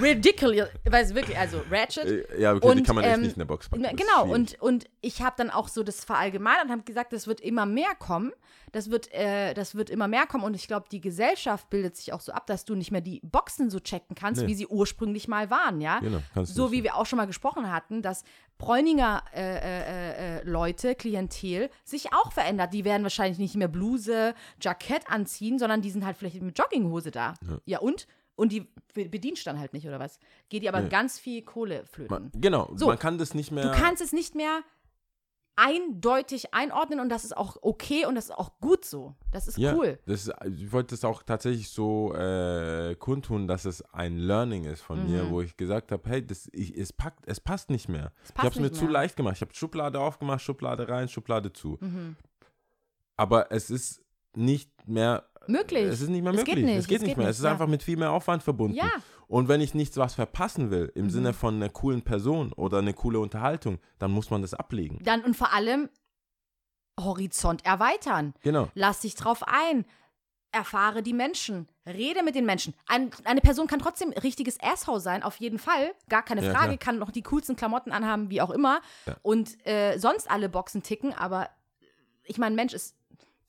ridiculous, 0.00 0.68
weiß 0.88 1.14
wirklich, 1.14 1.36
also 1.36 1.62
Ratchet. 1.70 2.04
Äh, 2.30 2.40
Ja, 2.40 2.52
okay, 2.54 2.60
die 2.62 2.78
Und, 2.80 2.86
kann 2.86 2.94
man 2.94 3.04
echt 3.04 3.14
ähm, 3.14 3.22
nicht 3.22 3.32
in 3.32 3.38
der 3.40 3.46
Box 3.46 3.68
packen. 3.68 3.82
Genau, 3.96 4.24
und, 4.32 4.60
und 4.60 4.84
ich 5.00 5.22
habe 5.22 5.34
dann 5.36 5.50
auch 5.50 5.68
so 5.68 5.82
das 5.82 6.04
verallgemeinert 6.04 6.66
und 6.66 6.70
habe 6.70 6.82
gesagt, 6.82 7.12
das 7.12 7.26
wird 7.26 7.40
immer 7.40 7.66
mehr 7.66 7.94
kommen. 7.98 8.32
Das 8.72 8.90
wird, 8.90 9.12
äh, 9.12 9.52
das 9.54 9.74
wird 9.74 9.90
immer 9.90 10.06
mehr 10.06 10.26
kommen. 10.26 10.44
Und 10.44 10.54
ich 10.54 10.68
glaube, 10.68 10.86
die 10.92 11.00
Gesellschaft 11.00 11.70
bildet 11.70 11.96
sich 11.96 12.12
auch 12.12 12.20
so 12.20 12.30
ab, 12.32 12.46
dass 12.46 12.64
du 12.64 12.76
nicht 12.76 12.92
mehr 12.92 13.00
die 13.00 13.20
Boxen 13.24 13.68
so 13.68 13.80
checken 13.80 14.14
kannst, 14.14 14.42
Nee. 14.42 14.46
wie 14.48 14.54
sie 14.54 14.66
ursprünglich 14.68 15.26
mal 15.26 15.50
waren, 15.50 15.80
ja. 15.80 15.98
Genau, 15.98 16.20
so 16.44 16.70
wie 16.70 16.84
wir 16.84 16.94
auch 16.94 17.06
schon 17.06 17.16
mal 17.16 17.26
gesprochen 17.26 17.72
hatten, 17.72 18.00
dass 18.00 18.22
Bräuninger 18.60 19.24
äh, 19.34 19.40
äh, 19.40 20.38
äh, 20.38 20.42
Leute, 20.44 20.94
Klientel, 20.94 21.70
sich 21.84 22.12
auch 22.12 22.30
verändert. 22.32 22.72
Die 22.72 22.84
werden 22.84 23.02
wahrscheinlich 23.02 23.38
nicht 23.38 23.56
mehr 23.56 23.68
Bluse, 23.68 24.34
Jackett 24.60 25.10
anziehen, 25.10 25.58
sondern 25.58 25.82
die 25.82 25.90
sind 25.90 26.04
halt 26.06 26.16
vielleicht 26.16 26.40
mit 26.40 26.56
Jogginghose 26.56 27.10
da. 27.10 27.34
Ja, 27.64 27.80
und? 27.80 28.06
Und 28.36 28.52
die 28.52 28.68
be- 28.94 29.08
bedienst 29.08 29.46
dann 29.46 29.58
halt 29.58 29.72
nicht, 29.74 29.86
oder 29.86 29.98
was? 29.98 30.18
Geht 30.48 30.62
dir 30.62 30.70
aber 30.70 30.80
Nee. 30.82 30.88
ganz 30.88 31.18
viel 31.18 31.42
Kohle 31.42 31.84
flöten. 31.86 32.14
Man, 32.14 32.30
genau, 32.40 32.70
So, 32.74 32.86
man 32.86 32.98
kann 32.98 33.18
das 33.18 33.34
nicht 33.34 33.50
mehr. 33.50 33.64
Du 33.64 33.72
kannst 33.78 34.00
es 34.02 34.12
nicht 34.12 34.34
mehr 34.34 34.60
eindeutig 35.60 36.54
einordnen 36.54 37.00
und 37.00 37.10
das 37.10 37.24
ist 37.24 37.36
auch 37.36 37.58
okay 37.60 38.06
und 38.06 38.14
das 38.14 38.26
ist 38.26 38.30
auch 38.30 38.58
gut 38.60 38.84
so. 38.84 39.14
Das 39.30 39.46
ist 39.46 39.58
ja, 39.58 39.74
cool. 39.74 39.98
Das 40.06 40.26
ist, 40.26 40.32
ich 40.56 40.72
wollte 40.72 40.94
das 40.94 41.04
auch 41.04 41.22
tatsächlich 41.22 41.68
so 41.68 42.14
äh, 42.14 42.96
kundtun, 42.98 43.46
dass 43.46 43.66
es 43.66 43.82
ein 43.92 44.16
Learning 44.16 44.64
ist 44.64 44.80
von 44.80 45.06
mir, 45.06 45.30
wo 45.30 45.42
ich 45.42 45.56
gesagt 45.56 45.92
habe, 45.92 46.08
hey, 46.08 46.26
das, 46.26 46.48
ich, 46.52 46.76
es, 46.76 46.92
packt, 46.94 47.26
es 47.26 47.40
passt 47.40 47.68
nicht 47.68 47.88
mehr. 47.88 48.04
Mhm. 48.04 48.22
Es 48.22 48.28
ich 48.30 48.34
passt 48.34 48.44
habe 48.44 48.54
es 48.54 48.56
mir 48.56 48.62
nicht 48.68 48.76
zu 48.76 48.84
mehr. 48.84 48.92
leicht 48.92 49.16
gemacht. 49.16 49.34
Ich 49.36 49.42
habe 49.42 49.54
Schublade 49.54 50.00
aufgemacht, 50.00 50.40
Schublade 50.40 50.88
rein, 50.88 51.08
Schublade 51.08 51.52
zu. 51.52 51.76
Mhm. 51.80 52.16
Aber 53.16 53.52
es 53.52 53.68
ist 53.68 54.02
nicht 54.36 54.70
mehr 54.86 55.24
Möglich. 55.46 55.84
Es 55.84 56.00
ist 56.02 56.10
nicht 56.10 56.22
mehr 56.22 56.32
Es 56.32 56.36
möglich. 56.38 56.56
geht 56.56 56.64
nicht, 56.64 56.76
Es 56.76 56.86
geht 56.86 56.96
es 56.98 57.02
nicht 57.02 57.08
geht 57.10 57.16
mehr. 57.16 57.26
nicht, 57.26 57.30
es 57.32 57.38
ist 57.38 57.44
ja. 57.44 57.50
einfach 57.52 57.66
mit 57.66 57.82
viel 57.82 57.96
mehr 57.96 58.12
Aufwand 58.12 58.42
verbunden. 58.42 58.76
Ja. 58.76 58.90
Und 59.26 59.48
wenn 59.48 59.60
ich 59.60 59.74
nichts 59.74 59.96
was 59.96 60.14
verpassen 60.14 60.70
will, 60.70 60.92
im 60.94 61.06
Mhm. 61.06 61.10
Sinne 61.10 61.32
von 61.32 61.54
einer 61.56 61.70
coolen 61.70 62.02
Person 62.02 62.52
oder 62.52 62.78
eine 62.78 62.92
coole 62.94 63.18
Unterhaltung, 63.20 63.78
dann 63.98 64.10
muss 64.12 64.30
man 64.30 64.42
das 64.42 64.54
ablegen. 64.54 64.98
Dann 65.02 65.22
und 65.24 65.36
vor 65.36 65.52
allem 65.52 65.88
Horizont 66.98 67.64
erweitern. 67.64 68.34
Genau. 68.42 68.68
Lass 68.74 69.00
dich 69.00 69.14
drauf 69.14 69.42
ein. 69.46 69.86
Erfahre 70.52 71.02
die 71.02 71.12
Menschen. 71.14 71.68
Rede 71.86 72.22
mit 72.22 72.34
den 72.34 72.44
Menschen. 72.44 72.74
Ein, 72.88 73.10
eine 73.24 73.40
Person 73.40 73.66
kann 73.68 73.78
trotzdem 73.78 74.10
richtiges 74.10 74.58
Asshole 74.60 75.00
sein, 75.00 75.22
auf 75.22 75.36
jeden 75.36 75.58
Fall. 75.58 75.92
Gar 76.08 76.22
keine 76.24 76.44
Ja, 76.44 76.50
Frage. 76.52 76.76
klar. 76.76 76.78
Kann 76.78 76.98
noch 76.98 77.10
die 77.12 77.22
coolsten 77.22 77.56
Klamotten 77.56 77.92
anhaben, 77.92 78.30
wie 78.30 78.40
auch 78.42 78.50
immer. 78.50 78.80
Und 79.22 79.64
äh, 79.66 79.96
sonst 79.98 80.30
alle 80.30 80.48
Boxen 80.48 80.82
ticken. 80.82 81.14
Aber 81.14 81.48
ich 82.24 82.36
meine, 82.38 82.54
Mensch 82.56 82.74
ist 82.74 82.96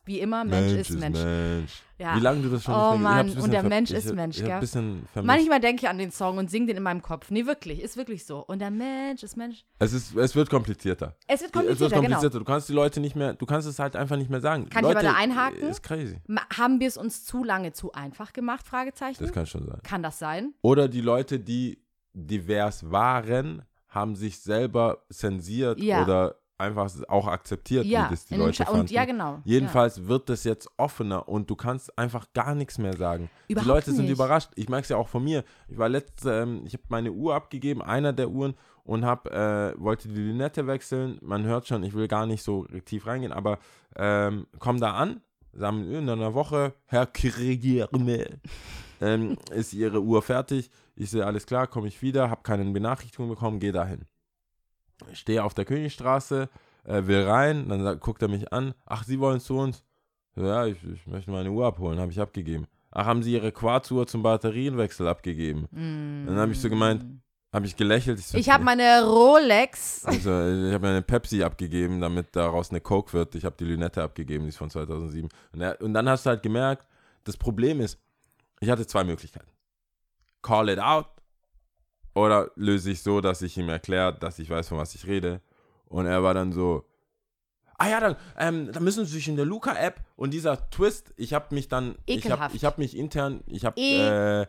wie 0.06 0.20
immer, 0.20 0.44
Mensch, 0.44 0.72
ist 0.74 0.92
Mensch. 1.00 1.20
Mensch. 1.20 1.72
Ja. 2.00 2.16
Wie 2.16 2.20
lange 2.20 2.42
du 2.42 2.50
das 2.50 2.64
schon 2.64 2.74
Oh 2.74 2.98
Mann, 2.98 3.28
ich 3.28 3.38
und 3.38 3.52
der 3.54 3.62
Mensch 3.62 3.92
ich, 3.92 3.98
ist 3.98 4.14
Mensch, 4.16 4.38
ich 4.40 4.44
gell? 4.44 4.60
vermisst. 4.60 5.06
Manchmal 5.16 5.60
denke 5.60 5.84
ich 5.84 5.90
an 5.90 6.00
den 6.00 6.12
Song 6.12 6.40
und 6.40 6.50
singe 6.50 6.68
den 6.68 6.78
in 6.78 6.84
meinem 6.84 7.04
Kopf. 7.04 7.30
Nee, 7.30 7.46
wirklich, 7.46 7.80
ist 7.80 7.98
wirklich 7.98 8.26
so. 8.26 8.40
Und 8.40 8.60
der 8.60 8.72
Mensch 8.72 9.22
ist 9.22 9.38
Mensch. 9.38 9.64
es, 9.78 9.94
ist, 9.94 10.16
es 10.16 10.36
wird 10.36 10.50
komplizierter. 10.50 11.16
Es 11.28 11.42
wird 11.42 11.42
es 11.42 11.42
wird 11.42 11.54
komplizierter, 11.54 11.96
komplizierter. 11.98 12.30
genau. 12.30 12.40
Du 12.40 12.46
kannst 12.52 12.70
die 12.70 12.74
Leute 12.74 13.00
nicht 13.00 13.16
mehr, 13.16 13.34
du 13.36 13.46
kannst 13.46 13.68
es 13.68 13.78
halt 13.78 13.96
einfach 13.96 14.18
nicht 14.18 14.32
mehr 14.32 14.42
sagen. 14.42 14.68
Kann 14.70 14.84
ich 14.84 14.88
Leute, 14.94 15.00
aber 15.00 15.08
da 15.10 15.16
einhaken? 15.16 15.70
Ist 15.70 15.84
crazy. 15.84 16.18
Haben 16.58 16.80
wir 16.80 16.88
es 16.88 16.98
uns 16.98 17.24
zu 17.24 17.44
lange 17.44 17.72
zu 17.74 17.92
einfach 17.92 18.34
gemacht? 18.34 18.68
Fragezeichen. 18.68 19.24
Das 19.24 19.32
kann 19.32 19.46
schon 19.46 19.68
sein. 19.68 19.80
kann 19.84 20.02
das 20.02 20.18
sein? 20.18 20.54
Oder 20.62 20.88
die 20.88 21.02
Leute, 21.02 21.40
die 21.40 21.84
divers 22.14 22.90
waren, 22.92 23.62
haben 23.90 24.16
sich 24.16 24.40
selber 24.40 25.04
zensiert 25.12 25.80
Ja. 25.80 26.04
oder 26.04 26.36
einfach 26.62 26.90
auch 27.10 27.28
akzeptiert, 27.28 27.86
Ja, 27.86 28.06
wie 28.06 28.12
das 28.12 28.26
die 28.26 28.36
Leute 28.36 28.64
Scha- 28.64 28.70
und 28.70 28.78
fanden. 28.78 28.94
ja, 28.94 29.06
genau. 29.06 29.40
Jedenfalls 29.44 30.08
wird 30.08 30.30
das 30.30 30.44
jetzt 30.46 30.70
offener 30.78 31.28
und 31.28 31.50
du 31.50 31.56
kannst 31.56 31.98
einfach 31.98 32.28
gar 32.34 32.56
nichts 32.56 32.78
mehr 32.78 32.96
sagen. 32.96 33.30
Überhaupt 33.48 33.66
die 33.66 33.70
Leute 33.70 33.92
sind 33.92 34.06
nicht. 34.06 34.14
überrascht. 34.14 34.52
Ich 34.56 34.70
merke 34.70 34.84
es 34.84 34.90
ja 34.90 34.98
auch 34.98 35.08
von 35.10 35.24
mir. 35.24 35.44
Ich 35.68 35.78
war 35.78 35.90
letzt, 35.90 36.26
ähm, 36.26 36.62
ich 36.66 36.74
habe 36.74 36.84
meine 36.90 37.12
Uhr 37.12 37.36
abgegeben, 37.36 37.82
einer 37.82 38.14
der 38.14 38.30
Uhren, 38.30 38.54
und 38.84 39.06
hab, 39.06 39.28
äh, 39.28 39.74
wollte 39.80 40.08
die 40.08 40.16
Lünette 40.20 40.66
wechseln. 40.66 41.20
Man 41.22 41.44
hört 41.44 41.68
schon, 41.68 41.84
ich 41.84 41.94
will 41.94 42.08
gar 42.08 42.26
nicht 42.26 42.42
so 42.44 42.66
tief 42.86 43.06
reingehen, 43.06 43.32
aber 43.32 43.60
ähm, 43.96 44.48
komm 44.58 44.80
da 44.80 44.94
an, 44.94 45.22
sagen 45.54 45.84
in 45.92 46.10
einer 46.10 46.34
Woche, 46.34 46.74
Herr 46.88 47.06
Kriegerme, 47.06 48.40
ähm, 49.00 49.38
ist 49.52 49.74
Ihre 49.74 50.02
Uhr 50.02 50.22
fertig. 50.22 50.72
Ich 50.96 51.12
sehe, 51.12 51.26
alles 51.26 51.46
klar, 51.46 51.68
komme 51.68 51.88
ich 51.88 52.02
wieder, 52.02 52.30
habe 52.30 52.42
keine 52.44 52.66
Benachrichtigung 52.66 53.30
bekommen, 53.30 53.60
gehe 53.60 53.72
dahin. 53.72 54.06
Stehe 55.14 55.44
auf 55.44 55.54
der 55.54 55.66
Königstraße, 55.66 56.50
äh, 56.86 57.02
will 57.06 57.24
rein, 57.24 57.70
dann 57.70 57.84
sagt, 57.84 58.02
guckt 58.02 58.22
er 58.22 58.28
mich 58.28 58.52
an. 58.54 58.74
Ach, 58.86 59.04
Sie 59.04 59.20
wollen 59.20 59.40
zu 59.40 59.58
uns? 59.58 59.84
Ja, 60.36 60.66
ich, 60.66 60.78
ich 60.84 61.06
möchte 61.08 61.30
meine 61.32 61.52
Uhr 61.52 61.66
abholen, 61.66 62.00
habe 62.00 62.12
ich 62.12 62.20
abgegeben. 62.20 62.68
Ach, 62.92 63.06
haben 63.06 63.24
Sie 63.24 63.34
Ihre 63.34 63.52
Quarzuhr 63.52 64.08
zum 64.08 64.24
Batterienwechsel 64.24 65.08
abgegeben? 65.08 65.68
Dann 65.72 66.38
habe 66.38 66.52
ich 66.52 66.60
so 66.60 66.70
gemeint, 66.70 67.06
habe 67.54 67.66
ich 67.66 67.76
gelächelt. 67.76 68.20
so, 68.20 68.38
Ich 68.38 68.50
habe 68.50 68.64
meine 68.64 69.04
Rolex. 69.06 70.06
also, 70.06 70.30
ich 70.68 70.74
habe 70.74 70.88
eine 70.88 71.02
Pepsi 71.02 71.44
abgegeben, 71.44 72.00
damit 72.02 72.36
daraus 72.36 72.70
eine 72.70 72.80
Coke 72.82 73.14
wird. 73.14 73.36
Ich 73.36 73.44
habe 73.46 73.56
die 73.60 73.66
Lünette 73.66 74.02
abgegeben, 74.04 74.44
die 74.46 74.50
ist 74.50 74.58
von 74.58 74.70
2007. 74.70 75.30
Und, 75.54 75.62
er, 75.62 75.80
und 75.82 75.94
dann 75.94 76.08
hast 76.08 76.26
du 76.26 76.30
halt 76.32 76.44
gemerkt, 76.44 76.88
das 77.26 77.38
Problem 77.38 77.82
ist, 77.82 78.00
ich 78.62 78.70
hatte 78.70 78.88
zwei 78.88 79.04
Möglichkeiten. 79.04 79.50
Call 80.42 80.70
it 80.70 80.80
out 80.80 81.08
oder 82.14 82.52
löse 82.56 82.92
ich 82.92 83.02
so, 83.02 83.22
dass 83.22 83.42
ich 83.42 83.58
ihm 83.58 83.70
erkläre, 83.70 84.14
dass 84.14 84.40
ich 84.40 84.50
weiß, 84.50 84.70
von 84.70 84.78
was 84.78 84.96
ich 84.96 85.08
rede. 85.08 85.42
Und 85.88 86.06
er 86.06 86.24
war 86.24 86.34
dann 86.34 86.52
so, 86.52 86.86
ah 87.78 87.90
ja, 87.90 88.00
dann, 88.00 88.16
ähm, 88.38 88.72
dann 88.72 88.84
müssen 88.84 89.06
Sie 89.06 89.14
sich 89.14 89.28
in 89.28 89.36
der 89.36 89.46
Luca-App 89.46 90.02
und 90.16 90.32
dieser 90.32 90.70
Twist, 90.70 91.14
ich 91.18 91.34
habe 91.34 91.54
mich 91.54 91.68
dann, 91.68 91.96
ich 92.06 92.18
habe 92.18 92.34
Ekelhaft. 92.34 92.56
ich 92.56 92.66
hab 92.66 92.78
mich 92.78 92.96
intern, 92.96 93.42
ich 93.48 93.66
habe, 93.66 93.80
äh, 93.82 94.46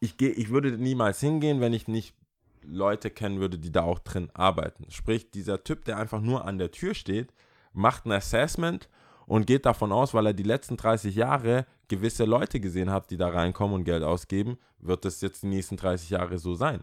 ich, 0.00 0.16
geh, 0.16 0.28
ich 0.28 0.50
würde 0.50 0.72
niemals 0.72 1.20
hingehen, 1.20 1.60
wenn 1.60 1.72
ich 1.72 1.88
nicht 1.88 2.14
Leute 2.62 3.10
kennen 3.10 3.40
würde, 3.40 3.58
die 3.58 3.72
da 3.72 3.82
auch 3.82 4.00
drin 4.00 4.30
arbeiten. 4.34 4.90
Sprich, 4.90 5.30
dieser 5.30 5.62
Typ, 5.62 5.84
der 5.84 5.98
einfach 5.98 6.20
nur 6.20 6.44
an 6.44 6.58
der 6.58 6.70
Tür 6.70 6.94
steht, 6.94 7.32
macht 7.72 8.06
ein 8.06 8.12
Assessment 8.12 8.88
und 9.26 9.46
geht 9.46 9.64
davon 9.64 9.92
aus, 9.92 10.12
weil 10.12 10.26
er 10.26 10.34
die 10.34 10.42
letzten 10.42 10.76
30 10.76 11.14
Jahre 11.14 11.66
gewisse 11.88 12.24
Leute 12.24 12.60
gesehen 12.60 12.90
hat, 12.90 13.10
die 13.10 13.16
da 13.16 13.28
reinkommen 13.28 13.74
und 13.76 13.84
Geld 13.84 14.02
ausgeben, 14.02 14.58
wird 14.78 15.04
das 15.04 15.20
jetzt 15.20 15.42
die 15.42 15.46
nächsten 15.48 15.76
30 15.76 16.10
Jahre 16.10 16.38
so 16.38 16.54
sein. 16.54 16.82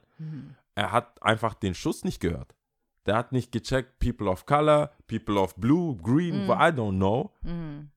Er 0.76 0.92
hat 0.92 1.22
einfach 1.24 1.54
den 1.54 1.74
Schuss 1.74 2.04
nicht 2.04 2.20
gehört. 2.20 2.56
Der 3.06 3.16
hat 3.16 3.32
nicht 3.32 3.52
gecheckt, 3.52 4.00
People 4.00 4.28
of 4.30 4.46
Color, 4.46 4.92
People 5.08 5.40
of 5.40 5.56
Blue, 5.56 5.96
Green, 5.98 6.46
I 6.48 6.50
don't 6.72 6.96
know. 6.98 7.32
Mhm. 7.44 7.90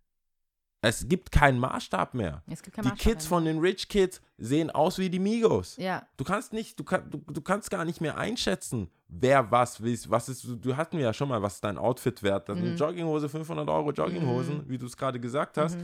Es 0.81 1.09
gibt 1.09 1.33
keinen 1.33 1.59
Maßstab 1.59 2.15
mehr. 2.15 2.43
Keinen 2.47 2.57
Die 2.63 2.81
Maßstab 2.91 2.99
Kids 2.99 3.25
mehr. 3.25 3.29
von 3.29 3.45
den 3.47 3.59
Rich 3.59 3.89
Kids 3.89 4.21
sehen 4.37 4.71
aus 4.71 4.99
wie 4.99 5.11
die 5.11 5.19
Migos. 5.19 5.77
Ja. 5.77 6.07
Du 6.17 6.23
kannst 6.25 6.53
nicht, 6.53 6.79
du, 6.79 6.85
kann, 6.85 7.11
du, 7.11 7.19
du 7.19 7.41
kannst 7.41 7.69
gar 7.71 7.85
nicht 7.85 8.01
mehr 8.01 8.17
einschätzen, 8.17 8.89
wer 9.09 9.51
was, 9.51 9.83
wie, 9.83 9.99
was 10.09 10.29
ist, 10.29 10.47
du 10.61 10.77
hatten 10.77 10.99
wir 10.99 11.05
ja 11.07 11.13
schon 11.13 11.29
mal, 11.31 11.43
was 11.43 11.55
ist 11.55 11.65
dein 11.65 11.79
Outfit 11.79 12.23
wert? 12.23 12.49
Das 12.49 12.57
Mhm. 12.59 12.65
ist 12.65 12.69
eine 12.83 12.91
Jogginghose, 12.91 13.29
500 13.29 13.69
Euro 13.69 13.91
Jogginghosen, 13.91 14.69
wie 14.69 14.79
du 14.79 14.87
es 14.87 14.97
gerade 14.97 15.19
gesagt 15.19 15.57
hast. 15.57 15.77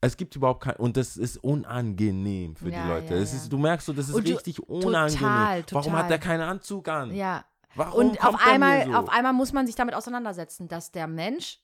Es 0.00 0.16
gibt 0.16 0.36
überhaupt 0.36 0.62
kein, 0.64 0.76
und 0.76 0.96
das 0.96 1.16
ist 1.16 1.38
unangenehm 1.42 2.54
für 2.56 2.70
Ja, 2.70 2.82
die 2.82 2.88
Leute. 2.88 3.14
ja, 3.14 3.20
ist, 3.20 3.48
du 3.50 3.58
merkst 3.58 3.86
so, 3.86 3.92
das 3.92 4.08
ist 4.08 4.14
Und 4.14 4.28
du- 4.28 4.32
richtig 4.34 4.60
unangenehm. 4.68 5.18
total, 5.20 5.64
Warum 5.70 5.84
total. 5.84 6.02
hat 6.02 6.10
der 6.10 6.18
keinen 6.18 6.42
Anzug 6.42 6.88
an? 6.88 7.14
Ja. 7.14 7.44
Warum 7.74 8.10
Und 8.10 8.24
auf 8.24 8.36
einmal, 8.46 8.86
so? 8.86 8.92
auf 8.94 9.08
einmal 9.08 9.32
muss 9.32 9.52
man 9.52 9.66
sich 9.66 9.74
damit 9.74 9.94
auseinandersetzen, 9.94 10.68
dass 10.68 10.92
der 10.92 11.06
Mensch, 11.06 11.60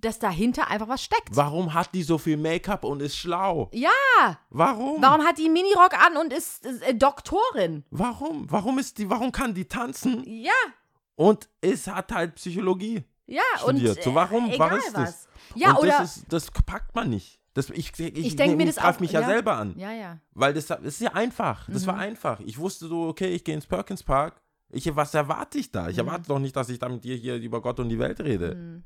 dass 0.00 0.18
dahinter 0.18 0.68
einfach 0.68 0.88
was 0.88 1.02
steckt. 1.02 1.30
Warum 1.34 1.74
hat 1.74 1.92
die 1.94 2.02
so 2.02 2.18
viel 2.18 2.36
Make-up 2.36 2.84
und 2.84 3.00
ist 3.02 3.16
schlau? 3.16 3.68
Ja. 3.72 3.90
Warum? 4.50 5.00
Warum 5.02 5.22
hat 5.24 5.38
die 5.38 5.44
einen 5.46 5.54
Minirock 5.54 5.94
an 5.94 6.16
und 6.16 6.32
ist 6.32 6.64
äh, 6.66 6.94
Doktorin? 6.94 7.84
Warum? 7.90 8.50
Warum 8.50 8.78
ist 8.78 8.98
die, 8.98 9.08
warum 9.10 9.32
kann 9.32 9.54
die 9.54 9.66
tanzen 9.66 10.22
Ja. 10.26 10.52
und 11.16 11.48
es 11.60 11.86
hat 11.86 12.12
halt 12.12 12.34
Psychologie? 12.36 13.04
Ja, 13.26 13.42
studiert. 13.58 13.96
und 13.98 14.04
So, 14.04 14.14
warum- 14.14 14.50
äh, 14.50 14.58
warum 14.58 14.78
ist 14.78 14.94
das? 14.94 14.94
was. 14.94 15.28
Ja, 15.54 15.72
und 15.72 15.78
oder 15.80 15.98
das, 15.98 16.16
ist, 16.18 16.32
das 16.32 16.50
packt 16.50 16.94
man 16.94 17.10
nicht. 17.10 17.37
Das, 17.58 17.70
ich 17.70 17.92
ich, 17.98 18.16
Ich 18.16 18.36
denk 18.36 18.56
mir 18.56 18.66
das 18.66 18.76
greif 18.76 18.96
auch- 18.96 19.00
mich 19.00 19.10
ja, 19.12 19.20
ja. 19.20 19.26
selber 19.26 19.56
an. 19.56 19.76
Ja, 19.76 19.92
ja. 19.92 20.20
Weil 20.32 20.54
das, 20.54 20.66
das 20.66 20.80
ist 20.80 21.00
ja 21.00 21.12
einfach. 21.14 21.68
Das 21.68 21.82
Mhm. 21.82 21.86
war 21.88 21.96
einfach. 21.98 22.38
Ich 22.40 22.56
wusste 22.58 22.86
so, 22.86 23.08
okay, 23.08 23.28
ich 23.34 23.42
gehe 23.42 23.54
ins 23.54 23.66
Perkins 23.66 24.02
Park. 24.02 24.40
Ich, 24.70 24.94
was 24.94 25.12
erwarte 25.14 25.58
ich 25.58 25.72
da? 25.72 25.88
Ich 25.88 25.96
Mhm. 25.96 26.06
erwarte 26.06 26.28
doch 26.28 26.38
nicht, 26.38 26.54
dass 26.54 26.68
ich 26.68 26.78
da 26.78 26.88
mit 26.88 27.02
dir 27.02 27.16
hier 27.16 27.36
über 27.36 27.60
Gott 27.60 27.80
und 27.80 27.88
die 27.88 27.98
Welt 27.98 28.20
rede. 28.20 28.54
Mhm. 28.54 28.84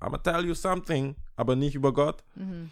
Aber 0.00 0.22
tell 0.22 0.44
you 0.44 0.54
something, 0.54 1.14
aber 1.36 1.54
nicht 1.54 1.74
über 1.76 1.92
Gott. 1.92 2.24
Mhm. 2.34 2.70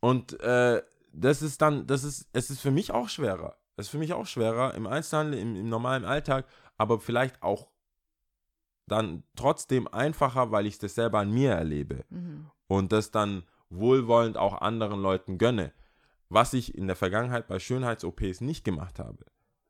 Und 0.00 0.40
äh, 0.40 0.82
das 1.12 1.42
ist 1.42 1.60
dann, 1.62 1.86
das 1.86 2.02
ist, 2.04 2.28
es 2.32 2.48
ist 2.50 2.60
für 2.60 2.70
mich 2.70 2.90
auch 2.92 3.08
schwerer. 3.08 3.56
Es 3.76 3.86
ist 3.86 3.90
für 3.90 3.98
mich 3.98 4.12
auch 4.14 4.26
schwerer 4.26 4.74
im 4.74 4.86
Einzelhandel, 4.86 5.38
im, 5.38 5.56
im 5.56 5.68
normalen 5.68 6.04
Alltag, 6.06 6.46
aber 6.78 7.00
vielleicht 7.00 7.42
auch 7.42 7.68
dann 8.88 9.24
trotzdem 9.34 9.88
einfacher, 9.88 10.50
weil 10.52 10.66
ich 10.66 10.78
das 10.78 10.94
selber 10.94 11.18
an 11.18 11.30
mir 11.32 11.50
erlebe 11.52 12.04
Mhm. 12.08 12.46
und 12.68 12.92
das 12.92 13.10
dann 13.10 13.42
wohlwollend 13.70 14.36
auch 14.36 14.60
anderen 14.60 15.00
Leuten 15.00 15.38
gönne. 15.38 15.72
Was 16.28 16.52
ich 16.54 16.74
in 16.76 16.86
der 16.86 16.96
Vergangenheit 16.96 17.46
bei 17.46 17.58
Schönheits-OPs 17.58 18.40
nicht 18.40 18.64
gemacht 18.64 18.98
habe. 18.98 19.24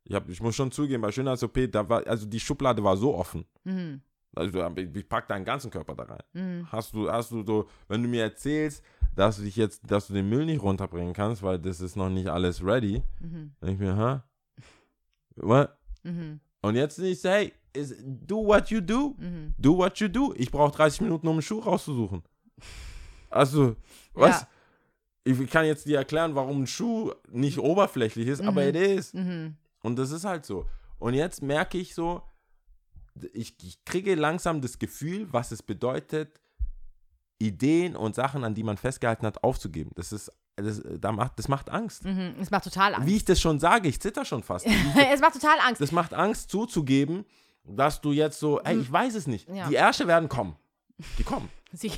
Ich, 0.04 0.14
hab, 0.14 0.28
ich 0.28 0.40
muss 0.40 0.54
schon 0.56 0.70
zugeben, 0.72 1.02
bei 1.02 1.12
Schönheits-OP, 1.12 1.70
da 1.70 1.88
war, 1.88 2.06
also 2.06 2.26
die 2.26 2.40
Schublade 2.40 2.82
war 2.82 2.96
so 2.96 3.14
offen. 3.14 3.44
Mhm. 3.64 4.00
Also 4.34 4.66
ich, 4.76 4.94
ich 4.94 5.08
pack 5.08 5.28
deinen 5.28 5.44
ganzen 5.44 5.70
Körper 5.70 5.94
da 5.94 6.04
rein. 6.04 6.22
Mhm. 6.32 6.70
Hast 6.70 6.94
du, 6.94 7.10
hast 7.10 7.30
du 7.32 7.42
so, 7.44 7.68
wenn 7.88 8.02
du 8.02 8.08
mir 8.08 8.22
erzählst, 8.22 8.82
dass 9.14 9.36
du 9.38 9.42
dich 9.42 9.56
jetzt, 9.56 9.82
dass 9.90 10.06
du 10.08 10.14
den 10.14 10.28
Müll 10.28 10.46
nicht 10.46 10.62
runterbringen 10.62 11.12
kannst, 11.14 11.42
weil 11.42 11.58
das 11.58 11.80
ist 11.80 11.96
noch 11.96 12.10
nicht 12.10 12.28
alles 12.28 12.62
ready, 12.64 13.02
Mhm. 13.20 13.52
denke 13.60 13.72
ich 13.72 13.78
mir, 13.80 13.96
ha? 13.96 14.24
What? 15.36 15.70
Mhm. 16.02 16.40
Und 16.62 16.74
jetzt 16.76 16.98
nicht, 16.98 17.22
hey, 17.24 17.52
is, 17.72 17.94
do 18.04 18.44
what 18.44 18.68
you 18.70 18.80
do. 18.80 19.14
Mhm. 19.18 19.54
Do 19.58 19.76
what 19.76 19.98
you 19.98 20.08
do. 20.08 20.32
Ich 20.36 20.50
brauche 20.50 20.74
30 20.76 21.02
Minuten, 21.02 21.26
um 21.28 21.34
einen 21.34 21.42
Schuh 21.42 21.60
rauszusuchen. 21.60 22.22
Also, 23.36 23.76
was? 24.14 24.40
Ja. 24.42 24.48
Ich 25.24 25.50
kann 25.50 25.66
jetzt 25.66 25.86
dir 25.86 25.98
erklären, 25.98 26.34
warum 26.34 26.62
ein 26.62 26.66
Schuh 26.66 27.12
nicht 27.30 27.58
oberflächlich 27.58 28.28
ist, 28.28 28.40
aber 28.42 28.62
Mhm. 28.62 28.68
it 28.68 28.76
is. 28.76 29.12
Mhm. 29.14 29.56
Und 29.82 29.96
das 29.98 30.10
ist 30.12 30.24
halt 30.24 30.44
so. 30.46 30.66
Und 30.98 31.14
jetzt 31.14 31.42
merke 31.42 31.78
ich 31.78 31.94
so, 31.94 32.22
ich, 33.32 33.54
ich 33.62 33.84
kriege 33.84 34.14
langsam 34.14 34.60
das 34.60 34.78
Gefühl, 34.78 35.26
was 35.32 35.50
es 35.50 35.62
bedeutet, 35.62 36.40
Ideen 37.38 37.96
und 37.96 38.14
Sachen, 38.14 38.44
an 38.44 38.54
die 38.54 38.62
man 38.62 38.76
festgehalten 38.76 39.26
hat, 39.26 39.42
aufzugeben. 39.44 39.90
Das 39.94 40.12
ist, 40.12 40.30
das, 40.56 40.82
da 41.00 41.12
macht, 41.12 41.38
das 41.38 41.48
macht 41.48 41.68
Angst. 41.70 42.04
Mhm. 42.04 42.34
Es 42.40 42.50
macht 42.50 42.64
total 42.64 42.94
Angst. 42.94 43.06
Wie 43.08 43.16
ich 43.16 43.24
das 43.24 43.40
schon 43.40 43.58
sage, 43.60 43.88
ich 43.88 44.00
zitter 44.00 44.24
schon 44.24 44.42
fast. 44.42 44.66
es 45.12 45.20
macht 45.20 45.34
total 45.34 45.58
Angst. 45.66 45.80
Das 45.80 45.92
macht 45.92 46.14
Angst 46.14 46.50
zuzugeben, 46.50 47.24
dass 47.64 48.00
du 48.00 48.12
jetzt 48.12 48.38
so, 48.40 48.60
ey, 48.60 48.78
ich 48.78 48.90
weiß 48.90 49.14
es 49.16 49.26
nicht. 49.26 49.48
Mhm. 49.48 49.56
Ja. 49.56 49.68
Die 49.68 49.74
Ärsche 49.74 50.06
werden 50.06 50.28
kommen. 50.28 50.56
Die 51.18 51.24
kommen. 51.24 51.50
Sie, 51.72 51.90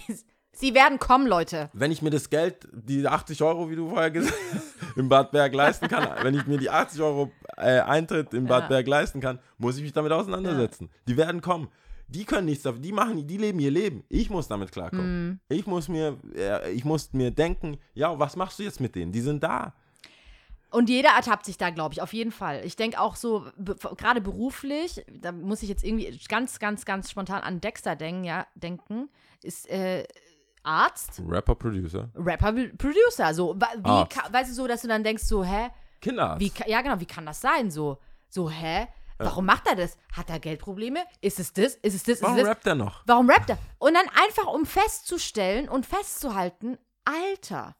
sie 0.58 0.74
werden 0.74 0.98
kommen, 0.98 1.26
Leute. 1.26 1.70
Wenn 1.72 1.90
ich 1.90 2.02
mir 2.02 2.10
das 2.10 2.30
Geld, 2.30 2.68
die 2.72 3.06
80 3.06 3.42
Euro, 3.42 3.70
wie 3.70 3.76
du 3.76 3.88
vorher 3.88 4.10
gesagt 4.10 4.34
hast, 4.54 4.96
im 4.96 5.08
Bad 5.08 5.30
Berg 5.30 5.54
leisten 5.54 5.88
kann, 5.88 6.08
wenn 6.22 6.34
ich 6.34 6.46
mir 6.46 6.58
die 6.58 6.70
80 6.70 7.00
Euro 7.00 7.30
äh, 7.56 7.80
Eintritt 7.80 8.34
im 8.34 8.46
Bad 8.46 8.64
Ja. 8.64 8.68
Berg 8.68 8.86
leisten 8.86 9.20
kann, 9.20 9.38
muss 9.58 9.76
ich 9.76 9.82
mich 9.82 9.92
damit 9.92 10.12
auseinandersetzen. 10.12 10.90
Die 11.06 11.16
werden 11.16 11.40
kommen. 11.40 11.68
Die 12.10 12.24
können 12.24 12.46
nichts 12.46 12.62
dafür, 12.62 12.80
die 12.80 12.92
machen, 12.92 13.26
die 13.26 13.36
leben 13.36 13.60
ihr 13.60 13.70
Leben. 13.70 14.02
Ich 14.08 14.30
muss 14.30 14.48
damit 14.48 14.72
klarkommen. 14.72 15.28
Mhm. 15.28 15.40
Ich 15.50 15.66
muss 15.66 15.88
mir, 15.88 16.16
äh, 16.34 16.70
ich 16.72 16.84
muss 16.84 17.12
mir 17.12 17.30
denken, 17.30 17.78
ja, 17.94 18.18
was 18.18 18.34
machst 18.34 18.58
du 18.58 18.62
jetzt 18.62 18.80
mit 18.80 18.94
denen? 18.94 19.12
Die 19.12 19.20
sind 19.20 19.42
da. 19.42 19.74
Und 20.70 20.88
jeder 20.88 21.10
ertappt 21.10 21.46
sich 21.46 21.56
da, 21.56 21.70
glaube 21.70 21.94
ich, 21.94 22.02
auf 22.02 22.12
jeden 22.12 22.32
Fall. 22.32 22.62
Ich 22.64 22.76
denke 22.76 23.00
auch 23.00 23.16
so, 23.16 23.46
be 23.56 23.76
gerade 23.96 24.20
beruflich, 24.20 25.04
da 25.20 25.32
muss 25.32 25.62
ich 25.62 25.68
jetzt 25.68 25.84
irgendwie 25.84 26.18
ganz, 26.28 26.58
ganz, 26.58 26.84
ganz 26.84 27.10
spontan 27.10 27.42
an 27.42 27.60
Dexter 27.60 27.96
denken, 27.96 28.24
ja, 28.24 28.46
denken, 28.54 29.08
ist 29.42 29.68
äh, 29.70 30.04
Arzt, 30.68 31.22
Rapper, 31.26 31.54
Producer, 31.54 32.10
Rapper, 32.14 32.52
Producer, 32.76 33.32
so, 33.32 33.56
wie, 33.56 33.88
Arzt. 33.88 34.18
weißt 34.30 34.50
du, 34.50 34.54
so, 34.54 34.66
dass 34.66 34.82
du 34.82 34.88
dann 34.88 35.02
denkst, 35.02 35.22
so, 35.24 35.42
hä, 35.42 35.70
Kinderarzt. 36.00 36.40
wie, 36.40 36.52
ja 36.66 36.82
genau, 36.82 37.00
wie 37.00 37.06
kann 37.06 37.24
das 37.24 37.40
sein, 37.40 37.70
so, 37.70 37.98
so, 38.28 38.50
hä, 38.50 38.86
warum 39.16 39.46
macht 39.46 39.66
er 39.66 39.76
das? 39.76 39.96
Hat 40.12 40.28
er 40.28 40.38
Geldprobleme? 40.38 41.04
Ist 41.22 41.40
es 41.40 41.54
das? 41.54 41.74
Ist 41.76 41.94
es 41.94 42.02
das? 42.02 42.16
Ist 42.16 42.22
Warum 42.22 42.38
rappt 42.40 42.66
er 42.66 42.74
noch? 42.74 43.02
Warum 43.06 43.30
rappt 43.30 43.50
er? 43.50 43.58
Und 43.78 43.94
dann 43.94 44.06
einfach, 44.22 44.52
um 44.52 44.66
festzustellen 44.66 45.70
und 45.70 45.86
festzuhalten, 45.86 46.76
Alter, 47.04 47.74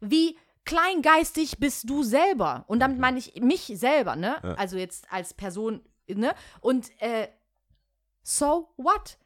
wie 0.00 0.36
kleingeistig 0.64 1.58
bist 1.58 1.88
du 1.88 2.02
selber? 2.02 2.64
Und 2.66 2.80
damit 2.80 2.98
meine 2.98 3.18
ich 3.18 3.40
mich 3.40 3.72
selber, 3.74 4.16
ne? 4.16 4.36
Ja. 4.42 4.54
Also 4.54 4.76
jetzt 4.76 5.06
als 5.12 5.32
Person, 5.32 5.80
ne? 6.08 6.34
Und 6.60 6.90
äh, 7.00 7.28
so 8.24 8.74
what? 8.76 9.18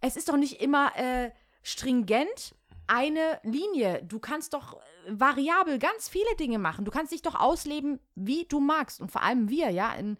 Es 0.00 0.16
ist 0.16 0.28
doch 0.28 0.36
nicht 0.36 0.60
immer 0.60 0.92
äh, 0.96 1.30
stringent 1.64 2.54
eine 2.86 3.40
Linie. 3.42 4.04
Du 4.04 4.18
kannst 4.20 4.54
doch 4.54 4.74
äh, 4.74 4.78
variabel 5.10 5.78
ganz 5.78 6.08
viele 6.08 6.36
Dinge 6.38 6.58
machen. 6.58 6.84
Du 6.84 6.90
kannst 6.92 7.12
dich 7.12 7.22
doch 7.22 7.34
ausleben, 7.34 7.98
wie 8.14 8.44
du 8.44 8.60
magst. 8.60 9.00
Und 9.00 9.10
vor 9.10 9.22
allem 9.22 9.48
wir, 9.48 9.70
ja. 9.70 9.92
In, 9.94 10.18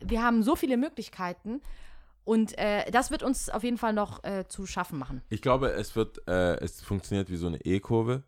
wir 0.00 0.22
haben 0.22 0.42
so 0.42 0.54
viele 0.56 0.76
Möglichkeiten. 0.76 1.60
Und 2.24 2.56
äh, 2.58 2.90
das 2.90 3.10
wird 3.10 3.22
uns 3.22 3.48
auf 3.50 3.64
jeden 3.64 3.78
Fall 3.78 3.92
noch 3.94 4.22
äh, 4.22 4.46
zu 4.48 4.64
schaffen 4.66 4.98
machen. 4.98 5.22
Ich 5.28 5.42
glaube, 5.42 5.72
es 5.72 5.96
wird, 5.96 6.26
äh, 6.28 6.54
es 6.60 6.80
funktioniert 6.82 7.30
wie 7.30 7.36
so 7.36 7.48
eine 7.48 7.60
E-Kurve. 7.64 8.22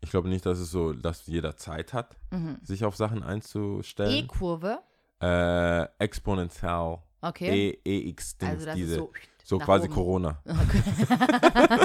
Ich 0.00 0.10
glaube 0.10 0.28
nicht, 0.28 0.44
dass 0.44 0.58
es 0.58 0.70
so, 0.72 0.92
dass 0.92 1.26
jeder 1.26 1.56
Zeit 1.56 1.92
hat, 1.92 2.16
Mhm. 2.32 2.58
sich 2.62 2.84
auf 2.84 2.96
Sachen 2.96 3.22
einzustellen. 3.22 4.24
E-Kurve. 4.24 4.80
Äh, 5.20 5.86
exponentiell. 5.98 6.98
Okay. 7.20 7.78
E, 7.84 8.08
EX, 8.08 8.36
also 8.40 8.66
das 8.66 8.74
diese. 8.74 8.92
ist 8.94 8.98
so, 8.98 9.12
so 9.44 9.58
quasi 9.58 9.86
oben. 9.86 9.94
Corona. 9.94 10.38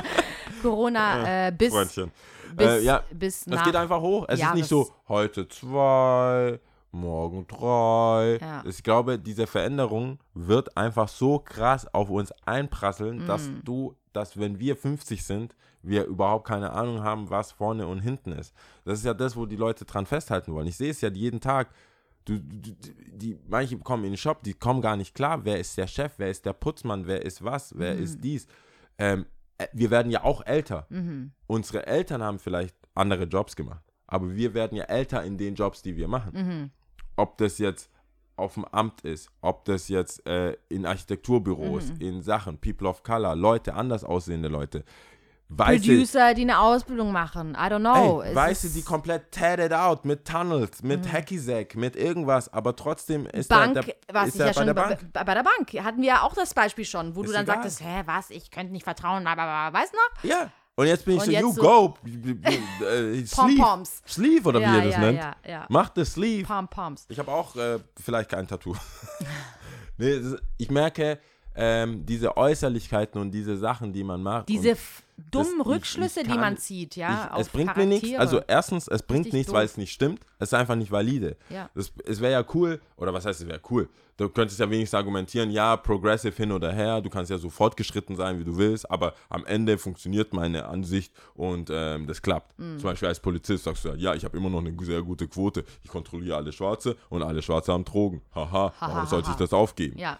Corona 0.62 1.48
äh, 1.48 1.52
bis, 1.52 1.74
Freundchen. 1.74 2.12
bis, 2.56 2.68
Äh, 2.68 2.80
ja, 2.84 3.04
bis 3.12 3.46
Das 3.46 3.56
nach. 3.60 3.66
geht 3.66 3.76
einfach 3.76 4.02
hoch. 4.02 4.26
Es 4.28 4.36
ist 4.36 4.40
Jahres- 4.42 4.56
nicht 4.56 4.68
so, 4.70 4.90
heute 5.08 5.48
zwei, 5.48 6.60
morgen 6.92 7.46
drei. 7.48 8.38
Ja. 8.42 8.64
Ich 8.66 8.82
glaube, 8.84 9.20
diese 9.20 9.48
Veränderung 9.48 10.20
wird 10.34 10.76
einfach 10.78 11.08
so 11.08 11.40
krass 11.40 11.92
auf 11.94 12.10
uns 12.10 12.32
einprasseln, 12.46 13.28
dass 13.28 13.48
Mm. 13.48 13.60
du, 13.64 13.96
dass 14.14 14.40
wenn 14.40 14.60
wir 14.60 14.76
50 14.76 15.24
sind, 15.24 15.56
wir 15.84 16.06
überhaupt 16.06 16.48
keine 16.48 16.72
Ahnung 16.74 17.04
haben, 17.04 17.30
was 17.30 17.52
vorne 17.52 17.88
und 17.88 18.00
hinten 18.00 18.32
ist. 18.32 18.54
Das 18.84 19.00
ist 19.00 19.06
ja 19.06 19.14
das, 19.14 19.36
wo 19.38 19.46
die 19.46 19.56
Leute 19.56 19.86
dran 19.86 20.06
festhalten 20.06 20.54
wollen. 20.54 20.68
Ich 20.68 20.76
sehe 20.78 20.90
es 20.92 21.02
ja 21.02 21.10
jeden 21.10 21.40
Tag. 21.40 21.70
Du, 22.28 22.40
du, 22.40 22.76
die, 23.14 23.38
manche 23.48 23.78
kommen 23.80 24.04
in 24.04 24.12
den 24.12 24.18
Shop, 24.18 24.44
die 24.44 24.54
kommen 24.54 24.82
gar 24.82 24.98
nicht 24.98 25.16
klar, 25.16 25.46
wer 25.46 25.60
ist 25.60 25.78
der 25.78 25.88
Chef, 25.88 26.14
wer 26.18 26.30
ist 26.30 26.46
der 26.46 26.54
Putzmann, 26.54 27.08
wer 27.08 27.24
ist 27.26 27.44
was, 27.44 27.74
wer 27.78 27.96
Mhm. 27.96 28.04
ist 28.04 28.24
dies. 28.24 28.48
Ähm, 28.98 29.26
äh, 29.58 29.68
wir 29.74 29.90
werden 29.92 30.12
ja 30.12 30.24
auch 30.24 30.46
älter 30.46 30.86
Mhm. 30.90 31.32
unsere 31.48 31.88
Eltern 31.88 32.22
haben 32.22 32.40
vielleicht 32.40 32.76
andere 32.96 33.24
Jobs 33.24 33.56
gemacht, 33.56 33.84
aber 34.08 34.36
wir 34.36 34.54
werden 34.54 34.76
ja 34.76 34.84
älter 34.86 35.24
in 35.24 35.38
den 35.38 35.56
Jobs, 35.56 35.82
die 35.82 35.96
wir 35.96 36.08
machen. 36.08 36.32
Mhm. 36.34 36.72
Ob 37.16 37.38
das 37.38 37.58
jetzt 37.60 37.90
auf 38.36 38.54
dem 38.56 38.66
Amt 38.66 39.02
ist, 39.02 39.32
ob 39.42 39.66
das 39.66 39.88
jetzt 39.88 40.28
äh, 40.28 40.58
in 40.70 40.86
Architekturbüros, 40.86 41.92
Mhm. 41.94 42.02
in 42.02 42.22
Sachen 42.22 42.58
People 42.60 42.88
of 42.88 43.04
Color, 43.04 43.36
Leute, 43.36 43.74
anders 43.74 44.04
aussehende 44.04 44.48
Leute, 44.50 44.84
Weiße, 45.50 45.86
Producer, 45.88 46.34
die 46.34 46.42
eine 46.42 46.60
Ausbildung 46.60 47.12
machen. 47.14 47.52
I 47.56 47.70
don't 47.72 47.80
know. 47.80 48.22
ey, 48.22 48.36
Weiße 48.36 48.70
die 48.70 48.82
komplett 48.82 49.32
tatted 49.32 49.72
out 49.72 50.04
mit 50.04 50.26
Tunnels, 50.28 50.84
mit 50.84 51.06
Mhm. 51.06 51.12
Hacky-Sack, 51.14 51.76
mit 51.76 51.96
irgendwas, 51.96 52.52
aber 52.52 52.76
trotzdem 52.76 53.26
ist 53.28 53.48
Bank, 53.50 53.78
er, 53.78 53.84
der, 53.84 53.96
was 54.12 54.28
ist 54.28 54.34
ich 54.36 54.40
ja 54.42 54.48
bei 54.48 54.54
schon 54.54 54.66
der 54.66 54.74
Bank. 54.74 55.00
bei 55.14 55.24
bei 55.24 55.34
der 55.34 55.44
Bank 55.44 55.72
hatten 55.84 56.02
wir 56.02 56.08
ja 56.10 56.22
auch 56.24 56.34
das 56.34 56.54
Beispiel 56.54 56.84
schon, 56.84 57.16
wo 57.16 57.22
Ist 57.22 57.30
du 57.30 57.34
dann 57.34 57.44
egal. 57.44 57.56
sagtest, 57.56 57.82
hä, 57.82 58.02
was, 58.06 58.30
ich 58.30 58.52
könnte 58.52 58.74
nicht 58.74 58.84
vertrauen, 58.84 59.26
aber 59.26 59.78
weißt 59.78 59.94
du 59.94 59.98
noch? 59.98 60.24
Ja, 60.30 60.52
und 60.76 60.86
jetzt 60.88 61.06
bin 61.06 61.16
ich 61.16 61.22
Und 61.22 61.26
so, 61.28 61.32
you 61.32 61.54
so- 61.54 61.62
go, 61.62 61.94
äh, 62.06 63.26
Sleeve, 63.26 63.30
Pom-Poms. 63.36 64.02
Sleeve 64.06 64.50
oder 64.50 64.60
wie 64.60 64.64
ja, 64.64 64.76
ihr 64.76 64.84
das 64.84 64.94
ja, 64.96 65.00
nennt. 65.00 65.18
ja, 65.18 65.36
ja. 65.48 65.66
Macht 65.70 65.98
das 65.98 66.12
Sleeve. 66.12 66.46
Pom-Poms. 66.46 67.06
Ich 67.08 67.18
habe 67.20 67.32
auch 67.32 67.56
äh, 67.56 67.80
vielleicht 68.04 68.30
kein 68.32 68.46
Tattoo. 68.48 68.76
nee, 69.98 70.22
ich 70.58 70.70
merke, 70.70 71.20
ähm, 71.56 72.06
diese 72.06 72.36
Äußerlichkeiten 72.38 73.20
und 73.20 73.32
diese 73.32 73.58
Sachen, 73.58 73.94
die 73.94 74.04
man 74.04 74.22
macht. 74.22 74.50
Diese 74.50 74.76
dummen 75.32 75.60
ich 75.62 75.66
Rückschlüsse, 75.66 76.22
die 76.24 76.30
kann- 76.30 76.40
man 76.40 76.58
zieht, 76.58 76.96
ja, 76.96 77.32
ich, 77.34 77.42
es 77.42 77.50
bringt 77.50 77.68
Charaktere. 77.74 77.88
mir 77.88 77.94
nichts. 78.02 78.20
Also 78.20 78.42
erstens, 78.48 78.88
es 78.88 79.02
bringt 79.04 79.34
nichts, 79.34 79.52
weil 79.52 79.64
doof. 79.66 79.72
es 79.72 79.78
nicht 79.78 79.92
stimmt. 79.92 80.22
Es 80.40 80.50
ist 80.50 80.54
einfach 80.54 80.76
nicht 80.76 80.92
valide. 80.92 81.36
Ja. 81.50 81.70
Das, 81.74 81.92
es 82.06 82.22
wäre 82.22 82.34
ja 82.34 82.46
cool, 82.54 82.80
oder 82.96 83.14
was 83.14 83.26
heißt, 83.26 83.42
es 83.42 83.48
wäre 83.48 83.60
cool? 83.72 83.90
Du 84.18 84.30
könntest 84.30 84.60
ja 84.60 84.68
wenigstens 84.70 84.98
argumentieren, 84.98 85.52
ja, 85.52 85.78
progressive 85.78 86.36
hin 86.36 86.52
oder 86.52 86.72
her, 86.72 87.02
du 87.02 87.10
kannst 87.10 87.30
ja 87.30 87.38
so 87.38 87.50
fortgeschritten 87.52 88.16
sein, 88.16 88.40
wie 88.40 88.44
du 88.44 88.58
willst, 88.58 88.90
aber 88.90 89.14
am 89.30 89.46
Ende 89.46 89.78
funktioniert 89.78 90.34
meine 90.34 90.66
Ansicht 90.68 91.14
und 91.36 91.70
ähm, 91.72 92.08
das 92.08 92.22
klappt. 92.22 92.58
Mhm. 92.58 92.80
Zum 92.80 92.90
Beispiel 92.90 93.08
als 93.10 93.20
Polizist 93.20 93.66
sagst 93.66 93.86
du 93.86 93.90
ja, 93.90 93.96
ja, 93.96 94.16
ich 94.16 94.24
habe 94.26 94.36
immer 94.38 94.50
noch 94.50 94.60
eine 94.60 94.76
sehr 94.84 95.04
gute 95.04 95.28
Quote, 95.28 95.64
ich 95.84 95.90
kontrolliere 95.90 96.38
alle 96.38 96.52
Schwarze 96.52 96.96
und 97.10 97.22
alle 97.22 97.42
Schwarze 97.44 97.74
haben 97.74 97.86
Drogen. 97.86 98.22
Haha, 98.34 98.74
warum 98.80 99.06
sollte 99.08 99.30
ich 99.30 99.36
das 99.36 99.54
aufgeben? 99.54 100.00
Ja, 100.00 100.20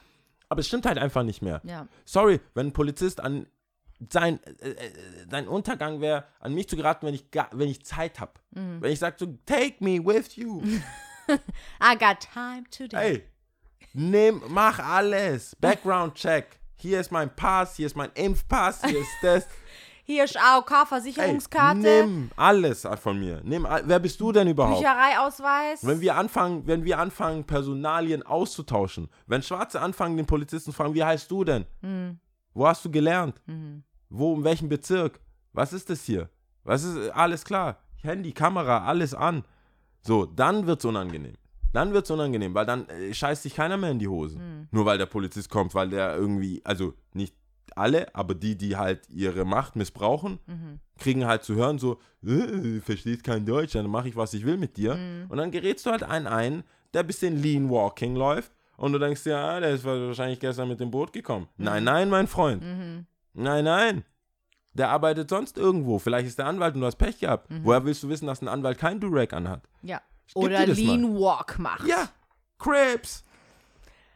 Aber 0.50 0.60
es 0.60 0.68
stimmt 0.68 0.86
halt 0.86 1.00
einfach 1.00 1.24
nicht 1.24 1.42
mehr. 1.42 1.62
ja. 1.64 1.88
Sorry, 2.06 2.40
wenn 2.54 2.68
ein 2.68 2.74
Polizist 2.74 3.20
an 3.20 3.48
sein, 4.12 4.40
äh, 4.62 4.70
äh, 4.70 4.92
sein 5.30 5.48
Untergang 5.48 6.02
wäre, 6.02 6.26
an 6.40 6.54
mich 6.54 6.68
zu 6.70 6.76
geraten, 6.76 7.06
wenn 7.06 7.14
ich, 7.14 7.26
wenn 7.52 7.70
ich 7.70 7.84
Zeit 7.86 8.20
habe. 8.20 8.34
Mhm. 8.52 8.82
Wenn 8.82 8.92
ich 8.92 9.00
sage 9.00 9.16
so, 9.20 9.38
take 9.46 9.84
me 9.84 10.04
with 10.04 10.36
you. 10.36 10.62
I 11.82 11.98
got 11.98 12.22
time 12.22 12.64
today. 12.70 12.98
Ey, 12.98 13.24
nimm, 13.94 14.42
mach 14.48 14.80
alles. 14.80 15.56
Background 15.56 16.16
check. 16.16 16.60
Hier 16.76 17.00
ist 17.00 17.12
mein 17.12 17.36
Pass, 17.36 17.76
hier 17.76 17.88
ist 17.88 17.96
mein 17.96 18.12
Impfpass, 18.14 18.82
hier 18.86 19.00
ist 19.00 19.18
das. 19.22 19.48
Hier 20.10 20.24
ist 20.24 20.38
AOK-Versicherungskarte, 20.38 21.80
nimm 21.80 22.32
alles 22.38 22.88
von 22.98 23.20
mir. 23.20 23.42
Nimm, 23.44 23.68
wer 23.84 24.00
bist 24.00 24.18
du 24.22 24.32
denn 24.32 24.48
überhaupt? 24.48 24.80
Büchereiausweis. 24.80 25.86
Wenn 25.86 26.00
wir 26.00 26.16
anfangen, 26.16 26.66
wenn 26.66 26.86
wir 26.86 26.98
anfangen, 26.98 27.44
Personalien 27.44 28.24
auszutauschen, 28.24 29.10
wenn 29.26 29.44
Schwarze 29.44 29.82
anfangen, 29.82 30.16
den 30.16 30.26
Polizisten 30.26 30.72
zu 30.72 30.78
fragen, 30.78 30.94
wie 30.94 31.04
heißt 31.04 31.30
du 31.30 31.44
denn? 31.44 31.66
Mhm. 31.82 32.22
Wo 32.54 32.66
hast 32.66 32.86
du 32.86 32.90
gelernt? 32.90 33.42
Mhm. 33.48 33.84
Wo, 34.10 34.36
in 34.36 34.44
welchem 34.44 34.70
Bezirk? 34.70 35.20
Was 35.54 35.74
ist 35.74 35.90
das 35.90 36.04
hier? 36.04 36.30
Was 36.64 36.84
ist, 36.84 37.10
alles 37.12 37.44
klar. 37.44 37.78
Handy, 38.02 38.32
Kamera, 38.32 38.86
alles 38.86 39.14
an. 39.14 39.44
So, 40.02 40.26
dann 40.26 40.68
wird's 40.68 40.86
unangenehm. 40.86 41.36
Dann 41.74 41.94
wird's 41.94 42.10
unangenehm, 42.12 42.54
weil 42.54 42.66
dann 42.66 42.88
äh, 42.90 43.14
scheißt 43.14 43.44
sich 43.44 43.56
keiner 43.56 43.78
mehr 43.78 43.92
in 43.92 44.00
die 44.00 44.08
Hose. 44.08 44.38
Mhm. 44.38 44.68
Nur 44.72 44.86
weil 44.86 44.98
der 44.98 45.06
Polizist 45.06 45.50
kommt, 45.50 45.76
weil 45.76 45.90
der 45.90 46.16
irgendwie, 46.16 46.62
also 46.64 46.94
nicht 47.14 47.36
alle, 47.76 48.14
aber 48.16 48.34
die, 48.34 48.58
die 48.58 48.78
halt 48.78 49.10
ihre 49.10 49.46
Macht 49.46 49.76
missbrauchen, 49.76 50.40
Mhm. 50.48 50.80
kriegen 50.98 51.26
halt 51.28 51.44
zu 51.44 51.56
hören 51.56 51.78
so, 51.78 52.00
äh, 52.26 52.80
versteht 52.80 53.24
kein 53.24 53.46
Deutsch, 53.46 53.74
dann 53.74 53.88
mache 53.90 54.08
ich, 54.08 54.16
was 54.16 54.34
ich 54.34 54.46
will 54.46 54.58
mit 54.58 54.78
dir. 54.78 54.96
Mhm. 54.96 55.26
Und 55.30 55.38
dann 55.38 55.52
gerätst 55.52 55.86
du 55.86 55.92
halt 55.92 56.04
einen 56.04 56.28
ein, 56.28 56.64
der 56.94 57.02
ein 57.02 57.08
bisschen 57.08 57.42
lean 57.42 57.70
walking 57.70 58.16
läuft 58.16 58.52
und 58.78 58.94
du 58.94 59.00
denkst 59.00 59.24
dir, 59.24 59.38
ah, 59.38 59.60
der 59.60 59.72
ist 59.72 59.84
wahrscheinlich 59.84 60.40
gestern 60.40 60.70
mit 60.70 60.80
dem 60.80 60.90
Boot 60.90 61.12
gekommen. 61.12 61.48
Nein, 61.58 61.84
nein, 61.84 62.10
mein 62.10 62.28
Freund. 62.28 62.64
Nein, 63.34 63.66
nein. 63.66 64.04
Der 64.74 64.90
arbeitet 64.90 65.30
sonst 65.30 65.58
irgendwo. 65.58 65.98
Vielleicht 66.00 66.28
ist 66.28 66.38
der 66.38 66.46
Anwalt 66.46 66.76
und 66.76 66.82
du 66.82 66.88
hast 66.88 66.98
Pech 66.98 67.20
gehabt. 67.20 67.50
Mhm. 67.50 67.62
Woher 67.64 67.84
willst 67.84 68.04
du 68.04 68.10
wissen, 68.10 68.28
dass 68.28 68.42
ein 68.42 68.48
Anwalt 68.48 68.78
kein 68.78 69.00
Durag 69.00 69.34
anhat? 69.34 69.62
Ja. 69.82 70.02
Gib 70.28 70.36
Oder 70.36 70.66
das 70.68 70.78
mal. 70.78 70.86
Lean 70.86 71.16
Walk 71.20 71.58
macht. 71.58 71.88
Ja, 71.88 72.10
Crips. 72.60 73.24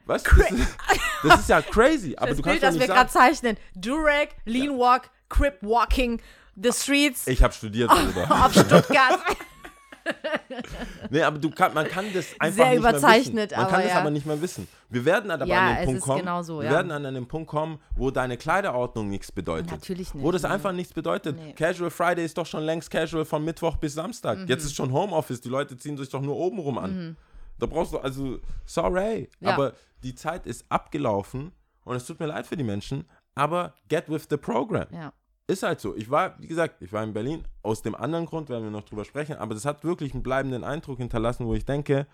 Was? 0.05 0.23
Das 0.23 0.51
ist, 0.51 0.77
das 1.23 1.39
ist 1.41 1.49
ja 1.49 1.61
crazy. 1.61 2.15
Aber 2.17 2.27
das 2.27 2.37
du 2.37 2.43
Bild, 2.43 2.57
doch 2.57 2.67
das 2.67 2.79
wir 2.79 2.87
gerade 2.87 3.09
zeichnen. 3.09 3.57
Durag, 3.75 4.29
Lean 4.45 4.77
Walk, 4.77 5.09
Crip 5.29 5.57
Walking, 5.61 6.21
The 6.61 6.71
Streets 6.71 7.27
Ich 7.27 7.41
habe 7.41 7.53
studiert, 7.53 7.89
Bruder. 7.89 8.29
auf 8.45 8.51
Stuttgart. 8.51 9.19
Nee, 11.09 11.21
aber 11.21 11.37
du 11.37 11.49
kann, 11.49 11.73
man 11.73 11.87
kann 11.87 12.05
das 12.13 12.27
einfach 12.39 12.55
Sehr 12.55 12.69
nicht 12.69 12.79
überzeichnet, 12.79 13.33
mehr 13.33 13.43
wissen. 13.43 13.57
Man 13.57 13.65
aber 13.65 13.71
kann 13.71 13.81
das 13.83 13.91
ja. 13.91 13.99
aber 13.99 14.09
nicht 14.09 14.25
mehr 14.25 14.41
wissen. 14.41 14.67
Wir 14.89 15.05
werden 15.05 15.31
aber 15.31 15.45
Ja, 15.45 15.69
an 15.69 15.75
den 15.75 15.85
Punkt 15.85 16.01
kommen, 16.01 16.19
genau 16.19 16.43
so, 16.43 16.59
wir 16.59 16.65
ja. 16.65 16.71
werden 16.71 16.91
an 16.91 17.05
einen 17.05 17.27
Punkt 17.27 17.49
kommen, 17.49 17.79
wo 17.95 18.11
deine 18.11 18.37
Kleiderordnung 18.37 19.09
nichts 19.09 19.31
bedeutet. 19.31 19.71
Natürlich 19.71 20.13
nicht, 20.13 20.23
Wo 20.23 20.31
das 20.31 20.43
nee. 20.43 20.49
einfach 20.49 20.71
nichts 20.71 20.93
bedeutet. 20.93 21.37
Nee. 21.37 21.51
Mhm. 21.51 21.55
Casual 21.55 21.89
Friday 21.89 22.25
ist 22.25 22.37
doch 22.37 22.45
schon 22.45 22.63
längst 22.63 22.89
Casual 22.91 23.25
von 23.25 23.43
Mittwoch 23.43 23.77
bis 23.77 23.93
Samstag. 23.93 24.39
Jetzt 24.47 24.65
ist 24.65 24.75
schon 24.75 24.91
Homeoffice, 24.91 25.41
die 25.41 25.49
Leute 25.49 25.77
ziehen 25.77 25.97
sich 25.97 26.09
doch 26.09 26.21
nur 26.21 26.35
oben 26.35 26.59
rum 26.59 26.77
an. 26.77 27.17
Da 27.59 27.65
brauchst 27.67 27.93
du, 27.93 27.99
also, 27.99 28.39
sorry, 28.65 29.29
aber 29.43 29.73
die 30.03 30.15
Zeit 30.15 30.45
ist 30.45 30.65
abgelaufen 30.69 31.51
und 31.83 31.95
es 31.95 32.05
tut 32.05 32.19
mir 32.19 32.27
leid 32.27 32.47
für 32.47 32.57
die 32.57 32.63
Menschen, 32.63 33.05
aber 33.35 33.73
get 33.87 34.09
with 34.09 34.27
the 34.29 34.37
program. 34.37 34.87
Ja. 34.91 35.13
Ist 35.51 35.63
halt 35.63 35.81
so. 35.81 35.93
Ich 35.97 36.09
war, 36.09 36.39
wie 36.39 36.47
gesagt, 36.47 36.81
ich 36.81 36.93
war 36.93 37.03
in 37.03 37.11
Berlin. 37.11 37.43
Aus 37.61 37.81
dem 37.81 37.93
anderen 37.93 38.25
Grund 38.25 38.47
werden 38.47 38.63
wir 38.63 38.71
noch 38.71 38.85
drüber 38.85 39.03
sprechen. 39.03 39.35
Aber 39.35 39.53
das 39.53 39.65
hat 39.65 39.83
wirklich 39.83 40.13
einen 40.13 40.23
bleibenden 40.23 40.63
Eindruck 40.63 40.99
hinterlassen, 40.99 41.45
wo 41.45 41.53
ich 41.53 41.65
denke, 41.65 42.07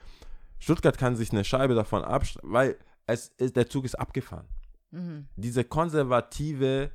Stuttgart 0.58 0.98
kann 0.98 1.16
sich 1.16 1.32
eine 1.32 1.44
Scheibe 1.44 1.76
davon 1.76 2.04
abschneiden, 2.04 2.52
weil 2.52 2.78
es 3.06 3.28
ist, 3.38 3.56
der 3.56 3.70
Zug 3.70 3.86
ist 3.86 3.94
abgefahren. 3.94 4.48
Mhm. 4.90 5.28
Diese 5.36 5.64
konservative, 5.64 6.90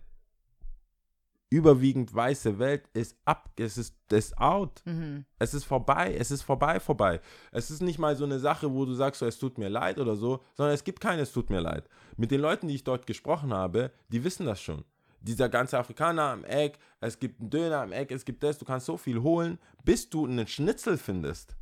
überwiegend 1.49 2.13
weiße 2.13 2.59
Welt 2.59 2.89
ist 2.93 3.17
ab, 3.25 3.53
es 3.57 3.79
ist, 3.79 3.95
es 4.11 4.31
ist 4.31 4.39
out. 4.39 4.83
Mhm. 4.85 5.25
Es 5.39 5.55
ist 5.55 5.63
vorbei, 5.63 6.13
es 6.19 6.33
ist 6.33 6.43
vorbei, 6.43 6.81
vorbei. 6.81 7.21
Es 7.53 7.71
ist 7.71 7.83
nicht 7.83 8.01
mal 8.01 8.17
so 8.17 8.25
eine 8.25 8.41
Sache, 8.41 8.73
wo 8.73 8.85
du 8.85 8.95
sagst, 8.95 9.21
so, 9.21 9.27
es 9.27 9.39
tut 9.39 9.59
mir 9.59 9.69
leid 9.69 9.99
oder 9.99 10.17
so, 10.17 10.43
sondern 10.57 10.75
es 10.75 10.83
gibt 10.83 11.01
keines 11.01 11.31
tut 11.31 11.51
mir 11.51 11.61
leid. 11.61 11.89
Mit 12.17 12.33
den 12.33 12.41
Leuten, 12.41 12.67
die 12.67 12.75
ich 12.75 12.83
dort 12.83 13.07
gesprochen 13.07 13.55
habe, 13.55 13.93
die 14.09 14.25
wissen 14.25 14.45
das 14.45 14.61
schon. 14.61 14.85
Dieser 15.23 15.49
ganze 15.49 15.79
Afrikaner 15.79 16.23
am 16.33 16.45
Eck, 16.45 16.79
es 17.01 17.19
gibt 17.19 17.41
einen 17.41 17.51
Döner 17.51 17.83
am 17.83 17.93
Eck, 17.93 18.11
es 18.11 18.25
gibt 18.25 18.43
das, 18.43 18.59
du 18.59 18.65
kannst 18.65 18.87
so 18.87 18.97
viel 18.97 19.23
holen, 19.23 19.59
bis 19.85 20.09
du 20.11 20.27
einen 20.27 20.47
Schnitzel 20.47 20.99
findest. 20.99 21.57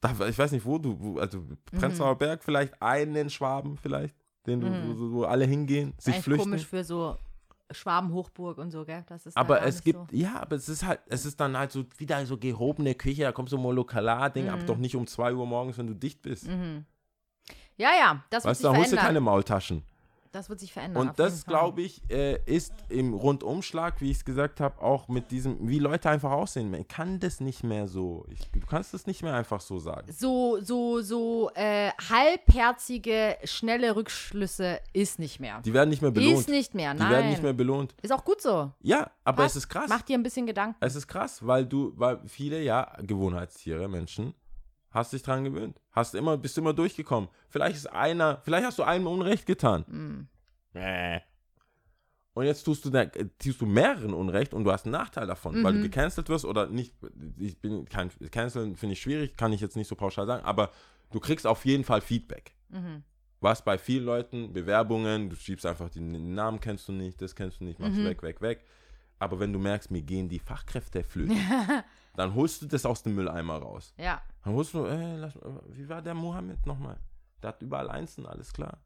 Da, 0.00 0.10
ich 0.28 0.38
weiß 0.38 0.52
nicht, 0.52 0.64
wo 0.64 0.78
du, 0.78 1.18
also 1.18 1.44
Prenzlauer 1.76 2.16
Berg 2.18 2.42
vielleicht, 2.42 2.80
einen 2.82 3.30
Schwaben 3.30 3.76
vielleicht, 3.76 4.16
den 4.46 4.60
du, 4.60 4.66
Mhm. 4.68 4.98
wo, 4.98 5.12
wo 5.18 5.24
alle 5.24 5.44
hingehen, 5.44 5.94
sich 5.98 6.14
Eigentlich 6.14 6.24
flüchten. 6.24 6.50
komisch 6.50 6.66
für 6.66 6.82
so 6.84 7.16
Schwaben-Hochburg 7.70 8.58
und 8.58 8.70
so, 8.70 8.84
gell? 8.84 9.04
Das 9.08 9.26
ist 9.26 9.36
Aber 9.36 9.62
es 9.62 9.82
gibt, 9.82 9.98
So. 10.10 10.16
ja, 10.16 10.40
aber 10.42 10.56
es 10.56 10.68
ist 10.68 10.84
halt, 10.84 11.00
es 11.08 11.24
ist 11.24 11.40
dann 11.40 11.56
halt 11.56 11.72
so 11.72 11.84
wieder 11.98 12.24
so 12.26 12.36
gehobene 12.36 12.94
Küche, 12.94 13.22
da 13.22 13.32
kommt 13.32 13.48
so 13.48 13.58
Molokalar-Ding, 13.58 14.48
aber 14.48 14.64
doch 14.64 14.76
nicht 14.76 14.94
um 14.96 15.06
2 15.06 15.34
Uhr 15.34 15.46
morgens, 15.46 15.78
wenn 15.78 15.86
du 15.86 15.94
dicht 15.94 16.20
bist. 16.22 16.46
Mhm. 16.48 16.84
Ja, 17.76 17.90
ja, 17.98 18.24
das 18.30 18.44
Weißt 18.44 18.58
sich 18.60 18.66
du, 18.66 18.72
da 18.72 18.76
holst 18.78 18.92
du 18.92 18.96
verändern. 18.96 19.06
keine 19.06 19.20
Maultaschen. 19.20 19.82
Das 20.32 20.48
wird 20.48 20.60
sich 20.60 20.72
verändern. 20.72 21.08
Und 21.08 21.18
das, 21.18 21.44
glaube 21.44 21.82
ich, 21.82 22.00
äh, 22.10 22.40
ist 22.46 22.72
im 22.88 23.12
Rundumschlag, 23.12 24.00
wie 24.00 24.10
ich 24.10 24.16
es 24.16 24.24
gesagt 24.24 24.60
habe, 24.60 24.80
auch 24.80 25.06
mit 25.08 25.30
diesem, 25.30 25.68
wie 25.68 25.78
Leute 25.78 26.08
einfach 26.08 26.30
aussehen. 26.30 26.70
Man 26.70 26.88
kann 26.88 27.20
das 27.20 27.40
nicht 27.40 27.62
mehr 27.62 27.86
so. 27.86 28.24
Ich, 28.30 28.50
du 28.50 28.66
kannst 28.66 28.94
das 28.94 29.06
nicht 29.06 29.22
mehr 29.22 29.34
einfach 29.34 29.60
so 29.60 29.78
sagen. 29.78 30.10
So, 30.10 30.58
so, 30.62 31.02
so 31.02 31.50
äh, 31.54 31.90
halbherzige, 32.08 33.36
schnelle 33.44 33.94
Rückschlüsse 33.94 34.80
ist 34.94 35.18
nicht 35.18 35.38
mehr. 35.38 35.60
Die 35.60 35.74
werden 35.74 35.90
nicht 35.90 36.00
mehr 36.00 36.10
belohnt. 36.10 36.38
Ist 36.38 36.48
nicht 36.48 36.74
mehr, 36.74 36.94
Die 36.94 37.00
nein. 37.00 37.10
werden 37.10 37.28
nicht 37.30 37.42
mehr 37.42 37.52
belohnt. 37.52 37.94
Ist 38.00 38.10
auch 38.12 38.24
gut 38.24 38.40
so. 38.40 38.72
Ja, 38.80 39.10
aber 39.24 39.42
Passt. 39.42 39.56
es 39.56 39.64
ist 39.64 39.68
krass. 39.68 39.86
Mach 39.90 40.00
dir 40.00 40.16
ein 40.16 40.22
bisschen 40.22 40.46
Gedanken. 40.46 40.76
Es 40.80 40.96
ist 40.96 41.06
krass, 41.08 41.46
weil 41.46 41.66
du, 41.66 41.92
weil 41.96 42.20
viele, 42.26 42.62
ja, 42.62 42.90
Gewohnheitstiere, 43.02 43.86
Menschen, 43.86 44.34
hast 44.92 45.12
dich 45.12 45.22
dran 45.22 45.44
gewöhnt. 45.44 45.80
Hast 45.90 46.14
immer, 46.14 46.36
bist 46.36 46.56
immer 46.58 46.72
durchgekommen. 46.72 47.28
Vielleicht 47.48 47.76
ist 47.76 47.86
einer, 47.92 48.40
vielleicht 48.44 48.64
hast 48.66 48.78
du 48.78 48.82
einem 48.84 49.06
Unrecht 49.06 49.46
getan. 49.46 49.82
Mm. 50.72 50.76
Äh. 50.78 51.20
Und 52.34 52.46
jetzt 52.46 52.62
tust 52.64 52.84
du, 52.84 52.90
da, 52.90 53.02
äh, 53.02 53.26
tust 53.38 53.60
du 53.60 53.66
mehreren 53.66 54.14
Unrecht 54.14 54.54
und 54.54 54.64
du 54.64 54.72
hast 54.72 54.86
einen 54.86 54.92
Nachteil 54.92 55.26
davon, 55.26 55.62
weil 55.62 55.74
du 55.74 55.78
Mhm. 55.80 55.82
gecancelt 55.82 56.28
wirst 56.30 56.46
oder 56.46 56.66
nicht. 56.66 56.94
Ich 57.38 57.60
bin 57.60 57.84
kein 57.86 58.10
Canceln 58.30 58.74
finde 58.76 58.94
ich 58.94 59.02
schwierig, 59.02 59.36
kann 59.36 59.52
ich 59.52 59.60
jetzt 59.60 59.76
nicht 59.76 59.88
so 59.88 59.96
pauschal 59.96 60.26
sagen, 60.26 60.44
aber 60.44 60.70
du 61.10 61.20
kriegst 61.20 61.46
auf 61.46 61.64
jeden 61.66 61.84
Fall 61.84 62.00
Feedback. 62.00 62.54
Mhm. 62.70 63.02
Was 63.40 63.62
bei 63.64 63.76
vielen 63.76 64.04
Leuten, 64.06 64.52
Bewerbungen, 64.54 65.28
du 65.28 65.36
schiebst 65.36 65.66
einfach 65.66 65.90
den 65.90 66.32
Namen 66.34 66.60
kennst 66.60 66.88
du 66.88 66.92
nicht, 66.92 67.20
das 67.20 67.34
kennst 67.34 67.60
du 67.60 67.64
nicht, 67.64 67.78
machst 67.80 67.98
Mhm. 67.98 68.04
weg, 68.06 68.22
weg, 68.22 68.40
weg. 68.40 68.64
Aber 69.22 69.38
wenn 69.38 69.52
du 69.52 69.58
merkst, 69.60 69.90
mir 69.92 70.02
gehen 70.02 70.28
die 70.28 70.40
Fachkräfte 70.40 71.04
flöten, 71.04 71.38
dann 72.16 72.34
holst 72.34 72.60
du 72.60 72.66
das 72.66 72.84
aus 72.84 73.04
dem 73.04 73.14
Mülleimer 73.14 73.58
raus. 73.58 73.94
Ja. 73.96 74.20
Dann 74.44 74.54
holst 74.54 74.74
du, 74.74 74.84
ey, 74.84 75.16
lass, 75.16 75.34
wie 75.68 75.88
war 75.88 76.02
der 76.02 76.14
Mohammed 76.14 76.66
nochmal? 76.66 76.98
Der 77.40 77.48
hat 77.50 77.62
überall 77.62 77.88
Einsen, 77.88 78.26
alles 78.26 78.52
klar. 78.52 78.78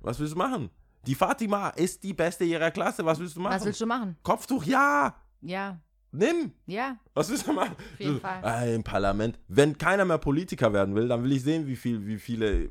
Was 0.00 0.20
willst 0.20 0.34
du 0.34 0.38
machen? 0.38 0.70
Die 1.06 1.16
Fatima 1.16 1.70
ist 1.70 2.04
die 2.04 2.14
Beste 2.14 2.44
ihrer 2.44 2.70
Klasse, 2.70 3.04
was 3.04 3.18
willst 3.18 3.34
du 3.36 3.40
machen? 3.40 3.56
Was 3.56 3.64
willst 3.64 3.80
du 3.80 3.86
machen? 3.86 4.16
Kopftuch, 4.22 4.62
ja, 4.62 5.16
Ja. 5.40 5.80
nimm. 6.12 6.52
Ja. 6.66 6.96
Was 7.14 7.28
willst 7.28 7.46
du 7.48 7.52
machen? 7.52 7.72
Auf 7.72 7.98
jeden 8.00 8.20
Fall. 8.20 8.42
äh, 8.44 8.74
Im 8.76 8.84
Parlament. 8.84 9.40
Wenn 9.48 9.76
keiner 9.76 10.04
mehr 10.04 10.18
Politiker 10.18 10.72
werden 10.72 10.94
will, 10.94 11.08
dann 11.08 11.24
will 11.24 11.32
ich 11.32 11.42
sehen, 11.42 11.66
wie 11.66 11.74
viel, 11.76 12.06
wie 12.06 12.18
viele. 12.18 12.70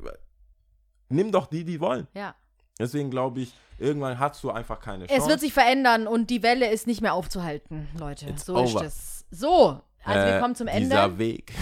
Nimm 1.09 1.33
doch 1.33 1.47
die, 1.47 1.65
die 1.65 1.79
wollen. 1.81 2.07
Ja. 2.13 2.33
Deswegen 2.79 3.09
glaube 3.09 3.41
ich, 3.41 3.53
irgendwann 3.79 4.19
hast 4.19 4.43
du 4.43 4.51
einfach 4.51 4.79
keine 4.79 5.05
Chance. 5.07 5.21
Es 5.21 5.27
wird 5.27 5.39
sich 5.39 5.53
verändern 5.53 6.07
und 6.07 6.29
die 6.29 6.43
Welle 6.43 6.69
ist 6.71 6.87
nicht 6.87 7.01
mehr 7.01 7.13
aufzuhalten, 7.13 7.87
Leute. 7.99 8.27
It's 8.29 8.45
so 8.45 8.55
over. 8.55 8.83
ist 8.85 9.25
es. 9.31 9.39
So, 9.39 9.81
also 10.03 10.25
wir 10.27 10.35
Äh, 10.37 10.39
kommen 10.39 10.55
zum 10.55 10.67
Ende. 10.67 10.85
Dieser 10.89 11.17
Weg. 11.17 11.53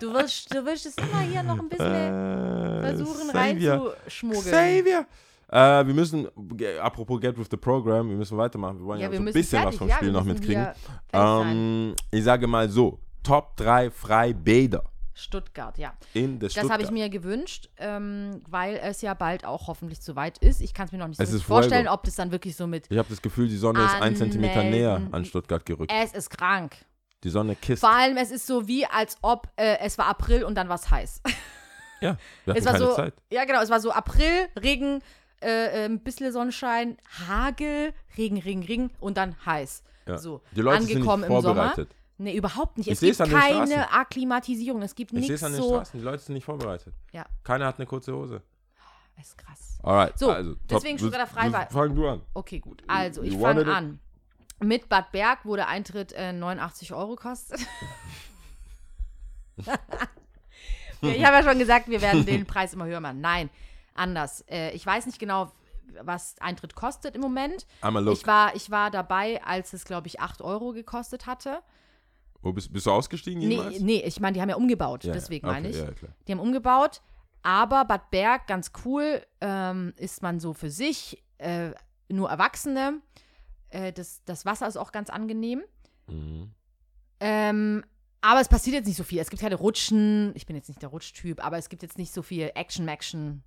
Du 0.00 0.12
wirst, 0.14 0.54
du 0.54 0.64
wirst 0.64 0.86
es 0.86 0.96
immer 0.96 1.20
hier 1.20 1.42
noch 1.42 1.58
ein 1.58 1.68
bisschen 1.68 1.86
Äh, 1.86 2.80
versuchen 2.80 3.30
reinzuschmuggeln. 3.30 4.44
Savior. 4.44 5.04
Äh, 5.50 5.86
wir 5.86 5.94
müssen, 5.94 6.28
apropos 6.80 7.20
Get 7.20 7.36
with 7.38 7.48
the 7.50 7.56
Program, 7.56 8.08
wir 8.08 8.16
müssen 8.16 8.38
weitermachen. 8.38 8.78
Wir 8.78 8.84
wollen 8.86 9.00
ja, 9.00 9.06
Ja, 9.06 9.10
wir 9.12 9.18
so 9.18 9.22
ein 9.22 9.32
bisschen 9.32 9.58
fertig. 9.60 9.66
was 9.66 9.76
vom 9.78 9.88
ja, 9.88 9.96
Spiel 9.96 10.08
wir 10.08 10.12
noch 10.12 10.24
mitkriegen. 10.24 10.68
Ähm, 11.12 11.94
ich 12.12 12.22
sage 12.22 12.46
mal 12.46 12.68
so: 12.68 12.98
Top 13.24 13.56
3 13.56 13.90
Freibäder 13.90 14.84
Stuttgart, 15.18 15.76
ja. 15.78 15.92
in 16.14 16.38
der 16.38 16.48
Das 16.48 16.56
habe 16.56 16.66
ich 16.66 16.72
Stuttgart. 16.88 16.92
mir 16.92 17.08
gewünscht, 17.08 17.68
ähm, 17.78 18.42
weil 18.48 18.76
es 18.82 19.02
ja 19.02 19.14
bald 19.14 19.44
auch 19.44 19.66
hoffentlich 19.66 20.00
soweit 20.00 20.38
ist. 20.38 20.60
Ich 20.60 20.72
kann 20.74 20.86
es 20.86 20.92
mir 20.92 20.98
noch 20.98 21.08
nicht 21.08 21.18
so 21.18 21.26
Fuego. 21.26 21.44
vorstellen, 21.44 21.88
ob 21.88 22.04
das 22.04 22.14
dann 22.14 22.30
wirklich 22.32 22.56
so 22.56 22.66
mit 22.66 22.86
Ich 22.90 22.98
habe 22.98 23.08
das 23.08 23.20
Gefühl, 23.22 23.48
die 23.48 23.56
Sonne 23.56 23.84
ist 23.84 23.94
ein 24.00 24.16
Zentimeter 24.16 24.62
näher 24.62 25.02
an 25.12 25.24
Stuttgart 25.24 25.64
gerückt. 25.66 25.92
es 25.94 26.12
ist 26.12 26.30
krank. 26.30 26.76
Die 27.24 27.30
Sonne 27.30 27.56
kisst. 27.56 27.80
Vor 27.80 27.90
allem, 27.90 28.16
es 28.16 28.30
ist 28.30 28.46
so 28.46 28.68
wie, 28.68 28.86
als 28.86 29.16
ob 29.22 29.48
äh, 29.56 29.78
es 29.80 29.98
war 29.98 30.06
April 30.06 30.44
und 30.44 30.54
dann 30.54 30.68
war 30.68 30.76
es 30.76 30.90
heiß. 30.90 31.22
Ja, 32.00 32.16
wir 32.44 32.52
hatten 32.54 32.58
es 32.60 32.64
war 32.64 32.72
keine 32.74 32.84
so, 32.86 32.94
Zeit. 32.94 33.14
ja 33.32 33.44
genau, 33.44 33.60
es 33.60 33.70
war 33.70 33.80
so 33.80 33.90
April, 33.90 34.46
Regen, 34.62 35.02
äh, 35.40 35.84
ein 35.86 35.98
bisschen 35.98 36.30
Sonnenschein, 36.32 36.96
Hagel, 37.26 37.92
Regen, 38.16 38.38
Regen, 38.38 38.62
Regen 38.62 38.90
und 39.00 39.16
dann 39.16 39.34
heiß. 39.44 39.82
Ja. 40.06 40.16
So, 40.16 40.40
Die 40.54 40.60
Leute 40.60 40.78
angekommen 40.78 41.24
sind 41.24 41.30
nicht 41.32 41.38
im 41.38 41.42
Sommer. 41.42 41.74
Nee, 42.18 42.34
überhaupt 42.36 42.76
nicht. 42.78 42.88
Ich 42.88 42.94
Es 42.94 43.00
gibt 43.00 43.18
den 43.18 43.26
Straßen. 43.26 43.68
keine 43.70 43.92
Akklimatisierung. 43.92 44.82
Es 44.82 44.94
gibt 44.94 45.12
Ich 45.12 45.20
sehe 45.20 45.30
nichts 45.30 45.34
es 45.36 45.44
an 45.44 45.52
den 45.52 45.62
so. 45.62 45.68
Straßen, 45.68 46.00
die 46.00 46.04
Leute 46.04 46.22
sind 46.22 46.34
nicht 46.34 46.44
vorbereitet. 46.44 46.94
Ja, 47.12 47.24
Keiner 47.44 47.66
hat 47.66 47.78
eine 47.78 47.86
kurze 47.86 48.12
Hose. 48.12 48.42
das 49.16 49.28
ist 49.28 49.38
krass. 49.38 49.78
Alright, 49.82 50.18
So, 50.18 50.30
also, 50.32 50.56
deswegen. 50.68 50.98
Stuttgarter 50.98 51.28
Freiwahl. 51.28 51.68
Fang 51.70 51.94
du 51.94 52.08
an. 52.08 52.22
Okay, 52.34 52.58
gut. 52.58 52.82
Also, 52.88 53.22
ich 53.22 53.36
fange 53.36 53.72
an. 53.72 54.00
Mit 54.60 54.88
Bad 54.88 55.12
Berg, 55.12 55.40
der 55.44 55.68
Eintritt 55.68 56.12
äh, 56.12 56.32
89 56.32 56.92
Euro 56.92 57.14
kostet. 57.14 57.60
Ich 61.00 61.24
habe 61.24 61.36
ja 61.36 61.42
schon 61.44 61.58
gesagt, 61.58 61.88
wir 61.88 62.00
werden 62.02 62.26
den 62.26 62.44
Preis 62.44 62.74
immer 62.74 62.86
höher 62.86 63.00
machen. 63.00 63.20
Nein, 63.20 63.50
anders. 63.94 64.44
Äh, 64.48 64.72
ich 64.72 64.84
weiß 64.84 65.06
nicht 65.06 65.18
genau, 65.20 65.52
was 66.02 66.34
Eintritt 66.40 66.74
kostet 66.74 67.14
im 67.14 67.20
Moment. 67.20 67.66
Einmal 67.80 68.02
look. 68.04 68.14
Ich 68.14 68.26
war, 68.26 68.54
ich 68.56 68.70
war 68.70 68.90
dabei, 68.90 69.42
als 69.44 69.72
es, 69.72 69.84
glaube 69.84 70.08
ich, 70.08 70.20
8 70.20 70.42
Euro 70.42 70.72
gekostet 70.72 71.26
hatte. 71.26 71.60
Wo 72.40 72.52
bist, 72.52 72.72
bist 72.72 72.86
du 72.86 72.92
ausgestiegen 72.92 73.40
Nee, 73.40 73.56
jemals? 73.56 73.80
nee 73.80 74.02
ich 74.04 74.20
meine, 74.20 74.34
die 74.34 74.40
haben 74.40 74.48
ja 74.48 74.56
umgebaut, 74.56 75.04
Ja, 75.04 75.12
deswegen 75.12 75.46
okay, 75.46 75.54
meine 75.54 75.68
ich. 75.70 75.76
Ja. 75.76 75.88
Die 76.26 76.32
haben 76.32 76.40
umgebaut, 76.40 77.02
aber 77.42 77.84
Bad 77.84 78.10
Berg, 78.10 78.46
ganz 78.46 78.72
cool, 78.84 79.22
ähm, 79.40 79.92
ist 79.96 80.22
man 80.22 80.38
so 80.40 80.52
für 80.52 80.70
sich, 80.70 81.22
äh, 81.38 81.70
nur 82.08 82.30
Erwachsene. 82.30 83.00
Äh, 83.70 83.92
das, 83.92 84.22
das 84.24 84.46
Wasser 84.46 84.66
ist 84.68 84.76
auch 84.76 84.92
ganz 84.92 85.10
angenehm. 85.10 85.62
Mhm. 86.08 86.52
Ähm, 87.20 87.84
aber 88.20 88.40
es 88.40 88.48
passiert 88.48 88.74
jetzt 88.74 88.86
nicht 88.86 88.96
so 88.96 89.04
viel. 89.04 89.18
Es 89.20 89.30
gibt 89.30 89.42
keine 89.42 89.54
Rutschen. 89.56 90.32
Ich 90.34 90.46
bin 90.46 90.56
jetzt 90.56 90.68
nicht 90.68 90.82
der 90.82 90.88
Rutschtyp, 90.88 91.44
aber 91.44 91.58
es 91.58 91.68
gibt 91.68 91.82
jetzt 91.82 91.98
nicht 91.98 92.12
so 92.12 92.22
viel 92.22 92.50
Action-Maction, 92.54 93.42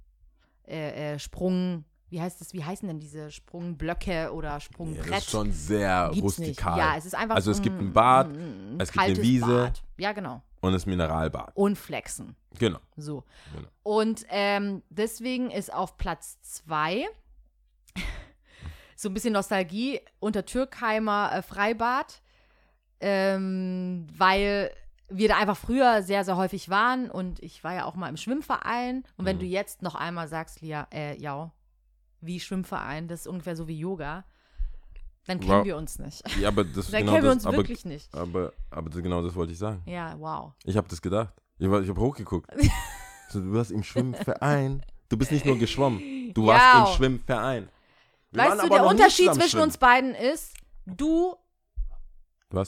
äh, 0.68 1.14
äh, 1.14 1.20
Sprung. 1.20 1.86
Wie 2.12 2.22
heißt 2.22 2.40
das? 2.42 2.54
Wie 2.54 2.64
heißen 2.64 2.88
denn 2.88 3.00
diese 3.00 3.32
Sprungblöcke 3.32 4.32
oder 4.34 4.50
Ja, 4.50 4.60
Sprungbrett? 4.60 5.10
das 5.12 5.20
ist 5.24 5.32
schon 5.32 5.52
sehr 5.52 6.12
Gibt's 6.14 6.38
nicht. 6.38 6.50
rustikal. 6.50 6.78
Ja, 6.78 6.96
es 6.98 7.06
ist 7.06 7.16
einfach 7.16 7.36
Also 7.36 7.50
es 7.52 7.62
gibt 7.62 7.80
ein 7.80 7.94
Bad, 7.94 8.28
ein 8.28 8.76
es 8.80 8.92
gibt 8.92 9.04
eine 9.04 9.18
Wiese. 9.22 9.46
Bad. 9.46 9.82
Ja, 9.98 10.12
genau. 10.12 10.42
Und 10.60 10.74
das 10.74 10.86
Mineralbad. 10.86 11.52
Und 11.56 11.78
Flexen. 11.78 12.36
Genau. 12.60 12.80
So. 12.96 13.24
Genau. 13.56 13.68
Und 13.82 14.26
ähm, 14.30 14.84
deswegen 14.90 15.50
ist 15.50 15.74
auf 15.74 15.98
Platz 15.98 16.40
zwei 16.42 17.06
so 18.96 19.10
ein 19.10 19.14
bisschen 19.16 19.34
Nostalgie 19.34 20.00
unter 20.20 20.46
Türkheimer 20.46 21.32
äh, 21.34 21.42
Freibad, 21.42 22.22
ähm, 23.00 24.06
weil 24.16 24.72
wir 25.10 25.28
da 25.28 25.38
einfach 25.38 25.58
früher 25.58 26.04
sehr, 26.04 26.24
sehr 26.24 26.38
häufig 26.38 26.70
waren 26.70 27.10
und 27.10 27.42
ich 27.42 27.64
war 27.64 27.74
ja 27.74 27.86
auch 27.86 27.96
mal 27.96 28.08
im 28.10 28.18
Schwimmverein. 28.18 29.04
Und 29.18 29.26
wenn 29.26 29.38
Mhm. 29.38 29.42
du 29.42 29.46
jetzt 29.46 29.82
noch 29.82 29.96
einmal 29.96 30.28
sagst, 30.28 30.62
Lia, 30.62 30.88
äh, 30.94 31.18
ja, 31.20 31.52
wie 32.22 32.40
Schwimmverein, 32.40 33.08
das 33.08 33.22
ist 33.22 33.28
ungefähr 33.28 33.56
so 33.56 33.68
wie 33.68 33.78
Yoga, 33.78 34.24
dann 35.26 35.40
kennen 35.40 35.52
Wow. 35.60 35.66
wir 35.66 35.78
uns 35.78 36.00
nicht. 36.00 36.24
Ja, 36.40 36.48
aber 36.48 36.64
das 36.64 36.88
Dann 36.92 37.02
genau 37.02 37.14
kennen 37.14 37.24
wir 37.24 37.30
das, 37.30 37.36
uns 37.38 37.46
aber, 37.46 37.58
wirklich 37.58 37.86
nicht. 37.86 38.14
aber, 38.16 38.54
aber 38.70 38.90
das, 38.90 39.02
genau 39.04 39.22
das 39.22 39.36
wollte 39.36 39.54
ich 39.54 39.60
sagen. 39.60 39.82
Ja, 39.86 40.16
wow. 40.20 40.54
Ich 40.64 40.76
habe 40.78 40.88
das 40.88 41.02
gedacht. 41.02 41.34
Ich, 41.60 41.68
ich 41.68 41.90
habe 41.90 42.02
hochgeguckt. 42.02 42.50
so, 43.30 43.40
du 43.40 43.54
warst 43.54 43.72
im 43.72 43.84
Schwimmverein. 43.84 44.84
Du 45.10 45.18
bist 45.18 45.32
nicht 45.32 45.46
nur 45.46 45.58
geschwommen. 45.58 46.34
Du 46.34 46.48
Ja. 46.48 46.54
warst 46.54 46.90
im 46.92 46.96
Schwimmverein. 46.98 47.70
Wir 48.32 48.44
Weißt 48.44 48.64
du, 48.64 48.70
der 48.70 48.86
Unterschied 48.86 49.34
zwischen 49.36 49.60
uns 49.60 49.78
beiden 49.78 50.16
ist, 50.16 50.54
du 50.86 51.36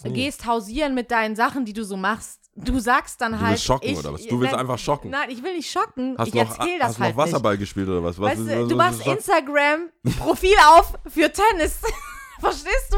gehst 0.04 0.46
hausieren 0.46 0.94
mit 0.94 1.10
deinen 1.10 1.36
Sachen, 1.36 1.66
die 1.66 1.74
du 1.74 1.84
so 1.86 1.96
machst. 1.98 2.43
Du 2.56 2.80
sagst 2.80 3.20
dann 3.20 3.32
Du 3.34 3.40
halt. 3.40 3.52
willst 3.52 3.66
schocken 3.66 3.90
ich, 3.90 3.98
oder 3.98 4.14
was? 4.14 4.28
Du 4.28 4.40
willst 4.40 4.52
nein, 4.52 4.62
einfach 4.62 4.78
schocken. 4.78 5.10
Nein, 5.10 5.30
ich 5.32 5.42
will 5.42 5.56
nicht 5.56 5.72
schocken. 5.72 6.16
Hast 6.18 6.28
ich 6.28 6.36
erzähle 6.36 6.78
das 6.80 6.90
hast 6.90 7.00
halt 7.00 7.16
noch 7.16 7.24
Wasserball 7.24 7.58
gespielt 7.58 7.90
oder 7.90 8.04
was? 8.04 8.20
was 8.20 8.38
nicht. 8.38 8.48
ist- 8.48 8.48
Weißt 8.52 8.62
du, 8.62 8.68
du 8.68 8.76
machst? 8.76 9.08
Instagram-Profil 9.08 10.56
auf 10.70 10.94
für 11.08 11.32
Tennis. 11.32 11.80
Verstehst 12.40 12.92
du? 12.92 12.98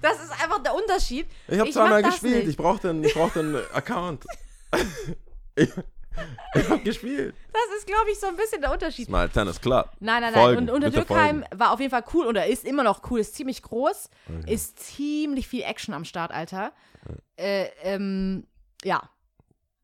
Das 0.00 0.14
ist 0.22 0.32
einfach 0.42 0.60
der 0.62 0.74
Unterschied. 0.74 1.26
Ich 1.48 1.58
habe 1.58 1.70
zweimal 1.70 2.02
gespielt. 2.02 2.36
nicht. 2.38 2.48
Ich 2.48 2.56
brauchte 2.56 2.90
einen, 2.90 3.04
ich 3.04 3.14
brauchte 3.14 3.40
einen 3.40 3.56
Account. 3.74 4.24
ich 5.54 5.70
ich 6.54 6.68
habe 6.70 6.80
gespielt. 6.82 7.34
Das 7.52 7.78
ist, 7.78 7.86
glaube 7.86 8.10
ich, 8.10 8.18
so 8.18 8.26
ein 8.26 8.36
bisschen 8.36 8.60
der 8.62 8.72
Unterschied. 8.72 9.06
Smile 9.06 9.28
Tennis 9.28 9.60
Club. 9.60 9.90
Nein, 10.00 10.22
nein, 10.22 10.32
nein. 10.32 10.42
Folgen, 10.42 10.58
und 10.62 10.70
unter 10.70 10.90
Dürkheim 10.90 11.44
war 11.54 11.72
auf 11.72 11.78
jeden 11.80 11.90
Fall 11.90 12.04
cool 12.14 12.26
oder 12.26 12.46
ist 12.46 12.64
immer 12.64 12.82
noch 12.82 13.02
cool. 13.10 13.20
Ist 13.20 13.34
ziemlich 13.34 13.62
groß. 13.62 14.08
Okay. 14.40 14.54
Ist 14.54 14.78
ziemlich 14.78 15.46
viel 15.46 15.62
Action 15.62 15.92
am 15.94 16.04
Start, 16.06 16.32
Alter. 16.32 16.72
Äh, 17.36 17.66
ähm, 17.82 18.46
ja. 18.84 19.08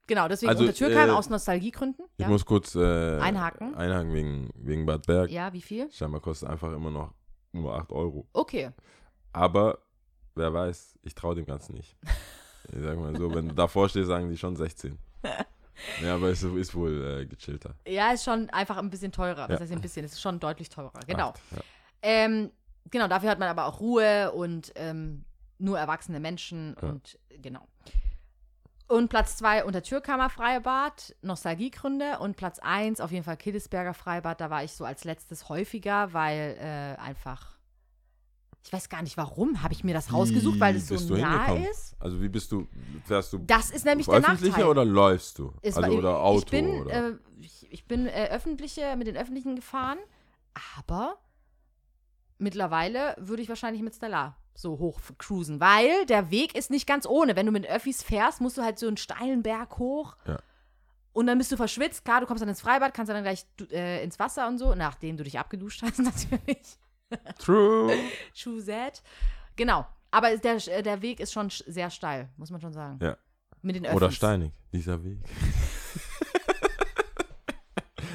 Genau, 0.09 0.27
deswegen 0.29 0.51
Also, 0.51 0.63
unter 0.65 0.75
Türkheim 0.75 1.09
äh, 1.11 1.13
aus 1.13 1.31
Nostalgiegründen. 1.31 2.05
Ich 2.17 2.23
Ja. 2.25 2.29
muss 2.29 2.45
kurz 2.45 2.75
äh, 2.75 3.19
Einhaken. 3.21 3.75
einhaken 3.75 4.13
wegen, 4.13 4.51
wegen 4.55 4.85
Bad 4.85 5.07
Berg. 5.07 5.31
ja, 5.31 5.53
wie 5.53 5.63
viel? 5.63 5.91
Scheinbar 5.93 6.21
kostet 6.21 6.49
einfach 6.51 6.73
immer 6.73 6.91
noch 6.91 7.15
nur 7.53 7.75
8 7.77 7.93
Euro. 7.93 8.27
Okay. 8.33 8.71
Aber 9.33 9.79
wer 10.35 10.53
weiß, 10.53 10.99
ich 11.03 11.15
traue 11.15 11.35
dem 11.35 11.47
Ganzen 11.47 11.75
nicht. 11.75 11.97
Ich 12.73 12.81
sag 12.81 12.97
mal 12.97 13.15
so, 13.17 13.35
wenn 13.35 13.49
du 13.49 13.55
davor 13.57 13.89
stehst, 13.89 14.07
sagen 14.07 14.29
die 14.31 14.39
schon 14.39 14.55
16. 14.57 14.97
Ja, 16.01 16.15
aber 16.15 16.29
es 16.29 16.43
ist 16.45 16.75
wohl 16.77 17.23
äh, 17.23 17.27
gechillter. 17.27 17.75
Ja, 17.89 18.13
ist 18.13 18.23
schon 18.25 18.49
einfach 18.51 18.77
ein 18.77 18.89
bisschen 18.89 19.11
teurer. 19.11 19.49
Was 19.49 19.59
Ja. 19.59 19.61
heißt 19.61 19.73
ein 19.73 19.81
bisschen? 19.81 20.05
Es 20.05 20.13
ist 20.13 20.21
schon 20.21 20.39
deutlich 20.39 20.69
teurer. 20.69 20.93
Genau. 21.09 21.31
Acht, 21.31 21.41
ja. 21.51 21.59
Ähm, 22.03 22.53
genau, 22.91 23.09
dafür 23.09 23.31
hat 23.31 23.41
man 23.41 23.49
aber 23.49 23.67
auch 23.67 23.81
Ruhe 23.81 24.31
und 24.33 24.71
ähm, 24.77 25.25
nur 25.59 25.77
erwachsene 25.79 26.21
Menschen 26.21 26.75
und 26.75 27.19
genau. 27.41 27.67
Und 28.93 29.09
Platz 29.09 29.39
zwei 29.39 29.65
unter 29.65 29.83
Türkamer 29.83 30.29
Freibad, 30.29 31.17
Nostalgiegründe. 31.23 32.19
Und 32.19 32.37
Platz 32.37 32.59
eins 32.59 33.01
auf 33.01 33.11
jeden 33.11 33.25
Fall 33.25 33.39
Killesberger 33.39 33.95
Freibad. 33.95 34.39
Da 34.39 34.51
war 34.51 34.65
ich 34.65 34.73
so 34.75 34.85
als 34.85 35.05
letztes 35.05 35.49
häufiger, 35.49 36.13
weil 36.13 36.59
äh, 36.61 37.01
einfach, 37.01 37.57
ich 38.63 38.71
weiß 38.71 38.91
gar 38.91 39.01
nicht 39.01 39.17
warum, 39.17 39.63
habe 39.63 39.73
ich 39.73 39.83
mir 39.83 39.95
das 39.95 40.13
rausgesucht, 40.13 40.61
weil 40.61 40.77
es 40.77 40.89
so 40.89 41.17
nah 41.17 41.57
ist. 41.57 41.97
Also 42.01 42.21
wie 42.21 42.29
bist 42.29 42.53
du, 42.53 42.69
fährst 43.07 43.33
du 43.33 43.39
Das 43.39 43.71
ist 43.71 43.87
nämlich 43.87 44.09
der 44.09 44.17
öffentliche 44.17 44.51
Nachteil. 44.51 44.67
oder 44.67 44.85
läufst 44.85 45.39
du? 45.39 45.55
Es 45.63 45.75
also 45.75 45.91
oder 45.97 46.21
Auto 46.21 46.41
ich 46.41 46.51
bin, 46.51 46.83
oder? 46.83 47.09
Äh, 47.09 47.15
ich, 47.41 47.73
ich 47.73 47.87
bin 47.87 48.07
äh, 48.07 48.29
öffentliche, 48.31 48.95
mit 48.97 49.07
den 49.07 49.17
Öffentlichen 49.17 49.57
gefahren, 49.57 50.01
aber 50.77 51.17
mittlerweile 52.37 53.17
würde 53.19 53.41
ich 53.41 53.49
wahrscheinlich 53.49 53.83
mit 53.83 53.95
Stellar 53.95 54.37
so 54.55 54.79
hoch 54.79 55.01
cruisen, 55.19 55.61
weil 55.61 56.07
der 56.07 56.31
Weg 56.31 56.55
ist 56.55 56.71
nicht 56.71 56.87
ganz 56.87 57.07
ohne. 57.07 57.37
Wenn 57.37 57.47
du 57.47 57.53
mit 57.53 57.67
Öffis 57.67 58.03
fährst, 58.03 58.41
musst 58.41 58.59
du 58.59 58.63
halt 58.63 58.79
so 58.79 58.87
einen 58.87 58.97
steilen 58.97 59.43
Berg 59.43 59.79
hoch. 59.79 60.17
Ja. 60.27 60.39
Und 61.15 61.27
dann 61.27 61.39
bist 61.39 61.53
du 61.53 61.57
verschwitzt. 61.57 62.05
Klar, 62.05 62.21
du 62.21 62.27
kommst 62.27 62.43
dann 62.43 62.49
ins 62.49 62.61
Freibad, 62.61 62.95
kannst 62.95 63.11
dann 63.11 63.23
gleich 63.23 63.45
äh, 63.71 64.03
ins 64.03 64.19
Wasser 64.19 64.49
und 64.49 64.59
so, 64.59 64.75
nachdem 64.75 65.17
du 65.17 65.25
dich 65.25 65.39
abgeduscht 65.39 65.83
hast 65.83 65.99
natürlich. 66.03 66.79
True. 67.39 67.93
True 68.41 68.65
that. 68.65 69.03
Genau. 69.57 69.87
Aber 70.11 70.37
der, 70.37 70.57
der 70.83 71.03
Weg 71.03 71.21
ist 71.21 71.33
schon 71.33 71.49
sch- 71.49 71.65
sehr 71.71 71.91
steil, 71.91 72.29
muss 72.37 72.51
man 72.51 72.61
schon 72.61 72.73
sagen. 72.73 72.99
Ja. 73.03 73.17
Mit 73.63 73.77
den 73.77 73.85
Öffis. 73.87 73.97
Oder 73.97 74.11
steinig, 74.11 74.53
dieser 74.73 75.03
Weg. 75.05 75.19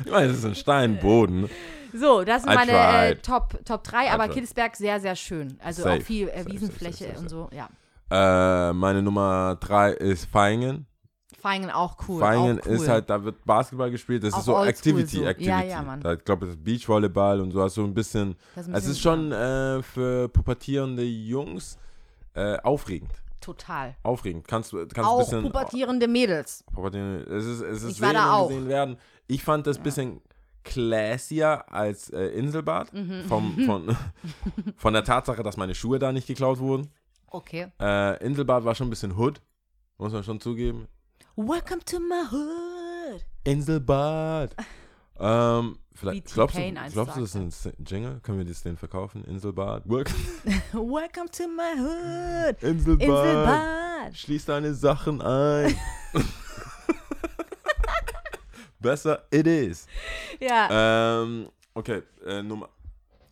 ich 0.05 0.11
meine, 0.11 0.27
es 0.31 0.37
ist 0.37 0.45
ein 0.45 0.55
Steinboden. 0.55 1.49
So, 1.93 2.23
das 2.23 2.43
sind 2.43 2.51
I 2.51 2.55
meine 2.55 2.71
äh. 2.71 3.15
Top, 3.17 3.57
Top 3.65 3.83
3, 3.83 4.11
aber 4.11 4.25
tried. 4.25 4.33
Killesberg 4.33 4.75
sehr, 4.75 4.99
sehr 4.99 5.15
schön. 5.15 5.57
Also 5.63 5.83
Safe, 5.83 5.99
auch 5.99 6.03
viel 6.03 6.29
äh, 6.29 6.45
Wiesenfläche 6.45 7.05
safe, 7.05 7.09
safe, 7.11 7.19
und 7.21 7.29
so, 7.29 7.49
ja. 7.51 7.69
Äh, 8.09 8.73
meine 8.73 9.01
Nummer 9.01 9.57
3 9.59 9.91
ist 9.93 10.25
Feingen. 10.25 10.85
Feingen 11.39 11.69
auch 11.69 11.97
cool. 12.07 12.19
Feingen 12.19 12.59
auch 12.59 12.65
cool. 12.65 12.71
ist 12.73 12.87
halt, 12.87 13.09
da 13.09 13.23
wird 13.23 13.43
Basketball 13.45 13.91
gespielt. 13.91 14.23
Das 14.23 14.33
Auch 14.33 14.39
ist 14.39 14.45
so 14.45 14.63
Activity, 14.63 15.17
so. 15.17 15.23
Ja, 15.23 15.29
Activity. 15.29 15.69
ja, 15.69 15.81
Mann. 15.81 16.01
Da, 16.01 16.13
ich 16.13 16.23
glaube, 16.25 16.45
das 16.47 16.55
ist 16.55 16.63
Beachvolleyball 16.63 17.41
und 17.41 17.51
so 17.51 17.61
hast 17.61 17.75
so 17.75 17.83
ein 17.83 17.93
bisschen. 17.93 18.35
Das 18.55 18.65
ein 18.67 18.73
Es 18.73 18.79
bisschen- 18.85 18.91
ist 18.91 19.01
schon 19.01 19.31
äh, 19.31 19.83
für 19.83 20.29
pubertierende 20.29 21.03
Jungs 21.03 21.77
äh, 22.33 22.57
aufregend. 22.59 23.11
Total. 23.39 23.95
Aufregend. 24.03 24.47
Kannst 24.47 24.73
du 24.73 24.79
kannst 24.79 24.97
ein 24.97 25.05
Auch 25.05 25.19
bisschen. 25.19 25.43
pubertierende 25.43 26.07
Mädels. 26.07 26.63
Pubertieren. 26.73 27.25
Es 27.31 27.45
ist, 27.45 27.61
es 27.61 27.83
ist 27.83 27.91
Ich 27.91 28.01
war 28.01 28.13
da 28.13 28.33
auch. 28.33 28.47
gesehen 28.49 28.67
werden. 28.67 28.97
Ich 29.27 29.43
fand 29.43 29.67
das 29.67 29.77
ein 29.77 29.83
bisschen 29.83 30.21
classier 30.67 31.71
als 31.71 32.09
äh, 32.09 32.27
Inselbad. 32.27 32.93
Mhm. 32.93 33.23
Vom, 33.27 33.57
von, 33.65 33.97
von 34.75 34.93
der 34.93 35.03
Tatsache, 35.03 35.43
dass 35.43 35.57
meine 35.57 35.75
Schuhe 35.75 35.99
da 35.99 36.11
nicht 36.11 36.27
geklaut 36.27 36.59
wurden. 36.59 36.91
Okay. 37.27 37.67
Äh, 37.79 38.23
Inselbad 38.23 38.63
war 38.65 38.75
schon 38.75 38.87
ein 38.87 38.89
bisschen 38.89 39.17
Hood. 39.17 39.41
Muss 39.97 40.13
man 40.13 40.23
schon 40.23 40.39
zugeben. 40.39 40.87
Welcome 41.35 41.83
to 41.85 41.99
my 41.99 42.23
hood. 42.31 43.25
Inselbad. 43.43 44.55
ähm, 45.19 45.77
vielleicht, 45.93 46.33
glaubst 46.33 46.57
du, 46.57 46.73
glaubst 46.91 47.15
du, 47.15 47.21
das 47.21 47.35
ist 47.35 47.67
ein 47.67 47.73
Jingle? 47.85 48.19
Können 48.21 48.39
wir 48.39 48.45
das 48.45 48.63
den 48.63 48.77
verkaufen? 48.77 49.23
Inselbad. 49.25 49.87
Work. 49.89 50.11
Welcome 50.73 51.29
to 51.31 51.47
my 51.47 51.79
hood. 51.79 52.63
Inselbad. 52.63 53.07
Inselbad. 53.07 54.17
Schließ 54.17 54.45
deine 54.45 54.73
Sachen 54.73 55.21
ein. 55.21 55.75
Besser 58.79 59.23
it 59.31 59.47
is. 59.47 59.87
Ja. 60.39 61.21
Ähm, 61.23 61.49
okay, 61.73 62.03
äh, 62.25 62.41
Nummer. 62.43 62.69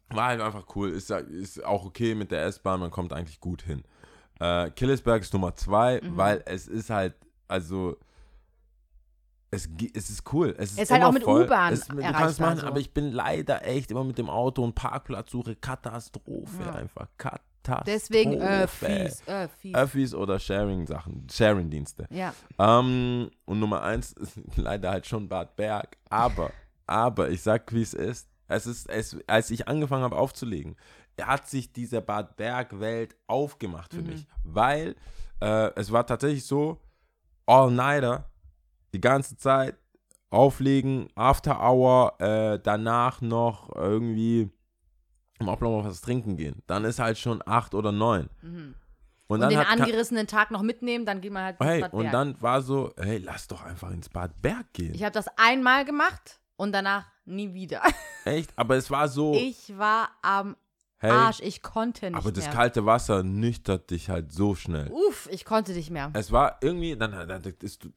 War 0.10 0.28
halt 0.28 0.42
einfach 0.42 0.66
cool. 0.76 0.90
Ist, 0.92 1.10
ist 1.10 1.64
auch 1.66 1.84
okay 1.86 2.14
mit 2.16 2.32
der 2.32 2.44
S-Bahn, 2.46 2.80
man 2.80 2.92
kommt 2.92 3.12
eigentlich 3.12 3.40
gut 3.40 3.62
hin. 3.64 3.84
Äh, 4.40 4.70
Killesberg 4.72 5.22
ist 5.22 5.34
Nummer 5.34 5.56
zwei, 5.56 6.00
Mhm. 6.04 6.18
weil 6.18 6.44
es 6.46 6.68
ist 6.68 6.90
halt, 6.90 7.16
also. 7.48 7.98
Es, 9.52 9.70
es 9.94 10.10
ist 10.10 10.34
cool. 10.34 10.54
Es 10.58 10.72
ist, 10.74 10.80
ist 10.80 10.92
halt 10.92 11.04
auch 11.04 11.12
mit. 11.14 11.26
U-Bahn 11.26 11.74
Es- 11.74 11.88
Du 11.88 11.96
kannst 11.98 12.32
es 12.34 12.40
machen, 12.40 12.60
so. 12.60 12.68
aber 12.68 12.80
ich 12.80 12.94
bin 12.94 13.12
leider 13.12 13.66
echt 13.66 13.90
immer 13.92 14.04
mit 14.04 14.18
dem 14.18 14.30
Auto 14.30 14.64
und 14.64 14.76
Parkplatzsuche. 14.76 15.56
Katastrophe 15.56 16.64
Ja. 16.64 16.74
einfach. 16.74 17.08
Katastrophe. 17.18 17.55
Deswegen 17.86 18.34
äh, 18.40 18.68
fies, 18.68 19.22
äh, 19.28 19.48
fies. 19.48 19.76
Öffis 19.76 20.14
oder 20.14 20.40
Sharing-Sachen, 20.40 21.28
Sharing-Dienste. 21.32 22.08
ja. 22.10 22.34
Ähm, 22.60 23.30
und 23.46 23.60
Nummer 23.60 23.82
eins 23.84 24.12
ist 24.20 24.40
leider 24.56 24.92
halt 24.92 25.06
schon 25.08 25.28
Bad 25.28 25.56
Berg. 25.56 25.98
Aber, 26.10 26.52
aber, 26.88 27.30
ich 27.30 27.42
sag, 27.42 27.72
wie 27.74 27.82
es 27.82 27.94
ist. 27.94 28.30
Es 28.48 28.68
ist, 28.68 28.88
es, 28.90 29.18
als 29.28 29.50
ich 29.50 29.68
angefangen 29.68 30.04
habe 30.04 30.18
aufzulegen, 30.18 30.76
hat 31.20 31.48
sich 31.48 31.72
diese 31.74 32.02
Bad 32.02 32.36
Berg-Welt 32.38 33.16
aufgemacht 33.28 33.94
für 33.94 34.02
Mhm. 34.02 34.08
mich. 34.08 34.28
Weil 34.44 34.96
äh, 35.42 35.72
es 35.76 35.92
war 35.92 36.06
tatsächlich 36.06 36.46
so, 36.46 36.80
All-Nighter, 37.48 38.30
die 38.94 39.02
ganze 39.02 39.36
Zeit 39.38 39.76
auflegen, 40.30 41.08
After 41.16 41.60
Hour, 41.62 42.20
äh, 42.20 42.60
danach 42.62 43.22
noch 43.22 43.74
irgendwie 43.76 44.50
im 45.40 45.50
Ablauf 45.50 45.86
was 45.86 46.02
trinken 46.02 46.38
gehen. 46.38 46.62
Dann 46.68 46.86
ist 46.86 47.00
halt 47.00 47.18
schon 47.18 47.42
acht 47.46 47.74
oder 47.74 47.92
neun. 47.92 48.30
Mhm. 48.42 48.76
Und, 49.28 49.36
Und, 49.38 49.40
dann 49.42 49.50
den 49.50 49.60
hat, 49.60 49.68
angerissenen 49.70 50.28
Tag 50.28 50.52
noch 50.52 50.62
mitnehmen, 50.62 51.06
dann 51.06 51.20
geht 51.20 51.32
man 51.34 51.44
halt 51.44 51.60
ins 51.60 51.68
Hey, 51.68 51.82
Bad 51.82 51.94
und 51.94 52.02
Berg. 52.04 52.12
dann 52.12 52.42
war 52.42 52.62
so, 52.62 52.94
hey, 52.98 53.18
lass 53.18 53.48
doch 53.48 53.64
einfach 53.64 53.90
ins 53.90 54.08
Bad 54.08 54.40
Berg 54.42 54.72
gehen. 54.74 54.94
Ich 54.94 55.02
habe 55.04 55.14
das 55.14 55.26
einmal 55.38 55.84
gemacht 55.84 56.40
und 56.58 56.72
danach 56.74 57.06
nie 57.26 57.54
wieder. 57.54 57.82
Echt? 58.26 58.54
Aber 58.56 58.76
es 58.76 58.90
war 58.92 59.08
so, 59.08 59.34
Ich 59.34 59.76
war 59.80 60.10
am 60.22 60.56
hey, 61.00 61.10
Arsch, 61.10 61.40
ich 61.42 61.64
konnte 61.64 62.06
nicht 62.12 62.20
aber 62.20 62.32
das 62.32 62.46
mehr. 62.46 62.54
kalte 62.54 62.86
Wasser 62.86 63.24
nüchtert 63.24 63.90
dich 63.90 64.10
halt 64.12 64.32
so 64.32 64.54
schnell. 64.54 64.92
Uff, 64.92 65.28
ich 65.32 65.44
konnte 65.44 65.72
nicht 65.74 65.90
mehr. 65.90 66.12
Es 66.14 66.32
war 66.32 66.60
irgendwie, 66.62 66.96
dann, 66.96 67.12
dann, 67.28 67.42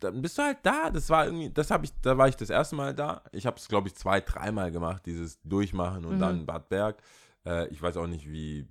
dann 0.00 0.22
bist 0.22 0.38
du 0.38 0.42
halt 0.42 0.58
da. 0.62 0.88
Das 0.90 1.10
war 1.10 1.26
irgendwie, 1.26 1.50
das 1.50 1.70
habe 1.70 1.84
ich, 1.84 1.92
da 2.00 2.16
war 2.16 2.28
ich 2.28 2.36
das 2.36 2.48
erste 2.48 2.74
Mal 2.74 2.94
da. 2.94 3.22
Ich 3.32 3.44
habe 3.44 3.58
es, 3.58 3.68
glaube 3.68 3.88
ich, 3.88 3.94
zwei, 3.96 4.22
dreimal 4.22 4.70
gemacht, 4.72 5.04
dieses 5.04 5.38
Durchmachen 5.42 6.06
und 6.06 6.14
Mhm. 6.16 6.20
dann 6.20 6.46
Bad 6.46 6.70
Berg. 6.70 7.02
Äh, 7.48 7.68
ich 7.68 7.80
weiß 7.82 7.96
auch 7.96 8.06
nicht, 8.06 8.30
wie 8.30 8.66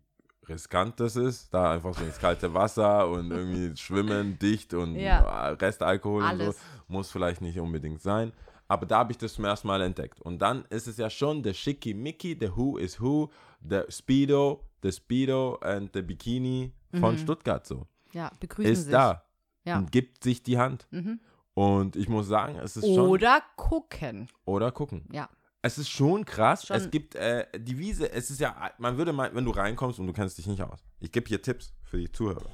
riskant 0.48 1.00
das 1.00 1.16
ist, 1.18 1.54
da 1.54 1.72
einfach 1.74 1.94
so 1.94 2.04
ins 2.06 2.20
kalte 2.20 2.54
Wasser 2.54 3.10
und 3.10 3.32
irgendwie 3.32 3.76
schwimmen, 3.82 4.40
dicht 4.40 4.74
und 4.74 4.96
Ja. 4.96 5.50
Restalkohol 5.50 6.22
und 6.24 6.28
Alles. 6.30 6.56
so. 6.58 6.64
Muss 6.88 7.12
vielleicht 7.12 7.42
nicht 7.42 7.60
unbedingt 7.60 8.02
sein. 8.02 8.32
Aber 8.70 8.86
da 8.86 9.00
habe 9.00 9.12
ich 9.12 9.18
das 9.18 9.34
zum 9.34 9.46
ersten 9.46 9.68
Mal 9.68 9.82
entdeckt. 9.82 10.22
Und 10.22 10.40
dann 10.42 10.66
ist 10.70 10.88
es 10.88 10.98
ja 10.98 11.10
schon 11.10 11.42
der 11.44 11.54
Schickimicki, 11.54 12.38
der 12.38 12.56
Who 12.56 12.78
is 12.78 13.00
Who, 13.02 13.30
der 13.62 13.90
Speedo, 13.90 14.64
der 14.84 14.92
Speedo 14.92 15.58
und 15.64 15.94
der 15.96 16.02
Bikini 16.02 16.74
von 17.00 17.16
Mhm. 17.16 17.18
Stuttgart 17.20 17.66
so. 17.66 17.88
Ja, 18.14 18.32
begrüßen 18.40 18.72
Ist 18.72 18.84
sich. 18.84 18.92
da. 18.92 19.24
Ja. 19.66 19.78
und 19.80 19.92
gibt 19.92 20.24
sich 20.24 20.44
die 20.44 20.58
Hand. 20.58 20.88
Mhm. 20.92 21.20
Und 21.54 21.96
ich 21.98 22.08
muss 22.08 22.28
sagen, 22.28 22.56
es 22.58 22.78
ist 22.78 22.86
schon. 22.86 23.08
Oder 23.10 23.42
gucken. 23.58 24.30
Oder 24.46 24.72
gucken. 24.72 25.04
Ja. 25.12 25.28
Es 25.62 25.78
ist 25.78 25.90
schon 25.90 26.24
krass. 26.26 26.66
Schon- 26.68 26.78
Es 26.78 26.90
gibt 26.92 27.16
äh, 27.16 27.46
die 27.58 27.78
Wiese, 27.78 28.12
es 28.12 28.30
ist 28.30 28.40
ja, 28.40 28.72
man 28.78 28.98
würde 28.98 29.12
mal, 29.14 29.34
wenn 29.34 29.44
du 29.46 29.52
reinkommst 29.52 30.00
und 30.00 30.08
du 30.08 30.14
kennst 30.14 30.38
dich 30.38 30.48
nicht 30.48 30.62
aus. 30.62 30.84
Ich 31.00 31.12
gebe 31.12 31.28
hier 31.28 31.42
Tipps 31.42 31.74
für 31.84 31.98
die 31.98 32.12
Zuhörer. 32.12 32.50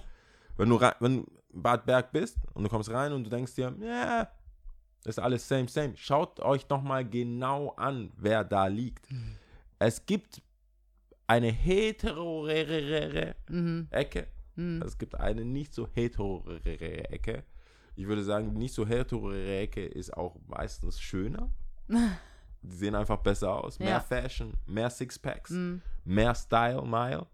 Wenn 0.58 0.70
du 0.70 0.76
rein, 0.76 0.94
wenn 1.00 1.26
Bad 1.52 1.86
Berg 1.86 2.12
bist 2.12 2.38
und 2.54 2.64
du 2.64 2.70
kommst 2.70 2.90
rein 2.90 3.12
und 3.14 3.24
du 3.26 3.30
denkst 3.30 3.56
dir, 3.56 3.76
ja, 3.82 4.30
ist 5.06 5.20
alles 5.20 5.48
same, 5.48 5.68
same. 5.68 5.96
Schaut 5.98 6.40
euch 6.40 6.66
doch 6.66 6.82
mal 6.82 7.08
genau 7.08 7.72
an, 7.72 8.12
wer 8.18 8.44
da 8.44 8.68
liegt. 8.68 9.12
Mhm. 9.12 9.36
Es 9.80 10.06
gibt 10.06 10.42
eine 11.28 11.52
heterorere 11.52 13.36
Mhm. 13.50 13.88
Ecke. 13.92 14.28
Mhm. 14.56 14.82
Es 14.86 14.98
gibt 14.98 15.20
eine 15.20 15.44
nicht 15.44 15.74
so 15.74 15.88
heterorere 15.94 17.10
Ecke. 17.10 17.44
Ich 17.96 18.08
würde 18.08 18.24
sagen, 18.24 18.52
die 18.52 18.58
nicht 18.58 18.74
so 18.74 18.88
heterorere 18.88 19.58
Ecke 19.60 19.86
ist 19.86 20.16
auch 20.16 20.38
meistens 20.48 21.00
schöner. 21.02 21.52
Die 22.64 22.76
sehen 22.76 22.96
einfach 22.96 23.18
besser 23.18 23.54
aus. 23.64 23.78
Mehr 23.80 23.90
Ja. 23.90 24.00
Fashion, 24.00 24.54
mehr 24.66 24.90
Sixpacks, 24.90 25.50
Mhm. 25.52 25.82
mehr 26.06 26.34
Style, 26.34 26.82
Mile, 26.84 27.28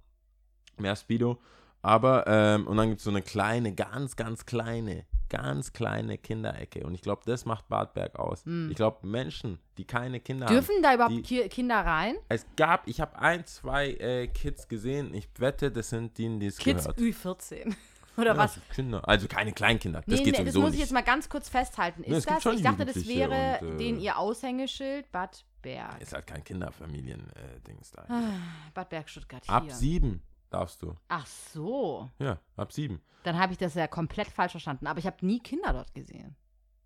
mehr 0.77 0.95
Speedo. 0.95 1.39
Aber, 1.81 2.25
ähm, 2.27 2.67
und 2.67 2.75
dann 2.77 2.89
gibt 2.89 2.99
es 2.99 3.05
so 3.05 3.09
eine 3.09 3.21
kleine, 3.21 3.73
ganz, 3.73 4.15
ganz 4.17 4.45
kleine, 4.45 5.05
ganz 5.29 5.71
kleine 5.71 6.17
Kinderecke. 6.17 6.85
Und 6.85 6.93
ich 6.93 7.01
glaube, 7.01 7.21
das 7.25 7.45
macht 7.45 7.69
Badberg 7.69 8.17
aus. 8.19 8.43
Ich 8.69 8.75
glaube, 8.75 9.07
Menschen, 9.07 9.59
die 9.77 9.85
keine 9.85 10.19
Kinder 10.19 10.47
haben. 10.47 10.53
Mhm. 10.55 10.57
Dürfen 10.57 10.81
da 10.81 10.93
überhaupt 10.95 11.13
die- 11.15 11.21
Ki 11.21 11.47
Kinder 11.47 11.77
rein? 11.85 12.15
Es 12.27 12.45
gab, 12.57 12.85
ich 12.87 12.99
habe 12.99 13.17
ein, 13.19 13.45
zwei 13.45 13.91
äh, 13.93 14.27
Kids 14.27 14.67
gesehen. 14.67 15.13
Ich 15.13 15.29
wette, 15.37 15.71
das 15.71 15.89
sind 15.89 16.17
die, 16.17 16.37
die 16.39 16.47
es 16.47 16.57
Kids 16.57 16.83
gehört. 16.85 16.99
Ü14. 16.99 17.73
Oder 18.19 18.31
Ja, 18.31 18.37
was? 18.37 18.59
Kinder. 18.73 19.07
Also 19.07 19.27
keine 19.27 19.51
Kleinkinder. 19.53 20.01
Das 20.01 20.07
Nee, 20.07 20.23
geht 20.23 20.37
nee, 20.37 20.43
das 20.45 20.53
sowieso 20.53 20.61
muss 20.61 20.73
ich 20.73 20.79
jetzt 20.79 20.91
mal 20.91 21.01
ganz 21.03 21.29
kurz 21.29 21.49
festhalten. 21.49 22.01
Nee, 22.01 22.11
es 22.11 22.17
Ist 22.19 22.27
gibt 22.27 22.45
das? 22.45 22.55
Ich 22.55 22.61
dachte, 22.63 22.85
das 22.85 23.07
wäre 23.07 23.59
und, 23.61 23.75
äh, 23.75 23.77
den 23.77 23.99
ihr 23.99 24.17
Aushängeschild 24.17 25.11
Bad 25.11 25.45
Berg. 25.61 26.01
Ist 26.01 26.13
halt 26.13 26.25
kein 26.27 26.43
Kinderfamilien-Dings 26.43 27.91
da. 27.91 28.05
Ah, 28.07 28.31
Bad 28.73 28.89
Berg 28.89 29.09
Stuttgart 29.09 29.43
hier. 29.45 29.53
Ab 29.53 29.71
sieben 29.71 30.21
darfst 30.49 30.81
du. 30.81 30.95
Ach 31.07 31.25
so. 31.25 32.09
Ja, 32.19 32.39
ab 32.55 32.71
sieben. 32.71 33.01
Dann 33.23 33.37
habe 33.37 33.51
ich 33.51 33.57
das 33.57 33.73
ja 33.75 33.87
komplett 33.87 34.27
falsch 34.27 34.51
verstanden. 34.51 34.87
Aber 34.87 34.99
ich 34.99 35.05
habe 35.05 35.25
nie 35.25 35.39
Kinder 35.39 35.73
dort 35.73 35.93
gesehen. 35.93 36.35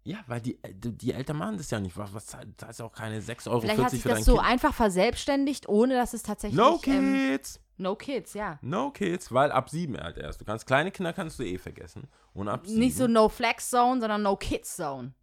Ja, 0.06 0.18
weil 0.28 0.42
die, 0.42 0.62
äh, 0.64 0.74
die 0.74 1.14
Eltern 1.14 1.38
machen 1.38 1.58
das 1.58 1.70
ja 1.72 1.80
nicht. 1.80 1.96
Was, 1.98 2.14
was 2.14 2.26
zahlt- 2.28 2.50
da 2.58 2.68
ist 2.68 2.82
auch 2.82 2.92
keine 2.92 3.22
6,40 3.22 3.48
Euro 3.52 3.62
Vielleicht 3.62 3.80
hat 3.82 3.90
für 3.92 3.96
sich 3.96 4.04
dein 4.04 4.16
das 4.16 4.26
so 4.26 4.36
Kind. 4.36 4.46
einfach 4.48 4.74
verselbstständigt, 4.74 5.70
ohne 5.70 5.96
dass 5.96 6.14
es 6.14 6.24
tatsächlich. 6.24 6.58
No 6.58 6.80
Ähm, 6.86 7.30
kids! 7.32 7.60
no 7.78 7.96
Kids, 7.96 8.34
ja. 8.34 8.60
No 8.62 8.92
kids, 8.92 9.32
weil 9.32 9.52
ab 9.52 9.70
sieben 9.70 9.98
halt 9.98 10.18
erst. 10.18 10.42
Du 10.42 10.46
kannst 10.46 10.68
kleine 10.68 10.92
Kinder 10.92 11.14
kannst 11.14 11.40
du 11.40 11.44
eh 11.44 11.58
vergessen. 11.58 12.08
Und 12.34 12.50
ab 12.50 12.66
sieben. 12.68 12.80
Nicht 12.80 12.98
so 12.98 13.08
No 13.08 13.30
Flex 13.30 13.70
Zone, 13.70 14.02
sondern 14.02 14.22
No 14.24 14.36
Kids 14.36 14.76
Zone. 14.76 15.14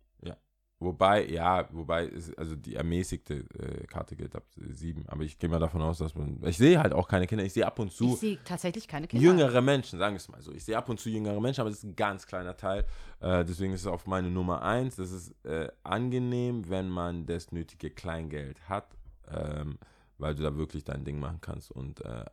Wobei, 0.83 1.27
ja, 1.29 1.69
wobei, 1.73 2.07
ist, 2.07 2.37
also 2.39 2.57
die 2.57 2.75
ermäßigte 2.75 3.45
äh, 3.59 3.87
Karte 3.87 4.17
gilt 4.17 4.35
ab 4.35 4.45
sieben. 4.57 5.07
Aber 5.09 5.23
ich 5.25 5.39
gehe 5.39 5.51
mal 5.51 5.59
davon 5.59 5.83
aus, 5.83 5.99
dass 5.99 6.15
man. 6.15 6.43
Ich 6.47 6.57
sehe 6.57 6.81
halt 6.81 6.95
auch 6.95 7.07
keine 7.07 7.27
Kinder. 7.27 7.45
Ich 7.45 7.53
sehe 7.53 7.67
ab 7.67 7.79
und 7.79 7.93
zu 7.93 8.15
Ich 8.15 8.21
sehe 8.21 8.39
tatsächlich 8.45 8.89
keine 8.89 9.07
Kinder. 9.07 9.23
jüngere 9.23 9.61
Menschen, 9.61 9.99
sagen 9.99 10.15
wir 10.15 10.17
es 10.17 10.29
mal 10.31 10.41
so. 10.41 10.53
Ich 10.53 10.65
sehe 10.65 10.79
ab 10.79 10.89
und 10.89 10.99
zu 10.99 11.11
jüngere 11.11 11.39
Menschen, 11.39 11.61
aber 11.61 11.69
das 11.69 11.81
ist 11.81 11.85
ein 11.85 11.97
ganz 11.97 12.27
kleiner 12.27 12.57
Teil. 12.57 12.87
Äh, 13.21 13.45
deswegen 13.45 13.75
ist 13.75 13.83
es 13.83 13.87
auf 13.87 14.07
meine 14.07 14.31
Nummer 14.31 14.63
eins. 14.63 14.97
Das 14.97 15.11
ist 15.13 15.35
äh, 15.45 15.69
angenehm, 15.83 16.67
wenn 16.71 16.89
man 16.89 17.27
das 17.27 17.53
nötige 17.53 17.91
Kleingeld 17.91 18.67
hat, 18.67 18.97
ähm, 19.31 19.79
weil 20.17 20.35
du 20.35 20.43
da 20.43 20.57
wirklich 20.57 20.85
dein 20.85 21.05
Ding 21.05 21.21
machen 21.21 21.43
kannst. 21.43 21.71
Und, 21.73 22.01
äh, 22.07 22.25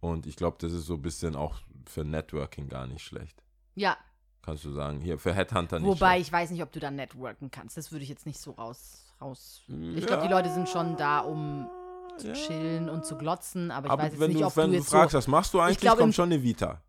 und 0.00 0.26
ich 0.26 0.36
glaube, 0.36 0.56
das 0.58 0.72
ist 0.72 0.86
so 0.86 0.94
ein 0.94 1.02
bisschen 1.02 1.36
auch 1.36 1.60
für 1.84 2.02
Networking 2.02 2.70
gar 2.70 2.86
nicht 2.86 3.02
schlecht. 3.04 3.42
Ja, 3.74 3.98
Kannst 4.42 4.64
du 4.64 4.72
sagen. 4.72 5.00
Hier, 5.00 5.18
für 5.18 5.34
Headhunter 5.34 5.78
nicht 5.78 5.88
wobei 5.88 6.18
ich 6.20 6.32
weiß 6.32 6.50
nicht, 6.50 6.62
ob 6.62 6.72
du 6.72 6.80
da 6.80 6.90
networken 6.90 7.50
kannst. 7.50 7.76
Das 7.76 7.92
würde 7.92 8.02
ich 8.02 8.08
jetzt 8.08 8.24
nicht 8.26 8.40
so 8.40 8.52
raus. 8.52 9.04
raus. 9.20 9.62
Ich 9.68 10.06
glaube, 10.06 10.22
die 10.26 10.32
Leute 10.32 10.50
sind 10.52 10.68
schon 10.68 10.96
da, 10.96 11.20
um 11.20 11.68
zu 12.16 12.32
chillen 12.32 12.88
und 12.88 13.04
zu 13.04 13.16
glotzen, 13.16 13.70
aber 13.70 13.86
ich 13.86 13.92
Aber 13.92 14.02
weiß 14.02 14.12
jetzt 14.12 14.20
wenn 14.20 14.30
nicht, 14.30 14.40
du, 14.40 14.46
ob 14.46 14.56
wenn 14.56 14.64
du 14.66 14.70
du 14.72 14.76
jetzt 14.78 14.90
fragst, 14.90 15.12
so. 15.12 15.18
was 15.18 15.28
machst 15.28 15.54
du 15.54 15.60
eigentlich, 15.60 15.78
glaub, 15.78 15.98
kommt 15.98 16.14
schon 16.14 16.32
eine 16.32 16.42
Vita. 16.42 16.80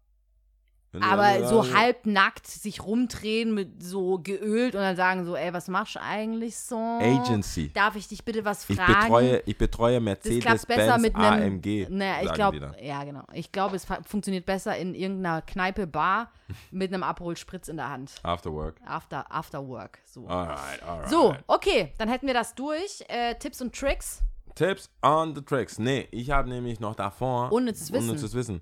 Aber 0.99 1.47
so 1.47 1.73
halbnackt 1.73 2.47
sich 2.47 2.83
rumdrehen 2.83 3.53
mit 3.53 3.83
so 3.83 4.17
geölt 4.17 4.73
und 4.73 4.81
dann 4.81 4.95
sagen 4.95 5.23
so, 5.25 5.35
ey, 5.35 5.53
was 5.53 5.67
machst 5.67 5.95
du 5.95 6.01
eigentlich 6.01 6.57
so? 6.57 6.77
Agency. 6.77 7.71
Darf 7.73 7.95
ich 7.95 8.07
dich 8.07 8.25
bitte 8.25 8.43
was 8.43 8.67
Ich 8.67 8.75
fragen? 8.75 9.03
betreue, 9.03 9.43
ich 9.45 9.57
betreue 9.57 9.99
Mercedes 9.99 10.65
besser 10.65 10.93
Benz 10.93 11.01
mit 11.03 11.15
einem. 11.15 11.55
AMG. 11.57 11.87
Naja, 11.89 12.23
ich 12.23 12.33
glaube, 12.33 12.71
ja, 12.81 13.03
genau. 13.03 13.23
Ich 13.33 13.51
glaube, 13.51 13.75
es 13.75 13.85
funktioniert 14.05 14.45
besser 14.47 14.75
in 14.77 14.95
irgendeiner 14.95 15.43
Kneipe, 15.43 15.85
Bar 15.85 16.31
mit 16.71 16.91
einem 16.91 17.03
Aperol 17.03 17.37
Spritz 17.37 17.67
in 17.67 17.77
der 17.77 17.89
Hand. 17.89 18.15
After 18.23 18.51
work. 18.51 18.75
After, 18.85 19.31
after 19.31 19.67
work. 19.67 19.99
So. 20.05 20.27
Alright, 20.27 20.81
alright. 20.83 21.09
So, 21.09 21.35
okay, 21.45 21.93
dann 21.99 22.09
hätten 22.09 22.25
wir 22.25 22.33
das 22.33 22.55
durch. 22.55 23.03
Äh, 23.09 23.35
Tipps 23.35 23.61
und 23.61 23.75
Tricks. 23.75 24.23
Tipps 24.55 24.89
on 25.03 25.35
the 25.35 25.41
tricks. 25.41 25.77
Nee, 25.77 26.07
ich 26.11 26.31
habe 26.31 26.49
nämlich 26.49 26.79
noch 26.79 26.95
davor. 26.95 27.51
Unnützes 27.51 27.91
Wissen. 27.91 28.09
Unnützes 28.09 28.33
Wissen. 28.33 28.61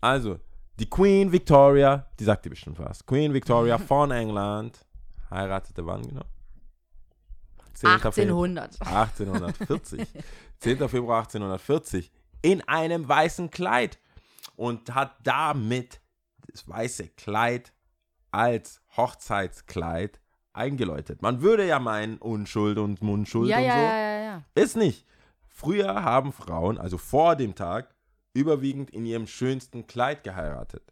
Also, 0.00 0.38
die 0.78 0.88
Queen 0.88 1.32
Victoria, 1.32 2.06
die 2.18 2.24
sagt 2.24 2.44
dir 2.44 2.50
bestimmt 2.50 2.78
was. 2.78 3.04
Queen 3.04 3.32
Victoria 3.32 3.78
von 3.92 4.10
England 4.10 4.84
heiratete 5.30 5.84
wann 5.86 6.02
genau? 6.02 6.24
10. 7.74 7.90
Februar 7.90 8.04
1800. 8.06 8.80
1840. 8.80 10.08
10. 10.60 10.88
Februar 10.88 11.18
1840 11.18 12.10
in 12.42 12.66
einem 12.68 13.06
weißen 13.08 13.50
Kleid 13.50 13.98
und 14.56 14.94
hat 14.94 15.16
damit 15.24 16.00
das 16.50 16.68
weiße 16.68 17.08
Kleid 17.08 17.72
als 18.30 18.80
Hochzeitskleid 18.96 20.20
eingeläutet. 20.52 21.20
Man 21.22 21.42
würde 21.42 21.66
ja 21.66 21.78
meinen 21.78 22.16
Unschuld 22.18 22.78
und 22.78 23.02
Mundschuld 23.02 23.50
Ja, 23.50 23.58
und 23.58 23.64
ja, 23.64 23.74
so. 23.74 23.80
ja, 23.80 23.96
ja, 23.98 24.20
ja. 24.22 24.42
Ist 24.54 24.76
nicht. 24.76 25.06
Früher 25.48 26.02
haben 26.02 26.32
Frauen, 26.32 26.78
also 26.78 26.98
vor 26.98 27.36
dem 27.36 27.54
Tag, 27.54 27.94
überwiegend 28.36 28.90
in 28.90 29.06
ihrem 29.06 29.26
schönsten 29.26 29.86
Kleid 29.86 30.22
geheiratet. 30.24 30.82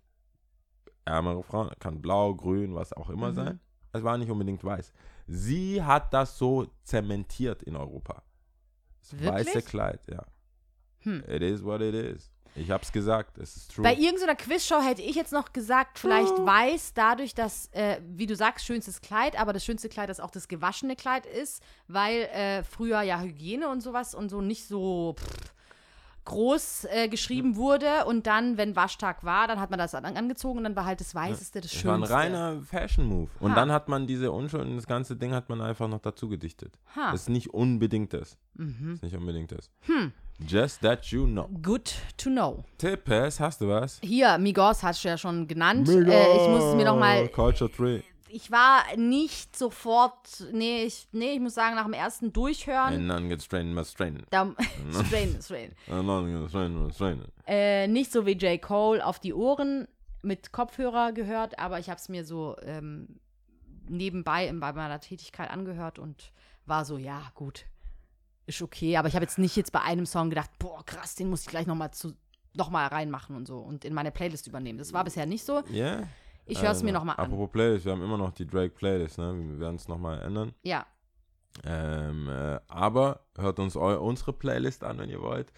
Ärmere 1.04 1.42
Frauen, 1.42 1.70
kann 1.78 2.00
blau, 2.00 2.34
grün, 2.34 2.74
was 2.74 2.92
auch 2.92 3.10
immer 3.10 3.30
Mhm. 3.30 3.34
sein. 3.34 3.60
Es 3.92 4.02
war 4.02 4.16
nicht 4.18 4.30
unbedingt 4.30 4.64
weiß. 4.64 4.92
Sie 5.26 5.82
hat 5.82 6.12
das 6.14 6.38
so 6.38 6.66
zementiert 6.82 7.62
in 7.62 7.76
Europa. 7.76 8.22
Das 9.00 9.12
Wirklich? 9.12 9.30
weiße 9.54 9.62
Kleid, 9.62 10.00
ja. 10.10 10.24
Hm. 11.00 11.22
It 11.28 11.42
is 11.42 11.62
what 11.62 11.80
it 11.82 11.94
is. 11.94 12.30
Ich 12.56 12.70
hab's 12.70 12.92
gesagt, 12.92 13.36
es 13.38 13.56
ist 13.56 13.74
true. 13.74 13.82
Bei 13.82 13.94
irgendeiner 13.94 14.36
Quizshow 14.36 14.80
hätte 14.80 15.02
ich 15.02 15.16
jetzt 15.16 15.32
noch 15.32 15.52
gesagt, 15.52 15.98
vielleicht 15.98 16.32
Oh. 16.38 16.46
weiß 16.46 16.94
dadurch, 16.94 17.34
dass, 17.34 17.66
äh, 17.72 18.00
wie 18.06 18.26
du 18.26 18.36
sagst, 18.36 18.64
schönstes 18.64 19.00
Kleid, 19.00 19.38
aber 19.38 19.52
das 19.52 19.64
schönste 19.64 19.88
Kleid, 19.88 20.08
das 20.08 20.20
auch 20.20 20.30
das 20.30 20.46
gewaschene 20.48 20.94
Kleid 20.96 21.26
ist, 21.26 21.62
weil 21.88 22.22
äh, 22.32 22.62
früher 22.62 23.02
ja 23.02 23.20
Hygiene 23.20 23.68
und 23.68 23.80
sowas 23.82 24.14
und 24.14 24.28
so 24.30 24.40
nicht 24.40 24.66
so 24.66 25.14
pff, 25.18 25.53
groß 26.24 26.86
äh, 26.90 27.08
geschrieben 27.08 27.56
wurde 27.56 28.04
und 28.06 28.26
dann, 28.26 28.56
wenn 28.56 28.76
Waschtag 28.76 29.24
war, 29.24 29.46
dann 29.46 29.60
hat 29.60 29.70
man 29.70 29.78
das 29.78 29.94
an 29.94 30.04
angezogen 30.04 30.58
und 30.58 30.64
dann 30.64 30.76
war 30.76 30.86
halt 30.86 31.00
das 31.00 31.14
Weißeste 31.14 31.60
das 31.60 31.70
das 31.72 31.84
war 31.84 31.94
ein 31.94 31.98
Schönste. 32.00 32.14
reiner 32.14 32.62
Fashion-Move. 32.62 33.28
Und 33.40 33.50
Ha. 33.52 33.54
dann 33.54 33.72
hat 33.72 33.88
man 33.88 34.06
diese 34.06 34.32
Unschuld 34.32 34.64
und 34.66 34.76
das 34.76 34.86
ganze 34.86 35.16
Ding 35.16 35.32
hat 35.34 35.48
man 35.48 35.60
einfach 35.60 35.88
noch 35.88 36.00
dazu 36.00 36.28
gedichtet. 36.28 36.78
Ha. 36.96 37.12
Das 37.12 37.22
ist 37.22 37.28
nicht 37.28 37.52
unbedingt 37.52 38.12
das. 38.12 38.38
Mhm. 38.54 38.76
Das 38.86 38.94
ist 38.96 39.02
nicht 39.02 39.16
unbedingt 39.16 39.52
das. 39.52 39.70
Hm. 39.82 40.12
Just 40.46 40.80
that 40.80 41.04
you 41.06 41.26
know. 41.26 41.48
Good 41.62 41.94
to 42.16 42.28
know. 42.30 42.64
Tippes, 42.78 43.38
hast 43.38 43.60
du 43.60 43.68
was? 43.68 44.00
Hier, 44.02 44.36
Migos 44.38 44.82
hast 44.82 45.04
du 45.04 45.08
ja 45.08 45.16
schon 45.18 45.46
genannt. 45.46 45.88
Äh, 45.88 46.36
ich 46.42 46.48
muss 46.48 46.64
es 46.64 46.74
mir 46.74 46.84
noch 46.86 46.98
mal 46.98 47.28
Culture 47.28 47.70
Tree. 47.70 48.00
Ich 48.34 48.50
war 48.50 48.82
nicht 48.96 49.56
sofort, 49.56 50.44
nee, 50.52 50.82
ich, 50.84 51.06
nee, 51.12 51.34
ich 51.34 51.40
muss 51.40 51.54
sagen, 51.54 51.76
nach 51.76 51.84
dem 51.84 51.92
ersten 51.92 52.32
Durchhören, 52.32 52.94
And 52.94 53.06
none 53.06 53.28
gets 53.28 53.44
strained, 53.44 53.72
must 53.74 53.92
strain. 53.92 54.24
da, 54.30 54.52
strain, 55.06 55.38
strain, 55.40 55.72
And 55.88 56.06
none 56.06 56.32
gets 56.40 56.50
strained, 56.50 56.74
must 56.74 56.96
strain. 56.96 57.22
äh, 57.46 57.86
nicht 57.86 58.10
so 58.10 58.26
wie 58.26 58.32
J. 58.32 58.60
Cole 58.60 59.04
auf 59.06 59.20
die 59.20 59.32
Ohren 59.32 59.86
mit 60.22 60.50
Kopfhörer 60.50 61.12
gehört, 61.12 61.58
aber 61.60 61.78
ich 61.78 61.88
habe 61.88 61.98
es 62.00 62.08
mir 62.08 62.24
so 62.24 62.56
ähm, 62.62 63.20
nebenbei 63.88 64.48
in, 64.48 64.58
bei 64.58 64.72
meiner 64.72 64.98
Tätigkeit 65.00 65.50
angehört 65.50 66.00
und 66.00 66.32
war 66.66 66.84
so, 66.84 66.98
ja, 66.98 67.22
gut, 67.34 67.66
ist 68.46 68.62
okay, 68.62 68.96
aber 68.96 69.06
ich 69.06 69.14
habe 69.14 69.24
jetzt 69.24 69.38
nicht 69.38 69.54
jetzt 69.54 69.70
bei 69.70 69.80
einem 69.82 70.06
Song 70.06 70.30
gedacht, 70.30 70.50
boah, 70.58 70.84
krass, 70.84 71.14
den 71.14 71.30
muss 71.30 71.42
ich 71.42 71.48
gleich 71.48 71.66
nochmal 71.66 71.92
zu 71.92 72.14
noch 72.56 72.70
mal 72.70 72.86
reinmachen 72.86 73.36
und 73.36 73.46
so 73.46 73.58
und 73.58 73.84
in 73.84 73.94
meine 73.94 74.10
Playlist 74.12 74.46
übernehmen. 74.46 74.78
Das 74.78 74.92
war 74.92 75.04
bisher 75.04 75.26
nicht 75.26 75.44
so. 75.44 75.62
Ja? 75.70 76.04
Ich 76.46 76.62
höre 76.62 76.70
es 76.72 76.82
mir 76.82 76.90
Also, 76.90 76.98
nochmal 77.00 77.16
an. 77.16 77.24
Apropos 77.24 77.50
Playlist, 77.50 77.84
wir 77.86 77.92
haben 77.92 78.02
immer 78.02 78.18
noch 78.18 78.32
die 78.32 78.46
Drake-Playlist, 78.46 79.18
ne? 79.18 79.34
Wir 79.34 79.60
werden 79.60 79.76
es 79.76 79.88
nochmal 79.88 80.20
ändern. 80.22 80.52
Ja, 80.62 80.84
Ähm, 81.64 82.28
äh, 82.28 82.58
aber 82.68 83.20
hört 83.38 83.58
uns 83.60 83.76
unsere 83.76 84.32
Playlist 84.32 84.82
an, 84.84 84.98
wenn 84.98 85.08
ihr 85.08 85.22
wollt. 85.22 85.52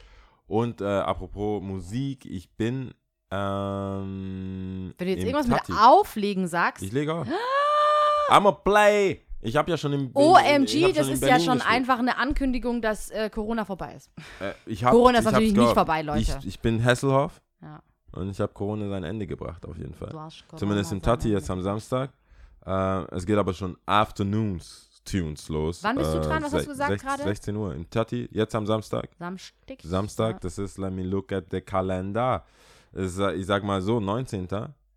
Und 0.47 0.81
äh, 0.81 0.85
apropos 0.85 1.63
Musik, 1.63 2.25
ich 2.27 2.51
bin 2.57 2.93
ähm, 3.31 4.95
wenn 4.99 5.07
du 5.09 5.13
jetzt 5.13 5.25
irgendwas 5.25 5.47
Tati. 5.49 5.73
mit 5.73 5.81
Auflegen 5.81 6.47
sagst, 6.47 6.83
Ich 6.85 6.93
lege 6.93 7.13
auf. 7.15 7.27
I'm 8.29 8.47
a 8.47 8.53
play. 8.53 9.23
Ich 9.43 9.57
habe 9.57 9.71
ja 9.71 9.77
schon 9.77 9.93
im 9.93 10.11
OMG, 10.15 10.85
hab 10.85 10.95
das 10.95 11.09
ist 11.09 11.23
ja 11.23 11.39
schon 11.39 11.55
gespielt. 11.55 11.67
einfach 11.67 11.99
eine 11.99 12.19
Ankündigung, 12.19 12.83
dass 12.83 13.11
äh, 13.11 13.31
Corona 13.31 13.65
vorbei 13.65 13.95
ist. 13.97 14.11
Äh, 14.41 14.53
ich 14.67 14.85
hab, 14.85 14.93
Corona 14.93 15.19
ist 15.19 15.25
natürlich 15.25 15.53
nicht 15.53 15.73
vorbei, 15.75 16.03
Leute. 16.03 16.39
Ich, 16.41 16.47
ich 16.47 16.61
bin 16.61 16.83
Hasselhoff. 16.85 17.41
Ja. 17.63 17.83
Und 18.17 18.31
ich 18.31 18.41
habe 18.41 18.53
Corona 18.53 18.89
sein 18.89 19.05
Ende 19.05 19.27
gebracht, 19.27 19.65
auf 19.67 19.77
jeden 19.77 19.95
Fall. 19.95 20.11
Du 20.11 20.19
hast 20.21 20.47
Corona 20.49 20.59
Zumindest 20.59 20.93
im 20.93 21.03
Tati 21.03 21.29
jetzt 21.31 21.51
am 21.51 21.63
Samstag. 21.63 22.11
Äh, 22.65 23.15
es 23.15 23.25
geht 23.27 23.37
aber 23.39 23.53
schon 23.55 23.77
Afternoons 23.87 25.03
Tunes 25.05 25.49
los. 25.49 25.85
Wann 25.85 25.97
bist 25.97 26.13
du 26.13 26.19
Äh, 26.19 26.21
dran? 26.23 26.43
Was 26.43 26.53
hast 26.53 26.65
du 26.67 26.71
gesagt 26.71 27.01
gerade? 27.01 27.23
16 27.23 27.55
Uhr 27.57 27.75
im 27.75 27.89
Tati, 27.89 28.29
jetzt 28.33 28.55
am 28.57 28.67
Samstag. 28.67 29.09
Samstag. 29.19 29.79
Samstag, 29.83 30.41
das 30.41 30.59
ist, 30.59 30.79
let 30.79 30.93
me 30.93 31.03
look 31.05 31.31
at 31.33 31.45
the 31.51 31.61
calendar. 31.61 32.45
Es, 32.93 33.19
äh, 33.19 33.33
ich 33.35 33.47
sag 33.47 33.63
mal 33.63 33.81
so, 33.83 34.01
19. 34.01 34.49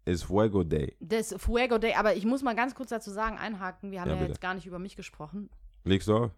ist 0.06 0.24
Fuego 0.24 0.64
Day. 0.64 0.96
Das 1.00 1.36
Fuego 1.38 1.78
Day, 1.78 1.94
aber 1.94 2.16
ich 2.16 2.26
muss 2.26 2.42
mal 2.42 2.56
ganz 2.56 2.74
kurz 2.74 2.90
dazu 2.90 3.12
sagen, 3.12 3.38
einhaken. 3.38 3.92
Wir 3.92 4.02
haben 4.02 4.10
Ja, 4.10 4.16
ja, 4.16 4.24
jetzt 4.26 4.42
gar 4.42 4.56
nicht 4.56 4.66
über 4.66 4.80
mich 4.80 4.96
gesprochen. 4.96 5.50
Legst 5.84 6.08
du 6.08 6.16
auf? 6.18 6.32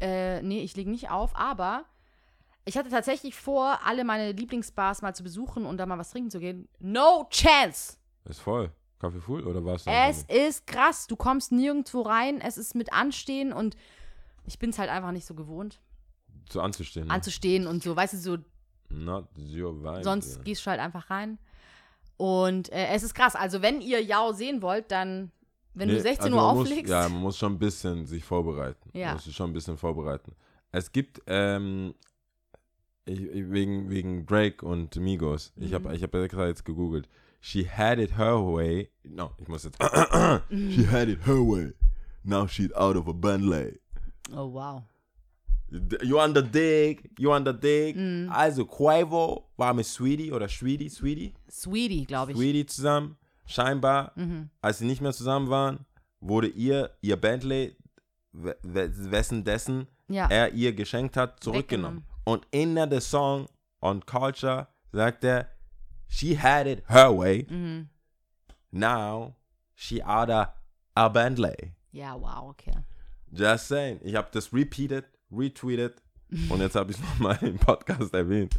Äh, 0.00 0.40
nee, 0.42 0.60
ich 0.62 0.74
lege 0.76 0.90
nicht 0.90 1.10
auf, 1.10 1.36
aber 1.36 1.84
ich 2.68 2.76
hatte 2.76 2.90
tatsächlich 2.90 3.34
vor, 3.34 3.80
alle 3.84 4.04
meine 4.04 4.32
Lieblingsbars 4.32 5.02
mal 5.02 5.14
zu 5.14 5.22
besuchen 5.22 5.64
und 5.66 5.78
da 5.78 5.86
mal 5.86 5.98
was 5.98 6.10
trinken 6.10 6.30
zu 6.30 6.38
gehen. 6.38 6.68
No 6.78 7.26
chance! 7.30 7.96
Ist 8.24 8.40
voll. 8.40 8.70
Kaffee 8.98 9.20
full 9.20 9.46
oder 9.46 9.64
was? 9.64 9.84
Es 9.86 10.24
ist 10.24 10.66
krass. 10.66 11.06
Du 11.06 11.16
kommst 11.16 11.52
nirgendwo 11.52 12.02
rein. 12.02 12.40
Es 12.40 12.58
ist 12.58 12.74
mit 12.74 12.92
Anstehen 12.92 13.52
und 13.52 13.76
ich 14.44 14.58
bin 14.58 14.70
es 14.70 14.78
halt 14.78 14.90
einfach 14.90 15.12
nicht 15.12 15.24
so 15.26 15.34
gewohnt, 15.34 15.80
Zu 16.48 16.60
anzustehen. 16.60 17.06
ne? 17.06 17.14
anzustehen 17.14 17.66
und 17.66 17.82
so. 17.82 17.94
Weißt 17.94 18.14
du, 18.14 18.18
so 18.18 18.38
Not 18.90 19.26
your 19.38 19.82
vibe. 19.82 20.02
sonst 20.02 20.36
ja. 20.38 20.42
gehst 20.42 20.66
du 20.66 20.70
halt 20.70 20.80
einfach 20.80 21.10
rein. 21.10 21.38
Und 22.16 22.72
äh, 22.72 22.88
es 22.88 23.02
ist 23.04 23.14
krass. 23.14 23.36
Also, 23.36 23.62
wenn 23.62 23.80
ihr 23.80 24.02
Yao 24.02 24.32
sehen 24.32 24.60
wollt, 24.62 24.90
dann, 24.90 25.30
wenn 25.74 25.88
du 25.88 25.94
Nee, 25.94 26.00
16 26.00 26.24
also 26.26 26.36
Uhr 26.36 26.42
man 26.42 26.56
muss, 26.56 26.68
auflegst. 26.68 26.90
Ja, 26.90 27.08
man 27.08 27.20
muss 27.22 27.38
schon 27.38 27.52
ein 27.52 27.58
bisschen 27.58 28.06
sich 28.06 28.24
vorbereiten. 28.24 28.90
Ja. 28.92 29.06
Man 29.08 29.14
muss 29.16 29.24
sich 29.24 29.36
schon 29.36 29.50
ein 29.50 29.52
bisschen 29.52 29.76
vorbereiten. 29.76 30.34
Es 30.72 30.90
gibt, 30.90 31.22
ähm, 31.26 31.94
ich, 33.08 33.50
wegen, 33.50 33.90
wegen 33.90 34.26
Drake 34.26 34.64
und 34.64 34.96
Migos, 34.96 35.52
ich 35.56 35.70
Mhm. 35.70 35.74
habe 35.74 35.96
ich 35.96 36.02
hab 36.02 36.14
extra 36.14 36.46
jetzt 36.46 36.64
gegoogelt. 36.64 37.08
She 37.40 37.64
had 37.68 37.98
it 37.98 38.16
her 38.18 38.36
way. 38.44 38.90
No, 39.04 39.30
ich 39.38 39.48
muss 39.48 39.64
jetzt. 39.64 39.78
She 40.50 40.86
had 40.90 41.08
it 41.08 41.24
her 41.26 41.36
way. 41.40 41.72
Now 42.24 42.46
she's 42.48 42.72
out 42.74 42.96
of 42.96 43.06
a 43.08 43.12
Bentley. 43.12 43.78
oh, 44.34 44.52
wow. 44.52 44.82
You 46.02 46.18
on 46.18 46.34
the 46.34 46.42
dig, 46.42 47.10
you 47.18 47.30
on 47.30 47.44
the 47.44 47.52
dig. 47.52 47.94
Mhm. 47.96 48.30
Also 48.30 48.64
Quavo 48.64 49.44
war 49.56 49.74
mit 49.74 49.84
Sweetie 49.86 50.32
oder 50.32 50.48
Sweetie, 50.48 50.88
Sweetie, 50.88 51.34
Sweetie, 51.50 52.06
glaube 52.06 52.32
ich. 52.32 52.38
Sweetie 52.38 52.64
zusammen. 52.66 53.16
Scheinbar 53.46 54.12
Mhm. 54.16 54.48
als 54.62 54.78
sie 54.78 54.86
nicht 54.86 55.00
mehr 55.02 55.12
zusammen 55.12 55.48
waren, 55.50 55.80
wurde 56.20 56.48
ihr 56.48 56.90
ihr 57.02 57.16
Bentley, 57.16 57.76
we- 58.32 58.56
we- 58.62 59.10
wessen 59.10 59.44
dessen 59.44 59.86
Ja. 60.08 60.26
er 60.30 60.52
ihr 60.54 60.72
geschenkt 60.72 61.16
hat, 61.16 61.42
zurückgenommen. 61.44 62.02
Und 62.28 62.46
in 62.50 62.74
der 62.74 63.00
Song 63.00 63.48
on 63.80 64.04
Culture 64.04 64.66
sagt 64.92 65.24
er, 65.24 65.48
she 66.08 66.36
had 66.38 66.66
it 66.66 66.82
her 66.88 67.10
way, 67.16 67.46
Mhm. 67.48 67.88
now 68.70 69.34
she 69.74 70.02
of 70.02 70.48
a 70.94 71.08
Bentley. 71.08 71.72
Ja, 71.90 72.14
wow, 72.20 72.50
okay. 72.50 72.74
Just 73.32 73.68
saying. 73.68 73.98
Ich 74.02 74.14
habe 74.14 74.28
das 74.32 74.52
repeated, 74.52 75.06
retweeted 75.30 75.94
und 76.50 76.60
jetzt 76.60 76.76
habe 76.76 76.90
ich 76.90 76.98
es 76.98 77.02
nochmal 77.02 77.38
im 77.40 77.56
Podcast 77.56 78.12
erwähnt. 78.12 78.54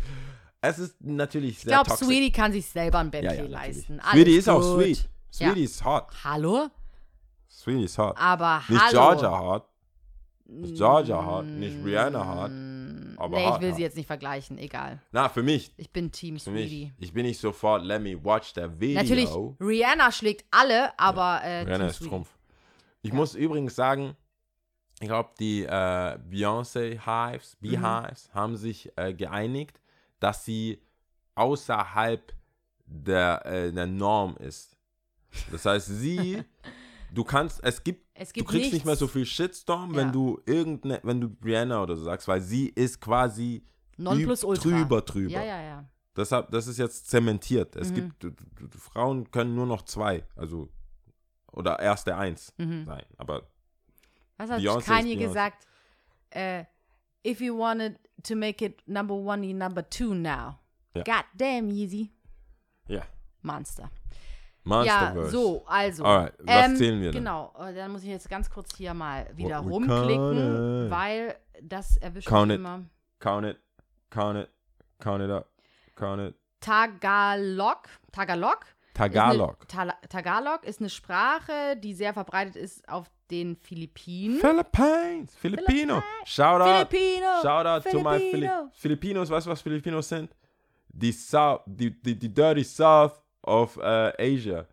Es 0.61 0.79
ist 0.79 0.95
natürlich 1.01 1.51
Ich 1.51 1.59
sehr 1.59 1.73
glaube, 1.73 1.89
toxisch. 1.89 2.07
Sweetie 2.07 2.31
kann 2.31 2.51
sich 2.51 2.65
selber 2.65 2.97
ein 2.97 3.07
ja, 3.07 3.11
Bentley 3.11 3.35
ja, 3.35 3.43
natürlich. 3.43 3.51
leisten. 3.77 3.99
Sweetie 4.01 4.21
Alles 4.31 4.37
ist 4.39 4.49
auch 4.49 4.61
gut. 4.61 4.81
sweet. 4.83 5.09
Sweetie 5.31 5.59
Ja. 5.59 5.65
ist 5.65 5.85
hot. 5.85 6.07
Hallo? 6.23 6.69
Sweetie 7.51 7.83
ist 7.83 7.97
hot. 7.99 8.17
Aber 8.17 8.63
Nicht 8.67 8.81
hallo. 8.81 8.91
Georgia 8.99 9.39
hot. 9.39 9.65
Nicht 10.47 10.75
Georgia 10.75 11.23
hot, 11.23 11.45
nicht 11.45 11.85
Rihanna 11.85 12.25
hot. 12.25 12.49
Aber 13.19 13.37
nee, 13.37 13.49
ich 13.49 13.61
will 13.61 13.73
sie 13.73 13.81
jetzt 13.81 13.97
nicht 13.97 14.07
vergleichen. 14.07 14.57
Egal. 14.57 15.01
Na, 15.11 15.29
für 15.29 15.43
mich. 15.43 15.71
Ich 15.77 15.91
bin 15.91 16.11
Team 16.11 16.39
Für 16.39 16.51
mich. 16.51 16.69
Sweetie. 16.69 16.93
Ich 16.97 17.13
bin 17.13 17.25
nicht 17.25 17.39
sofort, 17.39 17.83
let 17.83 18.01
me 18.01 18.21
watch 18.23 18.53
the 18.55 18.63
video. 18.79 19.01
Natürlich, 19.01 19.29
Rihanna 19.59 20.11
schlägt 20.11 20.45
alle, 20.51 20.97
aber 20.99 21.41
äh, 21.43 21.59
Rihanna 21.61 21.77
Team 21.77 21.87
ist 21.87 21.95
Sweetie. 21.97 22.09
Trumpf. 22.09 22.29
Ich 23.01 23.13
muss 23.13 23.35
übrigens 23.35 23.75
sagen, 23.75 24.15
ich 25.01 25.07
glaube, 25.07 25.29
die 25.39 25.63
äh, 25.63 25.69
Beyoncé 26.29 26.99
Hives, 27.05 27.55
Mhm. 27.61 27.69
Beehives, 27.69 28.29
haben 28.33 28.57
sich 28.57 28.91
äh, 28.97 29.13
geeinigt, 29.13 29.79
dass 30.19 30.43
sie 30.43 30.81
außerhalb 31.35 32.33
der, 32.85 33.45
äh, 33.45 33.71
der 33.71 33.85
Norm 33.87 34.35
ist. 34.37 34.75
Das 35.51 35.65
heißt, 35.65 35.87
sie, 35.87 36.43
du 37.13 37.23
kannst, 37.23 37.63
es 37.63 37.83
gibt, 37.83 38.08
Es 38.21 38.29
du 38.29 38.33
gibt 38.33 38.49
kriegst 38.49 38.73
nicht 38.73 38.85
mehr 38.85 38.91
nichts 38.93 38.99
so 38.99 39.07
viel 39.07 39.25
Shitstorm, 39.25 39.91
Ja. 39.91 39.97
wenn 40.01 40.11
du 40.11 40.41
irgendeine, 40.45 40.99
wenn 41.03 41.21
du 41.21 41.35
Rihanna 41.43 41.81
oder 41.81 41.95
so 41.95 42.03
sagst, 42.03 42.27
weil 42.27 42.41
sie 42.41 42.67
ist 42.67 42.99
quasi 42.99 43.63
Nonplusultra. 43.97 44.69
drüber, 44.69 45.01
drüber. 45.01 45.31
Ja, 45.31 45.43
ja, 45.43 45.61
ja. 45.61 45.89
Deshalb, 46.15 46.51
das 46.51 46.67
ist 46.67 46.77
jetzt 46.77 47.09
zementiert. 47.09 47.75
Es 47.77 47.91
Mhm. 47.91 47.95
gibt, 47.95 48.23
du- 48.23 48.31
du- 48.31 48.67
du- 48.67 48.77
Frauen 48.77 49.29
können 49.31 49.55
nur 49.55 49.65
noch 49.65 49.83
zwei, 49.83 50.25
also, 50.35 50.69
oder 51.53 51.79
erste 51.79 52.15
eins 52.17 52.53
Mhm. 52.57 52.83
sein. 52.85 53.05
Aber 53.17 53.47
Was 54.37 54.49
hat 54.49 54.59
Beyoncé 54.59 54.79
ist 54.79 54.85
Kanye 54.85 55.15
gesagt? 55.15 55.65
Äh, 56.31 56.65
if 57.25 57.39
you 57.41 57.57
wanted 57.57 57.97
to 58.23 58.35
make 58.35 58.63
it 58.65 58.85
number 58.87 59.15
one, 59.15 59.45
you 59.47 59.55
number 59.55 59.87
two 59.89 60.13
now. 60.13 60.55
Ja. 60.93 61.03
God 61.05 61.25
damn, 61.35 61.69
Yeezy. 61.69 62.11
ja, 62.87 63.03
Monster. 63.43 63.89
Monsterverse. 64.63 65.21
Ja, 65.21 65.29
so, 65.29 65.65
also. 65.65 66.03
Alright, 66.03 66.33
was 66.39 66.77
zählen 66.77 67.01
wir 67.01 67.11
denn? 67.11 67.21
Genau, 67.21 67.53
äh, 67.59 67.73
dann 67.73 67.91
muss 67.91 68.03
ich 68.03 68.09
jetzt 68.09 68.29
ganz 68.29 68.49
kurz 68.49 68.75
hier 68.75 68.93
mal 68.93 69.27
wieder 69.35 69.65
we 69.65 69.69
rumklicken, 69.69 70.89
weil 70.89 71.35
das 71.61 71.97
erwischt 71.97 72.27
Count 72.27 72.47
mich 72.47 72.55
it. 72.55 72.59
immer. 72.59 72.85
Count 73.19 73.45
it, 73.45 73.57
count 74.09 74.37
it, 74.37 74.49
count 74.99 75.23
it 75.23 75.29
up, 75.29 75.49
count 75.95 76.21
it. 76.21 76.35
Tagalog, 76.59 77.87
Tagalog 78.11 78.65
Tagalog. 78.99 79.57
Ist 79.61 79.77
eine, 79.77 79.91
Ta 79.91 80.07
Tagalog 80.07 80.63
ist 80.63 80.79
eine 80.79 80.89
Sprache, 80.89 81.77
die 81.77 81.93
sehr 81.93 82.13
verbreitet 82.13 82.55
ist 82.55 82.87
auf 82.89 83.09
den 83.31 83.55
Philippinen. 83.55 84.39
Philippines, 84.39 85.35
Filipino. 85.35 86.03
Shout 86.25 86.61
out, 86.61 86.89
Filipino. 86.89 87.41
shout 87.41 87.65
out 87.65 87.83
to 87.83 87.99
my 87.99 88.17
Fili 88.17 88.31
Filipino. 88.31 88.69
Filipinos. 88.73 89.29
Weißt 89.29 89.47
du, 89.47 89.51
was 89.51 89.61
Filipinos 89.61 90.09
sind? 90.09 90.35
Die 90.89 91.11
South, 91.11 91.61
die, 91.65 91.91
die, 92.01 92.17
die 92.17 92.33
Dirty 92.33 92.63
South 92.63 93.21
of 93.43 93.77
äh, 93.77 94.13
Asia. 94.35 94.65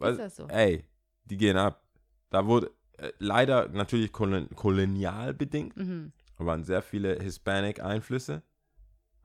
Ist 0.00 0.18
das 0.18 0.36
so? 0.36 0.46
Ey, 0.48 0.84
die 1.24 1.36
gehen 1.36 1.56
ab. 1.56 1.82
Da 2.30 2.46
wurde 2.46 2.70
äh, 2.98 3.10
leider 3.18 3.68
natürlich 3.68 4.12
kolon 4.12 4.48
kolonial 4.54 5.32
bedingt, 5.34 5.76
Mhm. 5.76 6.12
waren 6.38 6.64
sehr 6.64 6.82
viele 6.82 7.18
Hispanic-Einflüsse. 7.22 8.42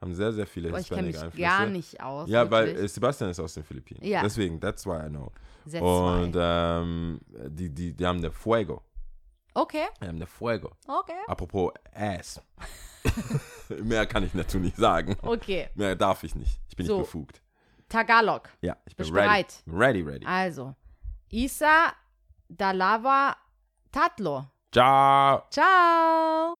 Haben 0.02 0.14
sehr, 0.14 0.32
sehr 0.32 0.48
viele 0.48 0.74
Hispanic-Einflüsse. 0.76 1.42
gar 1.42 1.66
nicht 1.66 2.02
aus. 2.02 2.30
Ja, 2.30 2.50
weil 2.50 2.68
wirklich. 2.68 2.86
äh, 2.86 2.88
Sebastian 2.88 3.30
ist 3.32 3.40
aus 3.42 3.54
den 3.56 3.64
Philippinen. 3.64 4.02
Ja. 4.06 4.22
Deswegen, 4.24 4.60
that's 4.62 4.86
why 4.86 5.06
I 5.06 5.10
know. 5.10 5.32
That's 5.70 5.82
Und 5.82 6.36
ähm, 6.38 7.20
die, 7.50 7.70
die, 7.70 7.94
die 7.94 8.06
haben 8.06 8.20
eine 8.20 8.32
Fuego. 8.32 8.82
Okay, 9.54 9.88
Die 10.02 10.08
haben 10.08 10.16
eine 10.16 10.28
Fuego. 10.28 10.72
okay. 10.88 11.12
Apropos 11.28 11.74
Ass. 11.94 12.42
Mehr 13.84 14.06
kann 14.06 14.24
ich 14.24 14.32
dazu 14.34 14.58
nicht 14.60 14.78
sagen. 14.78 15.18
Okay. 15.22 15.70
Mehr 15.76 15.96
darf 15.96 16.24
ich 16.24 16.36
nicht. 16.36 16.60
Ich 16.70 16.76
bin 16.78 16.86
So. 16.86 17.00
nicht 17.00 17.06
befugt. 17.08 17.42
Tagalog. 17.90 18.50
Ja, 18.62 18.78
ich 18.86 18.96
bin 18.96 19.06
ready. 19.08 19.28
bereit? 19.28 19.64
Ready, 19.68 20.02
ready. 20.04 20.26
Also, 20.26 20.76
Isa 21.32 21.94
Dalava 22.48 23.36
Tatlo. 23.92 24.46
Ciao. 24.72 25.44
Ciao. 25.50 26.56